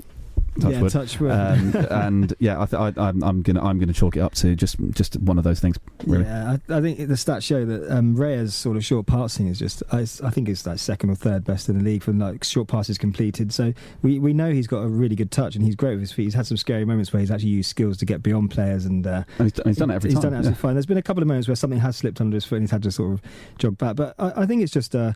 Touch 0.61 0.73
Yeah, 0.73 0.81
wood. 0.81 0.91
touch 0.91 1.19
wood. 1.19 1.31
Um, 1.31 1.75
and 1.89 2.33
yeah, 2.39 2.61
I 2.61 2.65
th- 2.65 2.79
I, 2.79 2.93
I'm, 3.09 3.23
I'm 3.23 3.41
gonna 3.41 3.63
I'm 3.63 3.79
gonna 3.79 3.93
chalk 3.93 4.15
it 4.17 4.21
up 4.21 4.33
to 4.35 4.55
just 4.55 4.77
just 4.91 5.17
one 5.19 5.37
of 5.37 5.43
those 5.43 5.59
things. 5.59 5.77
Really. 6.05 6.23
Yeah, 6.25 6.57
I, 6.69 6.73
I 6.77 6.81
think 6.81 6.97
the 6.99 7.05
stats 7.15 7.43
show 7.43 7.65
that 7.65 7.91
um, 7.95 8.15
Reyes' 8.15 8.53
sort 8.53 8.77
of 8.77 8.85
short 8.85 9.05
passing 9.07 9.47
is 9.47 9.57
just, 9.59 9.81
I, 9.91 9.99
I 10.01 10.29
think 10.29 10.47
it's 10.47 10.65
like 10.65 10.77
second 10.79 11.09
or 11.09 11.15
third 11.15 11.43
best 11.43 11.69
in 11.69 11.77
the 11.77 11.83
league 11.83 12.03
for 12.03 12.11
like 12.13 12.43
short 12.43 12.67
passes 12.67 12.97
completed. 12.97 13.51
So 13.53 13.73
we, 14.01 14.19
we 14.19 14.33
know 14.33 14.51
he's 14.51 14.67
got 14.67 14.79
a 14.83 14.87
really 14.87 15.15
good 15.15 15.31
touch 15.31 15.55
and 15.55 15.63
he's 15.65 15.75
great 15.75 15.91
with 15.91 16.01
his 16.01 16.11
feet. 16.11 16.23
He's 16.25 16.33
had 16.33 16.45
some 16.47 16.57
scary 16.57 16.85
moments 16.85 17.11
where 17.11 17.19
he's 17.19 17.31
actually 17.31 17.49
used 17.49 17.69
skills 17.69 17.97
to 17.97 18.05
get 18.05 18.21
beyond 18.23 18.51
players 18.51 18.85
and, 18.85 19.05
uh, 19.07 19.23
And 19.39 19.45
he's, 19.45 19.51
done- 19.53 19.65
he's 19.67 19.77
done 19.77 19.91
it 19.91 19.95
every 19.95 20.09
he's 20.11 20.19
time. 20.19 20.21
He's 20.21 20.23
done 20.23 20.33
it 20.33 20.37
absolutely 20.37 20.57
yeah. 20.57 20.61
fine. 20.61 20.73
There's 20.75 20.85
been 20.85 20.97
a 20.97 21.01
couple 21.03 21.23
of 21.23 21.27
moments 21.27 21.47
where 21.47 21.55
something 21.55 21.79
has 21.79 21.97
slipped 21.97 22.21
under 22.21 22.35
his 22.35 22.45
foot 22.45 22.55
and 22.57 22.63
he's 22.63 22.71
had 22.71 22.83
to 22.83 22.91
sort 22.91 23.13
of 23.13 23.21
jog 23.57 23.77
back. 23.77 23.95
But 23.95 24.15
I, 24.19 24.43
I 24.43 24.45
think 24.45 24.61
it's 24.61 24.71
just 24.71 24.93
a. 24.95 25.15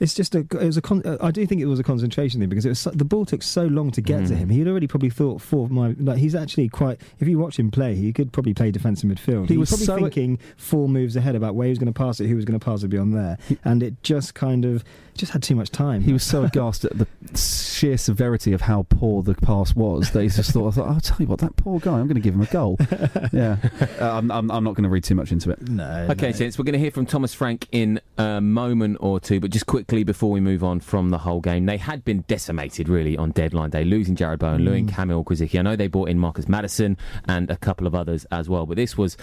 It's 0.00 0.14
just 0.14 0.34
a. 0.34 0.40
It 0.40 0.52
was 0.54 0.76
a. 0.78 0.82
Con, 0.82 1.02
uh, 1.04 1.18
I 1.20 1.30
do 1.30 1.46
think 1.46 1.60
it 1.60 1.66
was 1.66 1.78
a 1.78 1.82
concentration 1.82 2.40
thing 2.40 2.48
because 2.48 2.64
it 2.66 2.70
was 2.70 2.78
so, 2.80 2.90
the 2.90 3.04
ball 3.04 3.24
took 3.26 3.42
so 3.42 3.66
long 3.66 3.90
to 3.92 4.00
get 4.00 4.26
to 4.28 4.32
Mm. 4.34 4.36
him. 4.38 4.48
He'd 4.48 4.66
already 4.66 4.86
probably 4.86 5.10
thought 5.10 5.40
four 5.42 5.68
my. 5.68 5.94
Like 5.98 6.16
he's 6.18 6.34
actually 6.34 6.68
quite. 6.70 7.00
If 7.18 7.28
you 7.28 7.38
watch 7.38 7.58
him 7.58 7.70
play, 7.70 7.94
he 7.94 8.12
could 8.12 8.32
probably 8.32 8.54
play 8.54 8.70
defensive 8.70 9.10
midfield. 9.10 9.48
He 9.48 9.54
He, 9.54 9.58
was 9.58 9.70
was 9.70 9.84
probably 9.86 10.02
so- 10.02 10.04
thinking 10.06 10.38
four 10.56 10.88
moves 10.88 11.16
ahead 11.16 11.36
about 11.36 11.54
where 11.54 11.66
he 11.66 11.70
was 11.70 11.78
going 11.78 11.92
to 11.92 11.96
pass 11.98 12.18
it, 12.18 12.26
who 12.28 12.36
was 12.36 12.44
going 12.46 12.58
to 12.58 12.64
pass 12.64 12.82
it 12.82 12.88
beyond 12.88 13.14
there, 13.14 13.36
and 13.64 13.82
it 13.82 14.02
just 14.02 14.34
kind 14.34 14.64
of 14.64 14.82
just 15.14 15.32
had 15.32 15.42
too 15.42 15.54
much 15.54 15.70
time. 15.70 16.02
He 16.02 16.12
was 16.12 16.22
so 16.22 16.44
aghast 16.44 16.84
at 16.84 16.98
the 16.98 17.06
sheer 17.36 17.96
severity 17.96 18.52
of 18.52 18.62
how 18.62 18.86
poor 18.88 19.22
the 19.22 19.34
pass 19.34 19.74
was 19.74 20.10
that 20.12 20.22
he 20.22 20.28
just 20.28 20.52
thought, 20.52 20.68
I 20.68 20.70
thought, 20.70 20.88
I'll 20.88 21.00
tell 21.00 21.16
you 21.20 21.26
what, 21.26 21.40
that 21.40 21.56
poor 21.56 21.80
guy, 21.80 21.98
I'm 21.98 22.06
going 22.06 22.14
to 22.14 22.20
give 22.20 22.34
him 22.34 22.40
a 22.40 22.46
goal. 22.46 22.76
yeah, 23.32 23.56
uh, 24.00 24.12
I'm, 24.12 24.30
I'm, 24.30 24.50
I'm 24.50 24.64
not 24.64 24.74
going 24.74 24.84
to 24.84 24.88
read 24.88 25.04
too 25.04 25.14
much 25.14 25.32
into 25.32 25.50
it. 25.50 25.60
no. 25.68 26.08
Okay, 26.10 26.30
no. 26.30 26.32
since 26.32 26.58
we're 26.58 26.64
going 26.64 26.74
to 26.74 26.78
hear 26.78 26.90
from 26.90 27.06
Thomas 27.06 27.34
Frank 27.34 27.66
in 27.72 28.00
a 28.18 28.40
moment 28.40 28.98
or 29.00 29.20
two, 29.20 29.40
but 29.40 29.50
just 29.50 29.66
quickly 29.66 30.04
before 30.04 30.30
we 30.30 30.40
move 30.40 30.64
on 30.64 30.80
from 30.80 31.10
the 31.10 31.18
whole 31.18 31.40
game, 31.40 31.66
they 31.66 31.76
had 31.76 32.04
been 32.04 32.22
decimated 32.28 32.88
really 32.88 33.16
on 33.16 33.30
deadline 33.30 33.70
day, 33.70 33.84
losing 33.84 34.16
Jarrod 34.16 34.38
Bowen, 34.38 34.64
losing 34.64 34.86
Kamil 34.86 35.24
Grosicki. 35.24 35.58
I 35.58 35.62
know 35.62 35.76
they 35.76 35.86
brought 35.86 36.08
in 36.08 36.18
Marcus 36.18 36.48
Maddison 36.48 36.96
and 37.26 37.50
a 37.50 37.56
couple 37.56 37.86
of 37.86 37.94
others 37.94 38.26
as 38.30 38.48
well, 38.48 38.66
but 38.66 38.76
this 38.76 38.96
was 38.96 39.16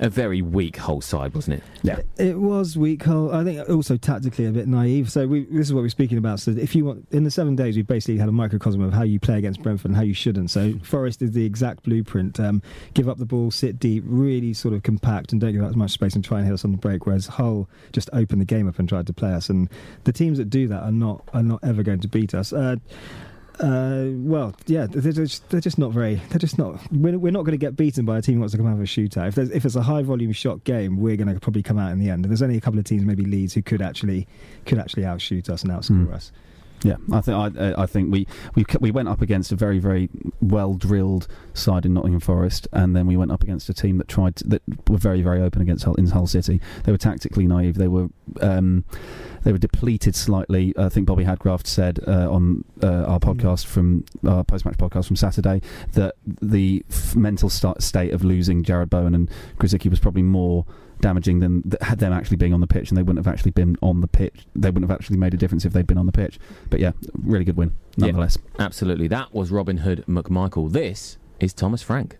a 0.00 0.08
very 0.08 0.42
weak 0.42 0.76
whole 0.76 1.00
side, 1.00 1.34
wasn't 1.34 1.58
it? 1.58 1.64
Yeah. 1.82 2.00
It 2.16 2.38
was 2.38 2.76
weak. 2.76 3.04
whole. 3.04 3.34
I 3.34 3.44
think 3.44 3.68
also 3.68 3.96
tactically 3.96 4.46
a 4.46 4.50
bit 4.50 4.68
naive. 4.68 5.10
So 5.10 5.26
we, 5.32 5.44
this 5.46 5.66
is 5.66 5.74
what 5.74 5.80
we're 5.80 5.88
speaking 5.88 6.18
about. 6.18 6.38
So 6.38 6.52
if 6.52 6.76
you 6.76 6.84
want, 6.84 7.06
in 7.10 7.24
the 7.24 7.30
seven 7.30 7.56
days, 7.56 7.76
we 7.76 7.82
basically 7.82 8.18
had 8.18 8.28
a 8.28 8.32
microcosm 8.32 8.80
of 8.82 8.92
how 8.92 9.02
you 9.02 9.18
play 9.18 9.38
against 9.38 9.62
Brentford 9.62 9.86
and 9.86 9.96
how 9.96 10.02
you 10.02 10.14
shouldn't. 10.14 10.50
So 10.50 10.74
Forest 10.82 11.22
is 11.22 11.32
the 11.32 11.44
exact 11.44 11.82
blueprint. 11.82 12.38
Um, 12.38 12.62
give 12.94 13.08
up 13.08 13.18
the 13.18 13.26
ball, 13.26 13.50
sit 13.50 13.78
deep, 13.78 14.04
really 14.06 14.52
sort 14.52 14.74
of 14.74 14.82
compact, 14.82 15.32
and 15.32 15.40
don't 15.40 15.52
give 15.52 15.62
out 15.62 15.70
as 15.70 15.76
much 15.76 15.90
space 15.90 16.14
and 16.14 16.24
try 16.24 16.38
and 16.38 16.46
hit 16.46 16.54
us 16.54 16.64
on 16.64 16.72
the 16.72 16.78
break. 16.78 17.06
Whereas 17.06 17.26
Hull 17.26 17.68
just 17.92 18.08
opened 18.12 18.40
the 18.40 18.46
game 18.46 18.68
up 18.68 18.78
and 18.78 18.88
tried 18.88 19.06
to 19.08 19.12
play 19.12 19.32
us. 19.32 19.48
And 19.48 19.68
the 20.04 20.12
teams 20.12 20.38
that 20.38 20.50
do 20.50 20.68
that 20.68 20.82
are 20.82 20.92
not 20.92 21.26
are 21.32 21.42
not 21.42 21.60
ever 21.64 21.82
going 21.82 22.00
to 22.00 22.08
beat 22.08 22.34
us. 22.34 22.52
Uh, 22.52 22.76
uh, 23.60 24.06
well, 24.10 24.54
yeah, 24.66 24.86
they're 24.88 25.12
just, 25.12 25.48
they're 25.50 25.60
just 25.60 25.78
not 25.78 25.92
very. 25.92 26.16
They're 26.30 26.38
just 26.38 26.58
not. 26.58 26.80
We're, 26.92 27.18
we're 27.18 27.32
not 27.32 27.40
going 27.44 27.52
to 27.52 27.58
get 27.58 27.76
beaten 27.76 28.04
by 28.04 28.18
a 28.18 28.22
team 28.22 28.34
who 28.36 28.40
wants 28.40 28.52
to 28.52 28.58
come 28.58 28.66
out 28.66 28.74
of 28.74 28.80
a 28.80 28.84
shootout. 28.84 29.28
If 29.28 29.34
there's 29.34 29.50
if 29.50 29.64
it's 29.64 29.76
a 29.76 29.82
high 29.82 30.02
volume 30.02 30.32
shot 30.32 30.64
game, 30.64 30.98
we're 30.98 31.16
going 31.16 31.32
to 31.32 31.38
probably 31.38 31.62
come 31.62 31.78
out 31.78 31.92
in 31.92 31.98
the 31.98 32.10
end. 32.10 32.24
There's 32.24 32.42
only 32.42 32.56
a 32.56 32.60
couple 32.60 32.78
of 32.78 32.84
teams, 32.86 33.04
maybe 33.04 33.24
Leeds, 33.24 33.54
who 33.54 33.62
could 33.62 33.82
actually 33.82 34.26
could 34.66 34.78
actually 34.78 35.04
outshoot 35.04 35.48
us 35.50 35.62
and 35.62 35.70
outscore 35.70 36.06
Mm. 36.06 36.12
us. 36.14 36.32
Yeah, 36.84 36.96
I 37.12 37.20
think 37.20 37.58
I, 37.58 37.74
I 37.82 37.86
think 37.86 38.12
we, 38.12 38.26
we 38.54 38.64
we 38.80 38.90
went 38.90 39.08
up 39.08 39.22
against 39.22 39.52
a 39.52 39.56
very 39.56 39.78
very 39.78 40.08
well 40.40 40.74
drilled 40.74 41.28
side 41.54 41.86
in 41.86 41.94
Nottingham 41.94 42.20
Forest, 42.20 42.66
and 42.72 42.96
then 42.96 43.06
we 43.06 43.16
went 43.16 43.30
up 43.30 43.42
against 43.42 43.68
a 43.68 43.74
team 43.74 43.98
that 43.98 44.08
tried 44.08 44.36
to, 44.36 44.48
that 44.48 44.62
were 44.88 44.98
very 44.98 45.22
very 45.22 45.40
open 45.40 45.62
against 45.62 45.84
Hull, 45.84 45.94
in 45.94 46.06
Hull 46.06 46.26
City. 46.26 46.60
They 46.84 46.92
were 46.92 46.98
tactically 46.98 47.46
naive. 47.46 47.76
They 47.76 47.88
were 47.88 48.08
um, 48.40 48.84
they 49.44 49.52
were 49.52 49.58
depleted 49.58 50.16
slightly. 50.16 50.74
I 50.76 50.88
think 50.88 51.06
Bobby 51.06 51.24
Hadcraft 51.24 51.66
said 51.66 52.00
uh, 52.06 52.30
on 52.30 52.64
uh, 52.82 53.04
our 53.04 53.20
podcast 53.20 53.66
from 53.66 54.04
our 54.26 54.42
post 54.42 54.64
match 54.64 54.76
podcast 54.76 55.06
from 55.06 55.16
Saturday 55.16 55.62
that 55.92 56.16
the 56.24 56.84
f- 56.90 57.14
mental 57.14 57.48
sta 57.48 57.74
state 57.78 58.12
of 58.12 58.24
losing 58.24 58.64
Jarrod 58.64 58.90
Bowen 58.90 59.14
and 59.14 59.30
Grosicki 59.58 59.88
was 59.88 60.00
probably 60.00 60.22
more 60.22 60.66
damaging 61.02 61.40
than 61.40 61.62
th- 61.68 61.82
had 61.82 61.98
them 61.98 62.14
actually 62.14 62.38
being 62.38 62.54
on 62.54 62.60
the 62.60 62.66
pitch, 62.66 62.88
and 62.90 62.96
they 62.96 63.02
wouldn't 63.02 63.22
have 63.22 63.30
actually 63.30 63.50
been 63.50 63.76
on 63.82 64.00
the 64.00 64.08
pitch. 64.08 64.46
They 64.54 64.70
wouldn't 64.70 64.90
have 64.90 64.96
actually 64.98 65.18
made 65.18 65.34
a 65.34 65.36
difference 65.36 65.66
if 65.66 65.74
they'd 65.74 65.86
been 65.86 65.98
on 65.98 66.06
the 66.06 66.12
pitch. 66.12 66.38
But 66.70 66.80
yeah, 66.80 66.92
really 67.22 67.44
good 67.44 67.58
win 67.58 67.72
Yeah. 67.96 68.06
nonetheless. 68.06 68.38
Absolutely. 68.58 69.08
That 69.08 69.34
was 69.34 69.50
Robin 69.50 69.78
Hood 69.78 70.04
McMichael. 70.08 70.72
This 70.72 71.18
is 71.40 71.52
Thomas 71.52 71.82
Frank. 71.82 72.16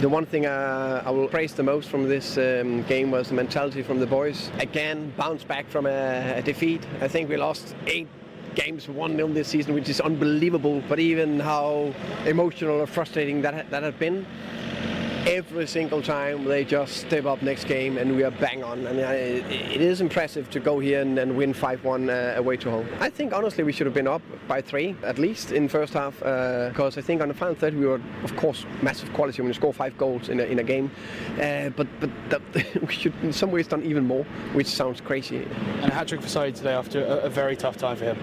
The 0.00 0.08
one 0.08 0.26
thing 0.26 0.46
uh, 0.46 1.00
I 1.06 1.10
will 1.10 1.28
praise 1.28 1.54
the 1.54 1.62
most 1.62 1.88
from 1.88 2.08
this 2.08 2.36
um, 2.36 2.82
game 2.84 3.12
was 3.12 3.28
the 3.28 3.34
mentality 3.34 3.82
from 3.82 4.00
the 4.00 4.06
boys. 4.06 4.50
Again, 4.58 5.12
bounce 5.16 5.44
back 5.44 5.68
from 5.68 5.86
a, 5.86 6.38
a 6.38 6.42
defeat. 6.42 6.84
I 7.00 7.06
think 7.06 7.28
we 7.28 7.36
lost 7.36 7.76
eight 7.86 8.08
games 8.56 8.88
1-0 8.88 9.32
this 9.32 9.46
season, 9.46 9.74
which 9.74 9.88
is 9.88 10.00
unbelievable. 10.00 10.82
But 10.88 10.98
even 10.98 11.38
how 11.38 11.94
emotional 12.26 12.80
or 12.80 12.86
frustrating 12.88 13.42
that, 13.42 13.70
that 13.70 13.84
had 13.84 13.96
been, 14.00 14.26
every 15.26 15.66
single 15.66 16.02
time 16.02 16.44
they 16.44 16.64
just 16.64 16.96
step 16.96 17.26
up 17.26 17.42
next 17.42 17.64
game 17.64 17.96
and 17.96 18.14
we 18.16 18.24
are 18.24 18.30
bang 18.32 18.64
on. 18.64 18.86
And 18.86 18.98
uh, 18.98 19.04
it, 19.12 19.80
is 19.80 20.00
impressive 20.00 20.50
to 20.50 20.60
go 20.60 20.78
here 20.78 21.00
and, 21.00 21.18
and 21.18 21.36
win 21.36 21.54
5-1 21.54 22.08
uh, 22.08 22.38
away 22.38 22.56
to 22.58 22.70
home. 22.70 22.88
I 23.00 23.08
think 23.08 23.32
honestly 23.32 23.62
we 23.62 23.72
should 23.72 23.86
have 23.86 23.94
been 23.94 24.08
up 24.08 24.22
by 24.48 24.60
three 24.60 24.96
at 25.04 25.18
least 25.18 25.52
in 25.52 25.68
first 25.68 25.94
half 25.94 26.18
because 26.18 26.98
I 26.98 27.02
think 27.02 27.22
on 27.22 27.28
the 27.28 27.34
final 27.34 27.54
third 27.54 27.74
we 27.74 27.86
were 27.86 28.00
of 28.24 28.36
course 28.36 28.66
massive 28.82 29.12
quality 29.12 29.42
when 29.42 29.48
you 29.48 29.54
score 29.54 29.72
five 29.72 29.96
goals 29.96 30.28
in 30.28 30.40
a, 30.40 30.44
in 30.44 30.58
a 30.58 30.64
game. 30.64 30.90
Uh, 31.40 31.68
but 31.70 31.86
but 32.00 32.10
that, 32.30 32.42
we 32.86 32.92
should 32.92 33.14
in 33.22 33.32
some 33.32 33.50
ways 33.50 33.68
done 33.68 33.82
even 33.84 34.06
more, 34.06 34.24
which 34.54 34.66
sounds 34.66 35.00
crazy. 35.00 35.46
And 35.82 35.90
a 35.90 35.94
hat 35.94 36.08
trick 36.08 36.20
for 36.20 36.28
Said 36.28 36.54
today 36.54 36.72
after 36.72 37.04
a, 37.04 37.18
a 37.20 37.28
very 37.28 37.56
tough 37.56 37.76
time 37.76 37.96
for 37.96 38.04
him. 38.04 38.18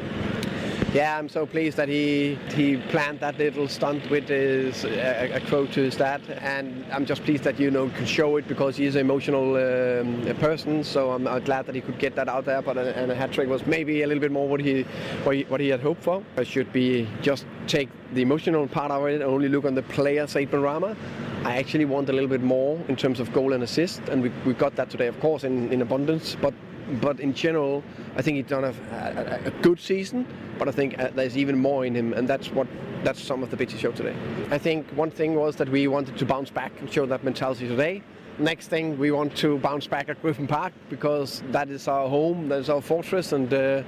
Yeah, 0.94 1.20
I'm 1.20 1.30
so 1.30 1.46
pleased 1.46 1.78
that 1.78 1.88
he 1.88 2.40
he 2.56 2.78
planned 2.90 3.20
that 3.20 3.38
little 3.38 3.68
stunt 3.68 4.10
with 4.10 4.28
his 4.28 4.86
a, 4.86 5.34
a 5.36 5.40
quote 5.42 5.72
to 5.74 5.82
his 5.84 5.96
dad, 5.96 6.22
and 6.42 6.84
I'm 6.92 7.06
just 7.06 7.24
pleased 7.24 7.44
that 7.44 7.60
you 7.60 7.72
know 7.72 7.90
can 7.90 8.06
show 8.06 8.38
it 8.38 8.48
because 8.48 8.76
he's 8.78 8.96
an 8.96 9.02
emotional 9.02 9.56
um, 9.56 10.36
person. 10.38 10.84
So 10.84 11.12
I'm, 11.12 11.28
uh 11.28 11.40
glad 11.40 11.66
that 11.66 11.76
he 11.76 11.82
could 11.82 12.00
get 12.00 12.16
that 12.16 12.28
out 12.28 12.46
there. 12.46 12.62
But 12.62 12.78
a, 12.78 12.96
and 12.98 13.12
a 13.12 13.16
hat 13.16 13.32
trick 13.32 13.50
was 13.50 13.66
maybe 13.66 14.02
a 14.02 14.08
little 14.08 14.22
bit 14.22 14.32
more 14.32 14.48
what 14.48 14.60
he 14.60 14.84
what 15.24 15.36
he, 15.36 15.44
what 15.44 15.60
he 15.60 15.70
had 15.70 15.82
hoped 15.82 16.04
for. 16.04 16.24
I 16.38 16.44
should 16.44 16.72
be 16.74 17.08
just 17.22 17.46
take 17.68 17.90
the 18.14 18.22
emotional 18.22 18.68
part 18.68 18.92
of 18.92 19.06
it 19.08 19.16
and 19.16 19.24
only 19.24 19.50
look 19.50 19.66
on 19.66 19.76
the 19.76 19.84
player, 19.84 20.26
Said 20.28 20.54
Rama. 20.54 20.96
I 21.44 21.58
actually 21.58 21.86
want 21.86 22.10
a 22.10 22.14
little 22.14 22.28
bit 22.28 22.42
more 22.42 22.80
in 22.88 22.96
terms 22.96 23.20
of 23.20 23.32
goal 23.32 23.54
and 23.54 23.64
assist, 23.64 24.02
and 24.10 24.22
we, 24.22 24.30
we 24.46 24.54
got 24.54 24.76
that 24.76 24.90
today, 24.90 25.08
of 25.08 25.20
course, 25.20 25.44
in, 25.44 25.72
in 25.72 25.82
abundance. 25.82 26.36
But 26.42 26.54
but 27.02 27.20
in 27.20 27.34
general, 27.34 27.84
I 28.16 28.22
think 28.22 28.38
he's 28.38 28.46
done 28.46 28.64
a, 28.64 28.74
a, 28.92 29.48
a 29.48 29.52
good 29.62 29.80
season. 29.80 30.26
But 30.58 30.68
I 30.68 30.72
think 30.72 31.00
uh, 31.00 31.10
there's 31.16 31.38
even 31.38 31.58
more 31.58 31.86
in 31.86 31.96
him, 31.96 32.14
and 32.14 32.28
that's 32.28 32.52
what 32.52 32.68
that's 33.04 33.22
some 33.22 33.44
of 33.44 33.50
the 33.50 33.56
bits 33.56 33.74
he 33.74 33.80
showed 33.80 33.96
today. 33.96 34.16
I 34.52 34.58
think 34.58 34.88
one 34.90 35.10
thing 35.10 35.36
was 35.36 35.56
that 35.56 35.70
we 35.70 35.88
wanted 35.88 36.18
to 36.18 36.26
bounce 36.26 36.50
back 36.50 36.74
and 36.80 36.92
show 36.92 37.06
that 37.06 37.24
mentality 37.24 37.68
today. 37.68 38.04
Next 38.40 38.68
thing, 38.68 38.98
we 38.98 39.12
want 39.12 39.36
to 39.38 39.58
bounce 39.58 39.88
back 39.88 40.08
at 40.10 40.22
Griffin 40.22 40.48
Park 40.48 40.74
because 40.90 41.44
that 41.52 41.70
is 41.70 41.88
our 41.88 42.08
home, 42.08 42.48
that 42.50 42.60
is 42.60 42.70
our 42.70 42.82
fortress, 42.82 43.34
and 43.34 43.54
uh, 43.54 43.84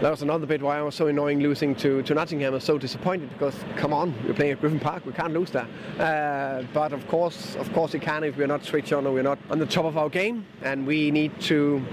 that 0.00 0.10
was 0.10 0.22
another 0.22 0.46
bit 0.46 0.62
why 0.62 0.78
I 0.78 0.82
was 0.82 0.94
so 0.94 1.08
annoying 1.08 1.40
losing 1.40 1.74
to, 1.76 2.02
to 2.02 2.14
Nottingham. 2.14 2.52
I 2.52 2.54
was 2.54 2.64
so 2.64 2.78
disappointed 2.78 3.30
because 3.30 3.56
come 3.76 3.92
on, 3.92 4.14
we're 4.24 4.34
playing 4.34 4.52
at 4.52 4.60
Griffin 4.60 4.80
Park, 4.80 5.04
we 5.04 5.12
can't 5.12 5.32
lose 5.32 5.50
there. 5.50 5.66
Uh, 5.98 6.64
but 6.72 6.92
of 6.92 7.06
course, 7.08 7.56
of 7.56 7.72
course, 7.72 7.92
we 7.92 8.00
can 8.00 8.22
if 8.22 8.36
we're 8.36 8.46
not 8.46 8.64
switched 8.64 8.92
on 8.92 9.06
or 9.06 9.12
we're 9.12 9.22
not 9.22 9.38
on 9.50 9.58
the 9.58 9.66
top 9.66 9.84
of 9.84 9.96
our 9.96 10.08
game, 10.08 10.46
and 10.62 10.86
we 10.86 11.10
need 11.10 11.38
to 11.42 11.84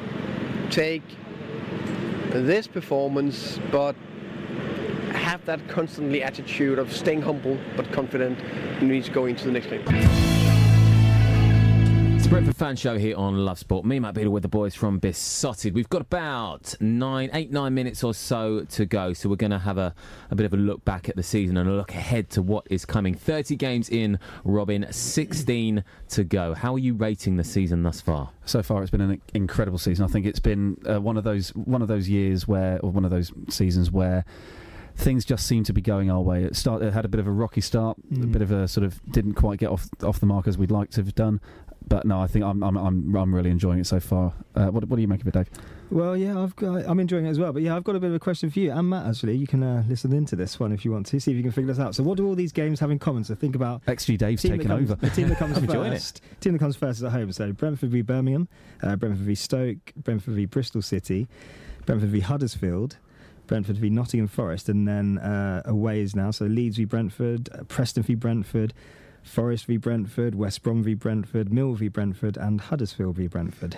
take 0.70 1.03
this 2.32 2.67
performance, 2.67 3.59
but 3.72 3.95
have 5.13 5.43
that 5.45 5.67
constantly 5.67 6.24
attitude 6.24 6.80
of 6.80 6.93
staying 6.93 7.22
humble 7.22 7.57
but 7.76 7.91
confident. 7.91 8.39
And 8.80 8.89
need 8.89 9.03
to 9.05 9.11
go 9.11 9.26
into 9.26 9.45
the 9.45 9.51
next 9.51 9.67
game. 9.67 10.28
It's 12.30 12.34
Brentford 12.36 12.57
Fan 12.57 12.75
Show 12.75 12.95
here 12.99 13.17
on 13.17 13.43
Love 13.43 13.57
Sport. 13.57 13.86
Me, 13.86 13.97
Matt 13.99 14.13
Beadle, 14.13 14.32
with 14.32 14.43
the 14.43 14.49
boys 14.49 14.75
from 14.75 14.99
Beesotted. 14.99 15.73
We've 15.73 15.89
got 15.89 16.01
about 16.03 16.75
nine, 16.80 17.32
eight, 17.34 17.49
nine 17.51 17.73
minutes 17.73 18.03
or 18.03 18.13
so 18.13 18.65
to 18.65 18.86
go, 18.86 19.13
so 19.13 19.30
we're 19.30 19.36
going 19.36 19.49
to 19.49 19.57
have 19.57 19.80
a, 19.80 19.95
a 20.30 20.36
bit 20.36 20.45
of 20.45 20.53
a 20.53 20.57
look 20.57 20.86
back 20.86 21.09
at 21.09 21.15
the 21.15 21.23
season 21.23 21.57
and 21.57 21.67
a 21.67 21.73
look 21.73 21.89
ahead 21.91 22.30
to 22.32 22.43
what 22.43 22.67
is 22.69 22.86
coming. 22.86 23.15
30 23.15 23.55
games 23.55 23.89
in, 23.89 24.19
Robin, 24.43 24.86
16 24.91 25.84
to 26.09 26.23
go. 26.23 26.53
How 26.53 26.75
are 26.75 26.80
you 26.80 26.93
rating 26.93 27.38
the 27.38 27.43
season 27.43 27.82
thus 27.82 27.99
far? 27.99 28.30
So 28.45 28.61
far, 28.61 28.84
it's 28.84 28.91
been 28.91 29.01
an 29.01 29.19
incredible 29.34 29.80
season. 29.80 30.05
I 30.05 30.07
think 30.07 30.27
it's 30.27 30.39
been 30.39 30.77
uh, 30.88 31.01
one 31.01 31.17
of 31.17 31.23
those 31.23 31.49
one 31.55 31.82
of 31.82 31.88
those 31.88 32.09
years 32.09 32.47
where, 32.47 32.80
or 32.82 32.91
one 32.91 33.05
of 33.05 33.11
those 33.11 33.32
seasons 33.49 33.89
where 33.89 34.23
things 34.95 35.23
just 35.25 35.47
seem 35.47 35.63
to 35.63 35.73
be 35.73 35.82
going 35.82 36.11
our 36.11 36.21
way. 36.21 36.43
It 36.43 36.55
start 36.55 36.84
it 36.84 36.93
had 36.93 37.05
a 37.05 37.07
bit 37.07 37.19
of 37.21 37.25
a 37.25 37.32
rocky 37.32 37.61
start, 37.61 37.97
a 38.11 38.13
Mm. 38.15 38.32
bit 38.34 38.41
of 38.43 38.51
a 38.51 38.67
sort 38.67 38.86
of 38.86 39.01
didn't 39.11 39.34
quite 39.34 39.57
get 39.57 39.69
off 39.69 39.88
off 40.03 40.19
the 40.19 40.25
mark 40.27 40.47
as 40.47 40.59
we'd 40.59 40.69
like 40.71 40.91
to 40.91 41.01
have 41.03 41.15
done. 41.15 41.39
But 41.89 42.05
no, 42.05 42.21
I 42.21 42.27
think 42.27 42.45
I'm 42.45 42.63
I'm 42.63 42.77
I'm, 42.77 43.15
I'm 43.15 43.35
really 43.35 43.49
enjoying 43.49 43.79
it 43.79 43.87
so 43.87 43.99
far. 43.99 44.33
Uh, 44.55 44.67
what 44.67 44.87
what 44.87 44.95
do 44.95 45.01
you 45.01 45.07
make 45.07 45.21
of 45.21 45.27
it, 45.27 45.33
Dave? 45.33 45.49
Well, 45.91 46.15
yeah, 46.15 46.39
I've 46.39 46.55
got, 46.55 46.85
I'm 46.87 46.99
enjoying 46.99 47.25
it 47.25 47.29
as 47.29 47.39
well. 47.39 47.51
But 47.51 47.63
yeah, 47.63 47.75
I've 47.75 47.83
got 47.83 47.95
a 47.95 47.99
bit 47.99 48.09
of 48.09 48.15
a 48.15 48.19
question 48.19 48.51
for 48.51 48.59
you 48.59 48.71
and 48.71 48.91
Matt. 48.91 49.07
Actually, 49.07 49.37
you 49.37 49.47
can 49.47 49.63
uh, 49.63 49.83
listen 49.89 50.13
into 50.13 50.35
this 50.35 50.59
one 50.59 50.71
if 50.71 50.85
you 50.85 50.91
want 50.91 51.07
to. 51.07 51.19
See 51.19 51.31
if 51.31 51.37
you 51.37 51.41
can 51.41 51.51
figure 51.51 51.73
this 51.73 51.79
out. 51.79 51.95
So, 51.95 52.03
what 52.03 52.17
do 52.17 52.27
all 52.27 52.35
these 52.35 52.51
games 52.51 52.79
have 52.79 52.91
in 52.91 52.99
common? 52.99 53.23
So, 53.23 53.33
think 53.33 53.55
about 53.55 53.83
XG 53.87 54.17
Dave's 54.19 54.43
taken 54.43 54.67
comes- 54.67 54.91
over. 54.91 55.01
The 55.01 55.09
team 55.09 55.29
that 55.29 55.39
comes 55.39 55.57
I'm 55.57 55.63
enjoying 55.63 55.93
it. 55.93 55.95
first. 55.95 56.21
Team 56.41 56.53
that 56.53 56.59
comes 56.59 56.75
first 56.75 56.99
is 56.99 57.03
at 57.03 57.11
home. 57.11 57.31
So, 57.31 57.51
Brentford 57.53 57.89
v 57.89 58.03
Birmingham, 58.03 58.47
uh, 58.83 58.95
Brentford 58.97 59.25
v 59.25 59.33
Stoke, 59.33 59.93
Brentford 59.97 60.35
v 60.35 60.45
Bristol 60.45 60.83
City, 60.83 61.27
Brentford 61.87 62.09
v 62.09 62.19
Huddersfield, 62.19 62.97
Brentford 63.47 63.77
v 63.79 63.89
Nottingham 63.89 64.27
Forest, 64.27 64.69
and 64.69 64.87
then 64.87 65.17
uh, 65.17 65.63
away 65.65 66.01
is 66.01 66.15
now 66.15 66.29
so 66.29 66.45
Leeds 66.45 66.77
v 66.77 66.85
Brentford, 66.85 67.49
uh, 67.51 67.63
Preston 67.63 68.03
v 68.03 68.13
Brentford. 68.13 68.73
Forest 69.24 69.65
v 69.65 69.78
Brentford, 69.78 70.36
West 70.36 70.63
Brom 70.63 70.84
v 70.84 70.93
Brentford, 70.93 71.51
Mill 71.53 71.74
v 71.74 71.88
Brentford, 71.88 72.38
and 72.38 72.61
Huddersfield 72.61 73.15
v 73.15 73.28
Brentford. 73.28 73.78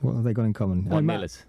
What 0.00 0.14
have 0.14 0.24
they 0.24 0.32
got 0.32 0.44
in 0.44 0.52
common? 0.52 0.84
One 0.86 1.06
Matt- 1.06 1.18
millers. 1.18 1.44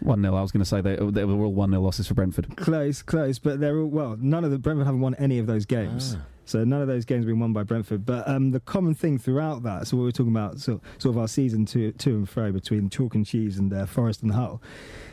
One 0.00 0.22
0 0.22 0.34
I 0.34 0.40
was 0.40 0.50
going 0.50 0.62
to 0.62 0.68
say 0.68 0.80
they, 0.80 0.96
they 0.96 1.24
were 1.26 1.44
all 1.44 1.52
one 1.52 1.70
0 1.70 1.82
losses 1.82 2.08
for 2.08 2.14
Brentford. 2.14 2.56
Close, 2.56 3.02
close, 3.02 3.38
but 3.38 3.60
they're 3.60 3.78
all 3.78 3.86
well. 3.86 4.16
None 4.18 4.44
of 4.44 4.50
the 4.50 4.58
Brentford 4.58 4.86
haven't 4.86 5.02
won 5.02 5.14
any 5.16 5.38
of 5.38 5.46
those 5.46 5.66
games. 5.66 6.16
Ah. 6.18 6.22
So 6.44 6.64
none 6.64 6.82
of 6.82 6.88
those 6.88 7.04
games 7.04 7.24
have 7.24 7.28
been 7.28 7.38
won 7.38 7.52
by 7.52 7.62
Brentford. 7.62 8.04
But 8.04 8.26
um, 8.28 8.50
the 8.50 8.60
common 8.60 8.94
thing 8.94 9.18
throughout 9.18 9.62
that, 9.62 9.86
so 9.86 9.96
what 9.96 10.04
we're 10.04 10.10
talking 10.10 10.32
about, 10.32 10.58
so, 10.60 10.80
sort 10.98 11.14
of 11.14 11.18
our 11.18 11.28
season 11.28 11.64
to, 11.66 11.92
to 11.92 12.10
and 12.16 12.28
fro 12.28 12.50
between 12.52 12.88
chalk 12.90 13.14
and 13.14 13.24
cheese 13.24 13.58
and 13.58 13.72
uh, 13.72 13.86
Forest 13.86 14.22
and 14.22 14.32
Hull, 14.32 14.60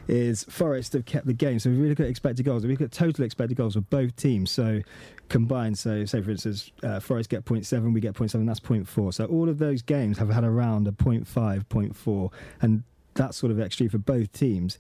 is 0.07 0.43
Forest 0.45 0.93
have 0.93 1.05
kept 1.05 1.27
the 1.27 1.33
game. 1.33 1.59
So 1.59 1.69
we 1.69 1.77
really 1.77 1.95
got 1.95 2.07
expected 2.07 2.43
goals. 2.43 2.65
We 2.65 2.75
got 2.75 2.91
total 2.91 3.23
expected 3.23 3.55
goals 3.55 3.73
for 3.73 3.81
both 3.81 4.15
teams. 4.15 4.51
So 4.51 4.81
combined, 5.29 5.77
so 5.77 6.05
say 6.05 6.21
for 6.21 6.31
instance, 6.31 6.71
uh, 6.83 6.99
Forest 6.99 7.29
get 7.29 7.45
0.7, 7.45 7.93
we 7.93 7.99
get 7.99 8.13
0.7, 8.13 8.45
that's 8.45 8.59
0.4. 8.59 9.13
So 9.13 9.25
all 9.25 9.49
of 9.49 9.59
those 9.59 9.81
games 9.81 10.17
have 10.17 10.29
had 10.29 10.43
around 10.43 10.87
a 10.87 10.91
0.5, 10.91 11.25
0.4, 11.65 12.31
and 12.61 12.83
that 13.15 13.35
sort 13.35 13.51
of 13.51 13.57
XG 13.57 13.91
for 13.91 13.97
both 13.97 14.31
teams. 14.31 14.77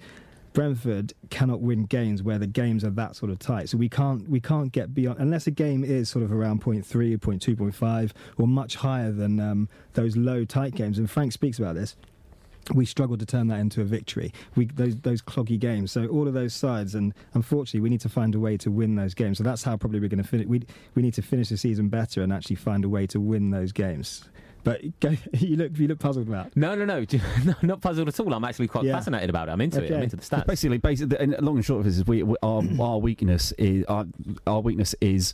Brentford 0.53 1.13
cannot 1.29 1.61
win 1.61 1.85
games 1.85 2.23
where 2.23 2.37
the 2.37 2.47
games 2.47 2.83
are 2.83 2.89
that 2.91 3.15
sort 3.15 3.31
of 3.31 3.39
tight. 3.39 3.69
So 3.69 3.77
we 3.77 3.89
can't 3.89 4.27
we 4.29 4.39
can't 4.39 4.71
get 4.71 4.93
beyond 4.93 5.19
unless 5.19 5.47
a 5.47 5.51
game 5.51 5.83
is 5.83 6.09
sort 6.09 6.23
of 6.23 6.31
around 6.31 6.61
0.3, 6.61 6.83
0.2, 7.17 7.55
0.5 7.55 8.11
or 8.37 8.47
much 8.47 8.75
higher 8.75 9.11
than 9.11 9.39
um, 9.39 9.69
those 9.93 10.17
low 10.17 10.45
tight 10.45 10.75
games. 10.75 10.97
And 10.97 11.09
Frank 11.09 11.31
speaks 11.31 11.59
about 11.59 11.75
this. 11.75 11.95
We 12.73 12.85
struggle 12.85 13.17
to 13.17 13.25
turn 13.25 13.47
that 13.47 13.59
into 13.59 13.81
a 13.81 13.85
victory. 13.85 14.33
We 14.55 14.65
those 14.65 14.95
those 14.97 15.21
cloggy 15.21 15.59
games. 15.59 15.91
So 15.91 16.07
all 16.07 16.27
of 16.27 16.33
those 16.33 16.53
sides, 16.53 16.95
and 16.95 17.13
unfortunately, 17.33 17.79
we 17.81 17.89
need 17.89 18.01
to 18.01 18.09
find 18.09 18.35
a 18.35 18.39
way 18.39 18.57
to 18.57 18.71
win 18.71 18.95
those 18.95 19.13
games. 19.13 19.37
So 19.37 19.43
that's 19.43 19.63
how 19.63 19.77
probably 19.77 19.99
we're 19.99 20.09
going 20.09 20.23
to 20.23 20.27
finish. 20.27 20.47
We 20.47 20.63
we 20.95 21.01
need 21.01 21.13
to 21.13 21.21
finish 21.21 21.49
the 21.49 21.57
season 21.57 21.87
better 21.87 22.23
and 22.23 22.33
actually 22.33 22.57
find 22.57 22.83
a 22.83 22.89
way 22.89 23.07
to 23.07 23.19
win 23.19 23.51
those 23.51 23.71
games. 23.71 24.29
But 24.63 24.99
go, 24.99 25.15
you 25.33 25.55
look 25.57 25.77
you 25.77 25.87
look 25.87 25.99
puzzled 25.99 26.27
about. 26.27 26.55
No, 26.57 26.75
no, 26.75 26.85
no, 26.85 27.05
no, 27.45 27.53
not 27.61 27.81
puzzled 27.81 28.07
at 28.07 28.19
all. 28.19 28.33
I'm 28.33 28.43
actually 28.43 28.67
quite 28.67 28.85
Yeah. 28.85 28.93
fascinated 28.97 29.29
about 29.29 29.47
it. 29.49 29.51
I'm 29.51 29.61
into 29.61 29.83
it. 29.83 29.91
I'm 29.91 30.03
into 30.03 30.15
the 30.17 30.21
stats. 30.23 30.45
Basically, 30.47 30.77
basically, 30.77 31.17
and 31.19 31.35
long 31.41 31.55
and 31.55 31.65
short 31.65 31.79
of 31.79 31.85
this 31.85 31.97
is 31.97 32.05
we, 32.07 32.23
we 32.23 32.35
our 32.43 32.61
our 32.79 32.97
weakness 32.99 33.51
is 33.57 33.85
our, 33.85 34.05
our 34.45 34.59
weakness 34.61 34.93
is 35.01 35.33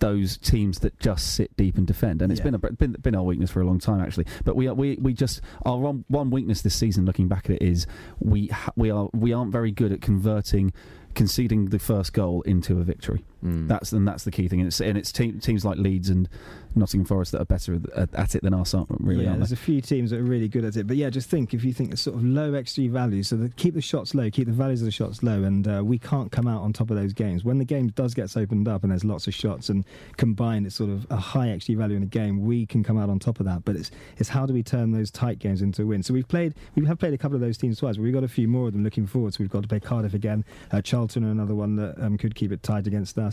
those 0.00 0.36
teams 0.38 0.80
that 0.80 0.98
just 0.98 1.34
sit 1.34 1.56
deep 1.56 1.76
and 1.78 1.86
defend, 1.86 2.22
and 2.22 2.32
it's 2.32 2.40
Yeah. 2.40 2.44
been 2.50 2.54
a 2.54 2.58
been, 2.58 2.92
been 3.00 3.14
our 3.14 3.22
weakness 3.22 3.50
for 3.52 3.60
a 3.60 3.66
long 3.66 3.78
time 3.78 4.00
actually. 4.00 4.26
But 4.44 4.56
we 4.56 4.66
are, 4.66 4.74
we 4.74 4.96
we 5.00 5.12
just 5.12 5.40
our 5.64 5.78
one, 5.78 6.04
one 6.08 6.30
weakness 6.30 6.62
this 6.62 6.74
season, 6.74 7.04
looking 7.04 7.28
back 7.28 7.44
at 7.48 7.56
it, 7.56 7.62
is 7.62 7.86
we 8.18 8.48
ha- 8.48 8.72
we 8.74 8.90
are 8.90 9.08
we 9.12 9.32
aren't 9.32 9.52
very 9.52 9.70
good 9.70 9.92
at 9.92 10.00
converting. 10.00 10.72
Conceding 11.14 11.66
the 11.66 11.78
first 11.78 12.14
goal 12.14 12.40
into 12.42 12.80
a 12.80 12.84
victory, 12.84 13.22
Mm. 13.44 13.68
that's 13.68 13.92
and 13.92 14.06
that's 14.06 14.24
the 14.24 14.30
key 14.30 14.48
thing. 14.48 14.60
And 14.60 14.68
it's 14.68 14.80
and 14.80 14.96
it's 14.96 15.12
team, 15.12 15.40
teams 15.40 15.64
like 15.64 15.78
Leeds 15.78 16.08
and 16.08 16.28
Nottingham 16.74 17.04
Forest 17.04 17.32
that 17.32 17.40
are 17.40 17.46
better 17.46 17.78
at, 17.94 18.14
at 18.14 18.34
it 18.34 18.42
than 18.42 18.54
us, 18.54 18.74
aren't 18.74 18.88
really? 18.90 19.24
yeah, 19.24 19.30
aren't 19.30 19.40
there's 19.40 19.50
they? 19.50 19.54
a 19.54 19.56
few 19.56 19.80
teams 19.80 20.10
that 20.10 20.20
are 20.20 20.24
really 20.24 20.48
good 20.48 20.64
at 20.64 20.76
it. 20.76 20.86
But 20.86 20.96
yeah, 20.96 21.10
just 21.10 21.28
think 21.28 21.52
if 21.52 21.64
you 21.64 21.72
think 21.72 21.92
it's 21.92 22.02
sort 22.02 22.16
of 22.16 22.24
low 22.24 22.52
XG 22.52 22.90
values, 22.90 23.28
so 23.28 23.36
the, 23.36 23.48
keep 23.50 23.74
the 23.74 23.80
shots 23.80 24.14
low, 24.14 24.30
keep 24.30 24.46
the 24.46 24.52
values 24.52 24.80
of 24.80 24.86
the 24.86 24.92
shots 24.92 25.22
low, 25.22 25.42
and 25.42 25.68
uh, 25.68 25.82
we 25.84 25.98
can't 25.98 26.32
come 26.32 26.46
out 26.46 26.62
on 26.62 26.72
top 26.72 26.90
of 26.90 26.96
those 26.96 27.12
games. 27.12 27.44
When 27.44 27.58
the 27.58 27.64
game 27.64 27.88
does 27.88 28.14
get 28.14 28.34
opened 28.36 28.68
up 28.68 28.82
and 28.82 28.92
there's 28.92 29.04
lots 29.04 29.26
of 29.26 29.34
shots 29.34 29.68
and 29.68 29.84
combined, 30.16 30.66
it's 30.66 30.76
sort 30.76 30.90
of 30.90 31.06
a 31.10 31.16
high 31.16 31.48
XG 31.48 31.76
value 31.76 31.96
in 31.96 32.02
a 32.02 32.06
game. 32.06 32.44
We 32.44 32.66
can 32.66 32.82
come 32.82 32.98
out 32.98 33.10
on 33.10 33.18
top 33.18 33.40
of 33.40 33.46
that. 33.46 33.64
But 33.64 33.76
it's 33.76 33.90
it's 34.18 34.28
how 34.28 34.46
do 34.46 34.54
we 34.54 34.62
turn 34.62 34.92
those 34.92 35.10
tight 35.10 35.38
games 35.38 35.62
into 35.62 35.86
wins? 35.86 36.06
So 36.06 36.14
we've 36.14 36.28
played, 36.28 36.54
we 36.74 36.86
have 36.86 36.98
played 36.98 37.14
a 37.14 37.18
couple 37.18 37.34
of 37.34 37.40
those 37.40 37.58
teams 37.58 37.78
twice, 37.78 37.96
but 37.96 38.02
we've 38.02 38.14
got 38.14 38.24
a 38.24 38.28
few 38.28 38.48
more 38.48 38.68
of 38.68 38.72
them 38.72 38.84
looking 38.84 39.06
forward. 39.06 39.34
So 39.34 39.38
we've 39.40 39.50
got 39.50 39.62
to 39.62 39.68
play 39.68 39.80
Cardiff 39.80 40.14
again, 40.14 40.44
uh, 40.70 40.80
Charlton, 40.80 41.24
are 41.24 41.30
another 41.30 41.54
one 41.54 41.76
that 41.76 41.98
um, 42.02 42.16
could 42.16 42.34
keep 42.34 42.52
it 42.52 42.62
tight 42.62 42.86
against 42.86 43.18
us. 43.18 43.31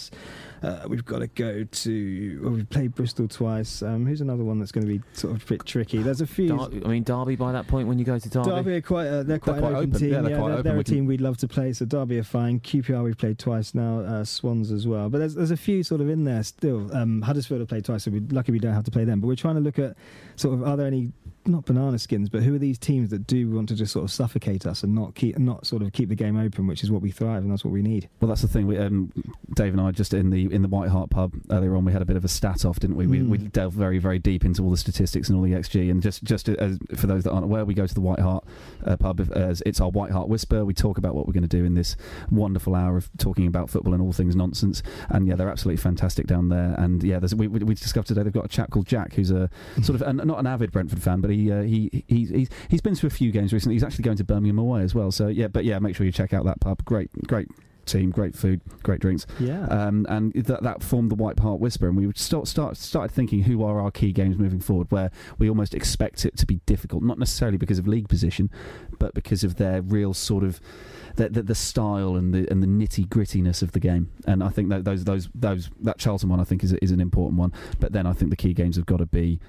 Uh, 0.61 0.85
we've 0.87 1.05
got 1.05 1.19
to 1.19 1.27
go 1.27 1.63
to. 1.63 2.39
Well, 2.43 2.53
we've 2.53 2.69
played 2.69 2.95
Bristol 2.95 3.27
twice. 3.27 3.81
Um, 3.81 4.05
who's 4.05 4.21
another 4.21 4.43
one 4.43 4.59
that's 4.59 4.71
going 4.71 4.85
to 4.85 4.93
be 4.97 5.01
sort 5.13 5.35
of 5.35 5.43
a 5.43 5.45
bit 5.45 5.65
tricky? 5.65 5.99
There's 5.99 6.21
a 6.21 6.27
few. 6.27 6.49
Dar- 6.49 6.69
I 6.85 6.87
mean, 6.87 7.03
Derby 7.03 7.35
by 7.35 7.51
that 7.51 7.67
point 7.67 7.87
when 7.87 7.97
you 7.99 8.05
go 8.05 8.19
to 8.19 8.29
Derby. 8.29 8.49
Derby 8.49 8.73
are 8.75 8.81
quite. 8.81 9.07
Uh, 9.07 9.23
they're 9.23 9.39
quite 9.39 9.59
quite 9.59 9.69
an 9.69 9.75
open, 9.75 9.89
open. 9.89 9.99
team. 9.99 10.11
Yeah, 10.11 10.21
they're 10.21 10.37
quite 10.37 10.49
they're, 10.49 10.57
open. 10.59 10.71
they're 10.71 10.79
a 10.79 10.83
team 10.83 11.05
we'd 11.05 11.21
love 11.21 11.37
to 11.37 11.47
play. 11.47 11.73
So 11.73 11.85
Derby 11.85 12.19
are 12.19 12.23
fine. 12.23 12.59
QPR 12.59 13.03
we've 13.03 13.17
played 13.17 13.39
twice 13.39 13.73
now. 13.73 13.99
Uh, 13.99 14.23
Swans 14.25 14.71
as 14.71 14.87
well. 14.87 15.09
But 15.09 15.19
there's 15.19 15.35
there's 15.35 15.51
a 15.51 15.57
few 15.57 15.83
sort 15.83 16.01
of 16.01 16.09
in 16.09 16.25
there 16.25 16.43
still. 16.43 16.93
Um, 16.95 17.21
Huddersfield 17.21 17.61
have 17.61 17.69
played 17.69 17.85
twice, 17.85 18.03
so 18.03 18.11
we're 18.11 18.23
lucky 18.31 18.51
we 18.51 18.59
don't 18.59 18.73
have 18.73 18.85
to 18.85 18.91
play 18.91 19.05
them. 19.05 19.21
But 19.21 19.27
we're 19.27 19.35
trying 19.35 19.55
to 19.55 19.61
look 19.61 19.79
at 19.79 19.95
sort 20.39 20.53
of 20.55 20.67
are 20.67 20.77
there 20.77 20.87
any 20.87 21.11
not 21.45 21.65
banana 21.65 21.97
skins, 21.97 22.29
but 22.29 22.43
who 22.43 22.53
are 22.53 22.59
these 22.59 22.77
teams 22.77 23.09
that 23.09 23.25
do 23.25 23.49
want 23.49 23.67
to 23.69 23.73
just 23.75 23.91
sort 23.93 24.03
of 24.03 24.11
suffocate 24.11 24.67
us 24.67 24.83
and 24.83 24.93
not 24.93 25.15
keep 25.15 25.37
not 25.39 25.65
sort 25.65 25.81
of 25.81 25.91
keep 25.93 26.09
the 26.09 26.15
game 26.15 26.37
open, 26.37 26.67
which 26.67 26.83
is 26.83 26.91
what 26.91 27.01
we 27.01 27.09
thrive 27.11 27.41
and 27.41 27.51
that's 27.51 27.63
what 27.65 27.71
we 27.71 27.81
need. 27.81 28.07
Well, 28.19 28.27
that's 28.29 28.41
the 28.41 28.47
thing. 28.47 28.67
We, 28.67 28.77
um, 28.77 29.11
Dave 29.55 29.73
and 29.73 29.81
I 29.81 29.91
just 29.91 30.13
in 30.13 30.29
the 30.29 30.53
in 30.53 30.61
the 30.61 30.67
White 30.67 30.89
Hart 30.89 31.09
pub 31.09 31.33
earlier 31.49 31.75
on, 31.75 31.85
we 31.85 31.91
had 31.91 32.01
a 32.01 32.05
bit 32.05 32.17
of 32.17 32.25
a 32.25 32.27
stat 32.27 32.65
off, 32.65 32.79
didn't 32.79 32.97
we? 32.97 33.07
We, 33.07 33.19
Mm. 33.19 33.29
we 33.29 33.37
delved 33.37 33.75
very 33.75 33.97
very 33.99 34.19
deep 34.19 34.45
into 34.45 34.63
all 34.63 34.69
the 34.69 34.77
statistics 34.77 35.29
and 35.29 35.37
all 35.37 35.43
the 35.43 35.53
XG. 35.53 35.89
And 35.89 36.01
just 36.03 36.23
just 36.23 36.49
as, 36.49 36.77
for 36.95 37.07
those 37.07 37.23
that 37.23 37.31
aren't 37.31 37.45
aware, 37.45 37.65
we 37.65 37.73
go 37.73 37.87
to 37.87 37.93
the 37.93 38.01
White 38.01 38.19
Hart 38.19 38.43
uh, 38.85 38.95
pub 38.97 39.19
as 39.33 39.63
it's 39.65 39.81
our 39.81 39.89
White 39.89 40.11
Hart 40.11 40.27
Whisper. 40.29 40.65
We 40.65 40.73
talk 40.73 40.97
about 40.97 41.15
what 41.15 41.25
we're 41.25 41.33
going 41.33 41.47
to 41.47 41.57
do 41.57 41.65
in 41.65 41.73
this 41.73 41.95
wonderful 42.29 42.75
hour 42.75 42.97
of 42.97 43.09
talking 43.17 43.47
about 43.47 43.69
football 43.69 43.93
and 43.93 44.01
all 44.03 44.13
things 44.13 44.35
nonsense. 44.35 44.83
And 45.09 45.27
yeah, 45.27 45.35
they're 45.35 45.49
absolutely 45.49 45.81
fantastic 45.81 46.27
down 46.27 46.49
there. 46.49 46.75
And 46.77 47.01
yeah, 47.03 47.17
there's, 47.19 47.33
we, 47.33 47.47
we 47.47 47.59
we 47.59 47.73
discovered 47.75 48.07
today 48.07 48.23
they've 48.23 48.31
got 48.33 48.45
a 48.45 48.49
chap 48.49 48.69
called 48.71 48.85
Jack 48.87 49.13
who's 49.13 49.31
a 49.31 49.49
sort 49.81 49.99
of 49.99 50.07
an, 50.07 50.28
not 50.29 50.39
an 50.39 50.47
avid 50.47 50.71
Brentford 50.71 51.01
fan, 51.01 51.19
but 51.19 51.31
he 51.31 51.51
uh, 51.51 51.63
he 51.63 52.03
he's, 52.07 52.29
he's 52.29 52.49
he's 52.69 52.81
been 52.81 52.95
to 52.95 53.07
a 53.07 53.09
few 53.09 53.31
games 53.31 53.51
recently. 53.51 53.75
He's 53.75 53.83
actually 53.83 54.03
going 54.03 54.17
to 54.17 54.23
Birmingham 54.23 54.59
away 54.59 54.81
as 54.81 54.95
well. 54.95 55.11
So 55.11 55.27
yeah, 55.27 55.47
but 55.47 55.65
yeah, 55.65 55.79
make 55.79 55.95
sure 55.95 56.05
you 56.05 56.11
check 56.11 56.33
out 56.33 56.45
that 56.45 56.61
pub. 56.61 56.85
Great 56.85 57.09
great 57.27 57.49
team, 57.89 58.11
great 58.11 58.35
food, 58.35 58.61
great 58.83 59.01
drinks. 59.01 59.25
Yeah. 59.39 59.65
Um, 59.65 60.05
and 60.09 60.31
that, 60.33 60.63
that 60.63 60.83
formed 60.83 61.11
the 61.11 61.15
White 61.15 61.39
Hart 61.39 61.59
Whisper, 61.59 61.87
and 61.87 61.97
we 61.97 62.05
would 62.05 62.17
start, 62.17 62.47
start 62.47 62.77
started 62.77 63.13
thinking 63.13 63.43
who 63.43 63.63
are 63.63 63.81
our 63.81 63.91
key 63.91 64.11
games 64.11 64.37
moving 64.37 64.59
forward, 64.59 64.91
where 64.91 65.11
we 65.37 65.49
almost 65.49 65.73
expect 65.73 66.25
it 66.25 66.37
to 66.37 66.45
be 66.45 66.61
difficult, 66.65 67.03
not 67.03 67.19
necessarily 67.19 67.57
because 67.57 67.79
of 67.79 67.87
league 67.87 68.07
position, 68.07 68.49
but 68.99 69.13
because 69.13 69.43
of 69.43 69.55
their 69.55 69.81
real 69.81 70.13
sort 70.13 70.43
of 70.43 70.61
the, 71.15 71.29
the, 71.29 71.43
the 71.43 71.55
style 71.55 72.15
and 72.15 72.33
the 72.33 72.49
and 72.51 72.61
the 72.61 72.67
nitty 72.67 73.07
grittiness 73.07 73.61
of 73.61 73.71
the 73.71 73.79
game. 73.79 74.11
And 74.25 74.43
I 74.43 74.49
think 74.49 74.69
that 74.69 74.85
those 74.85 75.03
those 75.03 75.27
those 75.33 75.69
that 75.81 75.97
Charlton 75.97 76.29
one 76.29 76.39
I 76.39 76.43
think 76.43 76.63
is 76.63 76.73
is 76.73 76.91
an 76.91 77.01
important 77.01 77.39
one. 77.39 77.51
But 77.79 77.91
then 77.91 78.05
I 78.05 78.13
think 78.13 78.29
the 78.29 78.37
key 78.37 78.53
games 78.53 78.75
have 78.75 78.85
got 78.85 78.97
to 78.97 79.05
be 79.05 79.39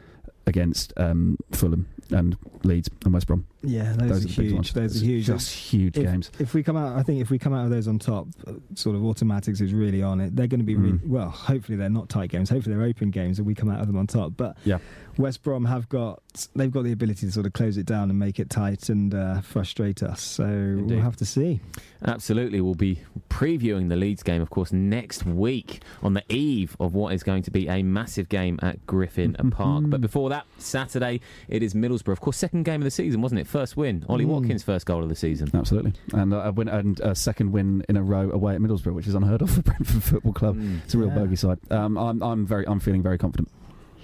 against 0.47 0.93
um, 0.97 1.36
Fulham 1.53 1.86
and 2.11 2.36
Leeds 2.64 2.88
and 3.05 3.14
West 3.14 3.26
Brom. 3.28 3.47
Yeah, 3.62 3.93
those, 3.93 4.09
Those 4.09 4.24
are, 4.24 4.28
are 4.41 4.43
huge. 4.43 4.53
ones. 4.55 4.72
Those 4.72 4.93
It's 4.97 5.03
are 5.03 5.07
huge. 5.07 5.26
just 5.26 5.51
huge 5.55 5.97
if, 5.97 6.05
games. 6.05 6.30
If 6.41 6.55
we 6.55 6.62
come 6.62 6.76
out, 6.76 6.97
I 6.99 7.03
think 7.05 7.20
if 7.20 7.30
we 7.30 7.38
come 7.38 7.53
out 7.55 7.64
of 7.64 7.70
those 7.70 7.86
on 7.86 7.99
top, 8.01 8.26
uh, 8.47 8.55
sort 8.74 8.97
of 8.97 9.05
automatics 9.05 9.61
is 9.61 9.72
really 9.72 10.03
on 10.03 10.20
it. 10.20 10.34
They're 10.34 10.47
going 10.49 10.61
to 10.61 10.64
be 10.66 10.74
Mm. 10.74 11.07
well. 11.07 11.28
Hopefully 11.30 11.76
they're 11.76 11.88
not 11.91 12.09
tight 12.09 12.30
games. 12.30 12.49
Hopefully 12.51 12.74
they're 12.74 12.84
open 12.84 13.11
games, 13.11 13.38
and 13.38 13.47
we 13.47 13.55
come 13.55 13.70
out 13.70 13.80
of 13.80 13.86
them 13.86 13.97
on 13.97 14.07
top. 14.07 14.32
But 14.36 14.57
Yeah. 14.64 14.78
West 15.20 15.42
Brom 15.42 15.64
have 15.66 15.88
got 15.88 16.22
they've 16.54 16.70
got 16.70 16.84
the 16.84 16.92
ability 16.92 17.26
to 17.26 17.32
sort 17.32 17.44
of 17.46 17.52
close 17.52 17.76
it 17.76 17.86
down 17.86 18.08
and 18.10 18.18
make 18.18 18.38
it 18.38 18.48
tight 18.50 18.88
and 18.88 19.14
uh, 19.14 19.40
frustrate 19.40 20.02
us. 20.02 20.20
So 20.22 20.44
Indeed. 20.44 20.94
we'll 20.94 21.02
have 21.04 21.16
to 21.16 21.24
see. 21.26 21.60
Absolutely. 22.06 22.60
We'll 22.60 22.74
be 22.74 23.00
previewing 23.28 23.88
the 23.88 23.96
Leeds 23.96 24.22
game, 24.22 24.40
of 24.40 24.48
course, 24.50 24.72
next 24.72 25.26
week 25.26 25.82
on 26.02 26.14
the 26.14 26.22
eve 26.28 26.76
of 26.80 26.94
what 26.94 27.12
is 27.14 27.22
going 27.22 27.42
to 27.42 27.50
be 27.50 27.68
a 27.68 27.82
massive 27.82 28.28
game 28.28 28.58
at 28.62 28.86
Griffin 28.86 29.34
Park. 29.50 29.84
But 29.88 30.00
before 30.00 30.30
that, 30.30 30.46
Saturday, 30.58 31.20
it 31.48 31.62
is 31.62 31.74
Middlesbrough. 31.74 32.12
Of 32.12 32.20
course, 32.20 32.36
second 32.36 32.62
game 32.64 32.80
of 32.80 32.84
the 32.84 32.90
season, 32.90 33.20
wasn't 33.20 33.40
it? 33.40 33.46
First 33.46 33.76
win. 33.76 34.04
Ollie 34.08 34.24
Mm. 34.24 34.28
Watkins' 34.28 34.62
first 34.62 34.86
goal 34.86 35.02
of 35.02 35.08
the 35.08 35.14
season. 35.16 35.50
Absolutely, 35.52 35.92
and 36.12 36.32
uh, 36.32 36.38
a 36.44 36.52
win 36.52 36.68
and 36.68 37.00
a 37.00 37.14
second 37.14 37.52
win 37.52 37.84
in 37.88 37.96
a 37.96 38.02
row 38.02 38.30
away 38.30 38.54
at 38.54 38.60
Middlesbrough, 38.60 38.94
which 38.94 39.06
is 39.06 39.14
unheard 39.14 39.42
of 39.42 39.50
for 39.50 39.62
Brentford 39.70 40.02
Football 40.02 40.32
Club. 40.32 40.56
Mm. 40.56 40.80
It's 40.84 40.94
a 40.94 40.98
real 40.98 41.08
Yeah. 41.08 41.14
bogey 41.16 41.36
side. 41.36 41.58
Um, 41.70 41.98
I'm, 41.98 42.22
I'm 42.22 42.46
very, 42.46 42.66
I'm 42.66 42.80
feeling 42.80 43.02
very 43.02 43.18
confident. 43.18 43.48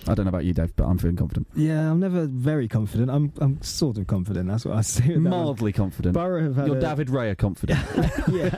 I 0.08 0.14
don't 0.14 0.24
know 0.24 0.30
about 0.30 0.44
you, 0.44 0.52
Dave, 0.52 0.74
but 0.76 0.84
I'm 0.84 0.98
feeling 0.98 1.16
confident. 1.16 1.48
Yeah, 1.54 1.90
I'm 1.90 2.00
never 2.00 2.26
very 2.26 2.68
confident. 2.68 3.10
I'm 3.10 3.32
I'm 3.40 3.60
sort 3.62 3.98
of 3.98 4.06
confident. 4.06 4.48
That's 4.48 4.64
what 4.64 4.76
I 4.76 5.08
one. 5.08 5.22
Mildly 5.22 5.72
confident. 5.72 6.14
Borough 6.14 6.42
have 6.42 6.56
had 6.56 6.66
You're 6.68 6.76
a- 6.76 6.80
David 6.80 7.08
Raya 7.08 7.36
confident. 7.36 7.78
yeah, 8.28 8.50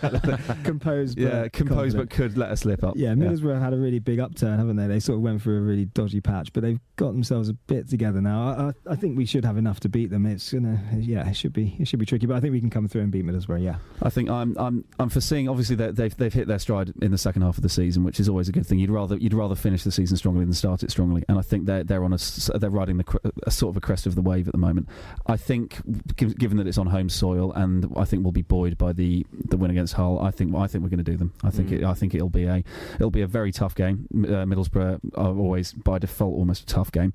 composed. 0.64 1.16
But 1.16 1.22
yeah, 1.22 1.48
composed 1.48 1.96
confident. 1.96 2.08
but 2.10 2.10
could 2.10 2.38
let 2.38 2.50
us 2.50 2.60
slip 2.60 2.84
up. 2.84 2.94
Yeah, 2.96 3.14
Middlesbrough 3.14 3.54
have 3.54 3.62
had 3.62 3.72
a 3.74 3.78
really 3.78 3.98
big 3.98 4.20
upturn, 4.20 4.58
haven't 4.58 4.76
they? 4.76 4.86
They 4.86 5.00
sort 5.00 5.16
of 5.16 5.22
went 5.22 5.42
through 5.42 5.58
a 5.58 5.60
really 5.62 5.86
dodgy 5.86 6.20
patch, 6.20 6.52
but 6.52 6.62
they've 6.62 6.80
got 6.96 7.12
themselves 7.12 7.48
a 7.48 7.54
bit 7.54 7.88
together 7.88 8.20
now. 8.20 8.42
I, 8.48 8.90
I, 8.90 8.92
I 8.92 8.96
think 8.96 9.16
we 9.16 9.24
should 9.26 9.44
have 9.44 9.56
enough 9.56 9.80
to 9.80 9.88
beat 9.88 10.10
them. 10.10 10.26
It's 10.26 10.52
gonna, 10.52 10.80
yeah, 10.98 11.28
it 11.28 11.34
should 11.34 11.52
be, 11.52 11.76
it 11.78 11.88
should 11.88 11.98
be 11.98 12.06
tricky, 12.06 12.26
but 12.26 12.36
I 12.36 12.40
think 12.40 12.52
we 12.52 12.60
can 12.60 12.70
come 12.70 12.88
through 12.88 13.02
and 13.02 13.10
beat 13.12 13.24
Middlesbrough. 13.24 13.62
Yeah, 13.62 13.76
I 14.02 14.10
think 14.10 14.28
I'm 14.30 14.56
I'm 14.58 14.84
I'm 14.98 15.08
foreseeing 15.08 15.48
obviously 15.48 15.76
they've 15.76 16.14
they've 16.16 16.32
hit 16.32 16.46
their 16.48 16.58
stride 16.58 16.92
in 17.00 17.10
the 17.10 17.18
second 17.18 17.42
half 17.42 17.56
of 17.56 17.62
the 17.62 17.68
season, 17.68 18.04
which 18.04 18.20
is 18.20 18.28
always 18.28 18.48
a 18.48 18.52
good 18.52 18.66
thing. 18.66 18.78
You'd 18.78 18.90
rather 18.90 19.16
you'd 19.16 19.34
rather 19.34 19.54
finish 19.54 19.84
the 19.84 19.92
season 19.92 20.16
strongly 20.16 20.44
than 20.44 20.54
start 20.54 20.82
it 20.82 20.90
strongly. 20.90 21.24
And 21.28 21.38
I 21.38 21.42
think 21.42 21.66
they're 21.66 21.84
they're 21.84 22.04
on 22.04 22.12
a 22.12 22.16
s- 22.16 22.50
they're 22.54 22.70
riding 22.70 22.96
the 22.96 23.32
a 23.46 23.50
sort 23.50 23.70
of 23.72 23.76
a 23.76 23.80
crest 23.80 24.06
of 24.06 24.14
the 24.14 24.22
wave 24.22 24.48
at 24.48 24.52
the 24.52 24.58
moment. 24.58 24.88
I 25.26 25.36
think, 25.36 25.80
given 26.16 26.56
that 26.58 26.66
it's 26.66 26.78
on 26.78 26.86
home 26.88 27.08
soil, 27.08 27.52
and 27.52 27.92
I 27.96 28.04
think 28.04 28.22
we'll 28.24 28.32
be 28.32 28.42
buoyed 28.42 28.78
by 28.78 28.92
the, 28.92 29.26
the 29.48 29.56
win 29.56 29.70
against 29.70 29.94
Hull. 29.94 30.18
I 30.20 30.30
think 30.30 30.54
I 30.54 30.66
think 30.66 30.82
we're 30.82 30.90
going 30.90 31.04
to 31.04 31.10
do 31.10 31.16
them. 31.16 31.32
I 31.44 31.50
think 31.50 31.68
Mm. 31.68 31.72
it, 31.72 31.84
I 31.84 31.94
think 31.94 32.14
it'll 32.14 32.28
be 32.30 32.44
a 32.44 32.64
it'll 32.94 33.10
be 33.10 33.20
a 33.22 33.26
very 33.26 33.52
tough 33.52 33.74
game. 33.74 34.06
Uh, 34.14 34.44
Middlesbrough 34.46 35.00
are 35.16 35.36
always 35.36 35.72
by 35.72 35.98
default 35.98 36.34
almost 36.36 36.62
a 36.62 36.66
tough 36.66 36.90
game. 36.92 37.12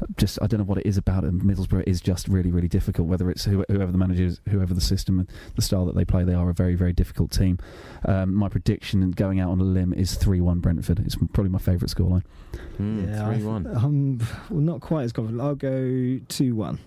Uh, 0.00 0.06
Just 0.16 0.38
I 0.40 0.46
don't 0.46 0.58
know 0.60 0.64
what 0.66 0.78
it 0.78 0.86
is 0.86 0.96
about 0.96 1.24
it. 1.24 1.32
Middlesbrough 1.36 1.84
is 1.86 2.00
just 2.00 2.28
really 2.28 2.50
really 2.52 2.68
difficult. 2.68 3.08
Whether 3.08 3.30
it's 3.30 3.44
who, 3.44 3.64
whoever 3.68 3.90
the 3.92 3.98
manager 3.98 4.24
is, 4.24 4.40
whoever 4.48 4.74
the 4.74 4.80
system 4.80 5.18
and 5.18 5.28
the 5.56 5.62
style 5.62 5.84
that 5.86 5.96
they 5.96 6.04
play, 6.04 6.22
they 6.24 6.34
are 6.34 6.48
a 6.50 6.54
very 6.54 6.74
very 6.76 6.92
difficult 6.92 7.30
team. 7.32 7.58
Um, 8.04 8.34
my 8.34 8.48
prediction 8.48 9.10
going 9.10 9.40
out 9.40 9.50
on 9.50 9.60
a 9.60 9.64
limb 9.64 9.92
is 9.92 10.14
three 10.14 10.40
one 10.40 10.60
Brentford. 10.60 11.00
It's 11.00 11.16
probably 11.32 11.50
my 11.50 11.58
favourite 11.58 11.90
scoreline. 11.90 12.22
yeah, 12.78 13.26
I- 13.56 13.60
3-1. 13.60 13.84
I'm 13.84 14.18
well, 14.50 14.60
not 14.60 14.80
quite 14.80 15.04
as 15.04 15.12
confident. 15.12 15.40
I'll 15.42 15.54
go 15.54 16.18
two 16.28 16.54
one. 16.54 16.78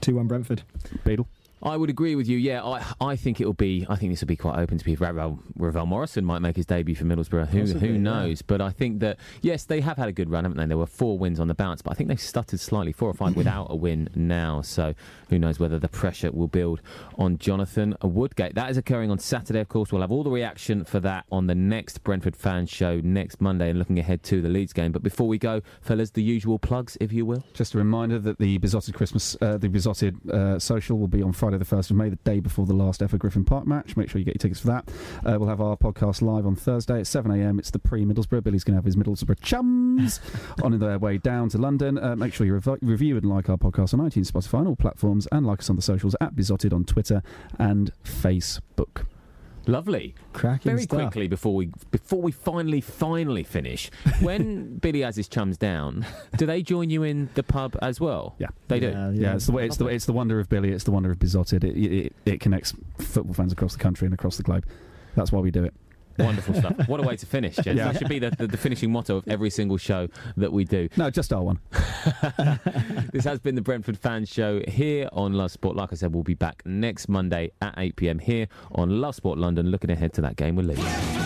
Two 0.00 0.16
one 0.16 0.26
Brentford. 0.26 0.62
Beadle. 1.04 1.26
I 1.62 1.76
would 1.76 1.88
agree 1.88 2.14
with 2.14 2.28
you. 2.28 2.36
Yeah, 2.36 2.62
I, 2.62 2.84
I 3.00 3.16
think 3.16 3.40
it'll 3.40 3.54
be. 3.54 3.86
I 3.88 3.96
think 3.96 4.12
this 4.12 4.20
will 4.20 4.28
be 4.28 4.36
quite 4.36 4.58
open 4.58 4.76
to 4.76 4.84
be. 4.84 4.94
Ravel, 4.94 5.38
Ravel 5.56 5.86
Morrison 5.86 6.24
might 6.24 6.40
make 6.40 6.56
his 6.56 6.66
debut 6.66 6.94
for 6.94 7.04
Middlesbrough. 7.04 7.48
Who 7.48 7.60
Possibly, 7.60 7.88
who 7.88 7.94
yeah. 7.94 8.00
knows? 8.00 8.42
But 8.42 8.60
I 8.60 8.70
think 8.70 9.00
that 9.00 9.18
yes, 9.40 9.64
they 9.64 9.80
have 9.80 9.96
had 9.96 10.08
a 10.08 10.12
good 10.12 10.30
run, 10.30 10.44
haven't 10.44 10.58
they? 10.58 10.66
There 10.66 10.76
were 10.76 10.86
four 10.86 11.18
wins 11.18 11.40
on 11.40 11.48
the 11.48 11.54
bounce, 11.54 11.80
but 11.80 11.92
I 11.92 11.94
think 11.94 12.08
they've 12.08 12.20
stuttered 12.20 12.60
slightly, 12.60 12.92
four 12.92 13.08
or 13.08 13.14
five 13.14 13.36
without 13.36 13.68
a 13.70 13.74
win 13.76 14.10
now. 14.14 14.60
So 14.60 14.94
who 15.30 15.38
knows 15.38 15.58
whether 15.58 15.78
the 15.78 15.88
pressure 15.88 16.30
will 16.30 16.46
build 16.46 16.82
on 17.16 17.38
Jonathan 17.38 17.96
Woodgate. 18.02 18.54
That 18.54 18.70
is 18.70 18.76
occurring 18.76 19.10
on 19.10 19.18
Saturday, 19.18 19.60
of 19.60 19.68
course. 19.68 19.92
We'll 19.92 20.02
have 20.02 20.12
all 20.12 20.24
the 20.24 20.30
reaction 20.30 20.84
for 20.84 21.00
that 21.00 21.24
on 21.32 21.46
the 21.46 21.54
next 21.54 22.04
Brentford 22.04 22.36
fan 22.36 22.66
show 22.66 23.00
next 23.00 23.40
Monday, 23.40 23.70
and 23.70 23.78
looking 23.78 23.98
ahead 23.98 24.22
to 24.24 24.42
the 24.42 24.48
Leeds 24.48 24.74
game. 24.74 24.92
But 24.92 25.02
before 25.02 25.26
we 25.26 25.38
go, 25.38 25.62
fellas, 25.80 26.10
the 26.10 26.22
usual 26.22 26.58
plugs, 26.58 26.98
if 27.00 27.12
you 27.12 27.24
will. 27.24 27.42
Just 27.54 27.74
a 27.74 27.78
reminder 27.78 28.18
that 28.18 28.38
the 28.38 28.58
Beesotted 28.58 28.94
Christmas, 28.94 29.36
uh, 29.40 29.56
the 29.56 29.68
Beesotted 29.68 30.30
uh, 30.30 30.58
social 30.58 30.98
will 30.98 31.08
be 31.08 31.22
on 31.22 31.32
Friday 31.32 31.45
the 31.54 31.64
1st 31.64 31.90
of 31.90 31.96
May, 31.96 32.08
the 32.08 32.16
day 32.16 32.40
before 32.40 32.66
the 32.66 32.74
last 32.74 33.02
ever 33.02 33.16
Griffin 33.16 33.44
Park 33.44 33.66
match. 33.66 33.96
Make 33.96 34.10
sure 34.10 34.18
you 34.18 34.24
get 34.24 34.34
your 34.34 34.40
tickets 34.40 34.60
for 34.60 34.66
that. 34.68 34.88
Uh, 35.24 35.38
we'll 35.38 35.48
have 35.48 35.60
our 35.60 35.76
podcast 35.76 36.22
live 36.22 36.46
on 36.46 36.56
Thursday 36.56 36.98
at 36.98 37.06
7am. 37.06 37.58
It's 37.58 37.70
the 37.70 37.78
pre 37.78 38.04
Middlesbrough. 38.04 38.42
Billy's 38.42 38.64
going 38.64 38.74
to 38.74 38.78
have 38.78 38.84
his 38.84 38.96
Middlesbrough 38.96 39.40
chums 39.40 40.20
on 40.62 40.78
their 40.78 40.98
way 40.98 41.18
down 41.18 41.48
to 41.50 41.58
London. 41.58 41.98
Uh, 41.98 42.16
make 42.16 42.34
sure 42.34 42.46
you 42.46 42.54
rev- 42.54 42.78
review 42.82 43.16
and 43.16 43.26
like 43.26 43.48
our 43.48 43.56
podcast 43.56 43.94
on 43.94 44.00
iTunes, 44.00 44.30
Spotify, 44.30 44.58
and 44.60 44.68
all 44.68 44.76
platforms, 44.76 45.26
and 45.32 45.46
like 45.46 45.60
us 45.60 45.70
on 45.70 45.76
the 45.76 45.82
socials 45.82 46.16
at 46.20 46.34
Beesotted 46.34 46.72
on 46.72 46.84
Twitter 46.84 47.22
and 47.58 47.92
Facebook. 48.04 49.06
Lovely. 49.66 50.14
Cracking 50.32 50.70
Very 50.70 50.82
stuff. 50.82 51.00
quickly 51.00 51.28
before 51.28 51.54
we 51.54 51.70
before 51.90 52.22
we 52.22 52.32
finally 52.32 52.80
finally 52.80 53.42
finish, 53.42 53.90
when 54.20 54.78
Billy 54.78 55.00
has 55.00 55.16
his 55.16 55.28
chums 55.28 55.58
down, 55.58 56.06
do 56.36 56.46
they 56.46 56.62
join 56.62 56.90
you 56.90 57.02
in 57.02 57.28
the 57.34 57.42
pub 57.42 57.76
as 57.82 58.00
well? 58.00 58.34
Yeah, 58.38 58.48
they 58.68 58.80
do. 58.80 58.88
Yeah, 59.14 59.34
it's 59.34 59.46
the 59.46 59.56
it's 59.58 59.76
the 59.76 59.86
it's 59.86 60.06
the 60.06 60.12
wonder 60.12 60.38
of 60.40 60.48
Billy. 60.48 60.70
It's 60.70 60.84
the 60.84 60.92
wonder 60.92 61.10
of 61.10 61.18
Beesotted. 61.18 61.64
It, 61.64 61.76
it, 61.76 62.16
it 62.24 62.40
connects 62.40 62.74
football 62.98 63.34
fans 63.34 63.52
across 63.52 63.72
the 63.72 63.78
country 63.80 64.06
and 64.06 64.14
across 64.14 64.36
the 64.36 64.42
globe. 64.42 64.66
That's 65.14 65.32
why 65.32 65.40
we 65.40 65.50
do 65.50 65.64
it. 65.64 65.74
Wonderful 66.18 66.54
stuff. 66.54 66.88
What 66.88 67.00
a 67.00 67.02
way 67.02 67.16
to 67.16 67.26
finish, 67.26 67.56
gents. 67.56 67.78
Yeah. 67.78 67.92
That 67.92 67.98
should 67.98 68.08
be 68.08 68.18
the, 68.18 68.30
the, 68.30 68.46
the 68.46 68.56
finishing 68.56 68.92
motto 68.92 69.16
of 69.16 69.28
every 69.28 69.50
single 69.50 69.76
show 69.76 70.08
that 70.36 70.52
we 70.52 70.64
do. 70.64 70.88
No, 70.96 71.10
just 71.10 71.32
our 71.32 71.42
one. 71.42 71.58
this 73.12 73.24
has 73.24 73.38
been 73.38 73.54
the 73.54 73.62
Brentford 73.62 73.98
Fan 73.98 74.24
Show 74.24 74.62
here 74.68 75.08
on 75.12 75.32
Love 75.32 75.50
Sport. 75.50 75.76
Like 75.76 75.92
I 75.92 75.96
said, 75.96 76.14
we'll 76.14 76.22
be 76.22 76.34
back 76.34 76.62
next 76.64 77.08
Monday 77.08 77.50
at 77.60 77.74
8 77.76 77.96
pm 77.96 78.18
here 78.18 78.48
on 78.72 79.00
Love 79.00 79.14
Sport 79.14 79.38
London, 79.38 79.70
looking 79.70 79.90
ahead 79.90 80.12
to 80.14 80.20
that 80.22 80.36
game 80.36 80.56
with 80.56 80.66
Leeds. 80.66 81.25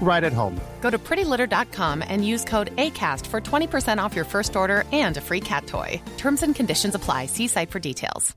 right 0.00 0.24
at 0.24 0.32
home. 0.32 0.58
Go 0.80 0.88
to 0.90 0.98
prettylitter.com 0.98 2.02
and 2.08 2.26
use 2.26 2.44
code 2.44 2.74
ACAST 2.76 3.26
for 3.26 3.40
20% 3.40 4.02
off 4.02 4.16
your 4.16 4.24
first 4.24 4.56
order 4.56 4.84
and 4.92 5.18
a 5.18 5.20
free 5.20 5.40
cat 5.40 5.66
toy. 5.66 6.00
Terms 6.16 6.42
and 6.42 6.54
conditions 6.54 6.94
apply. 6.94 7.26
See 7.26 7.48
site 7.48 7.70
for 7.70 7.78
details. 7.80 8.34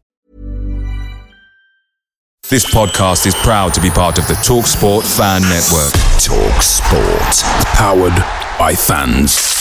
This 2.49 2.65
podcast 2.65 3.27
is 3.27 3.35
proud 3.35 3.73
to 3.75 3.81
be 3.81 3.89
part 3.89 4.17
of 4.17 4.27
the 4.27 4.33
TalkSport 4.33 5.03
Fan 5.15 5.41
Network. 5.43 5.93
Talk 6.19 6.61
Sport. 6.61 7.65
Powered 7.77 8.17
by 8.59 8.75
fans. 8.75 9.60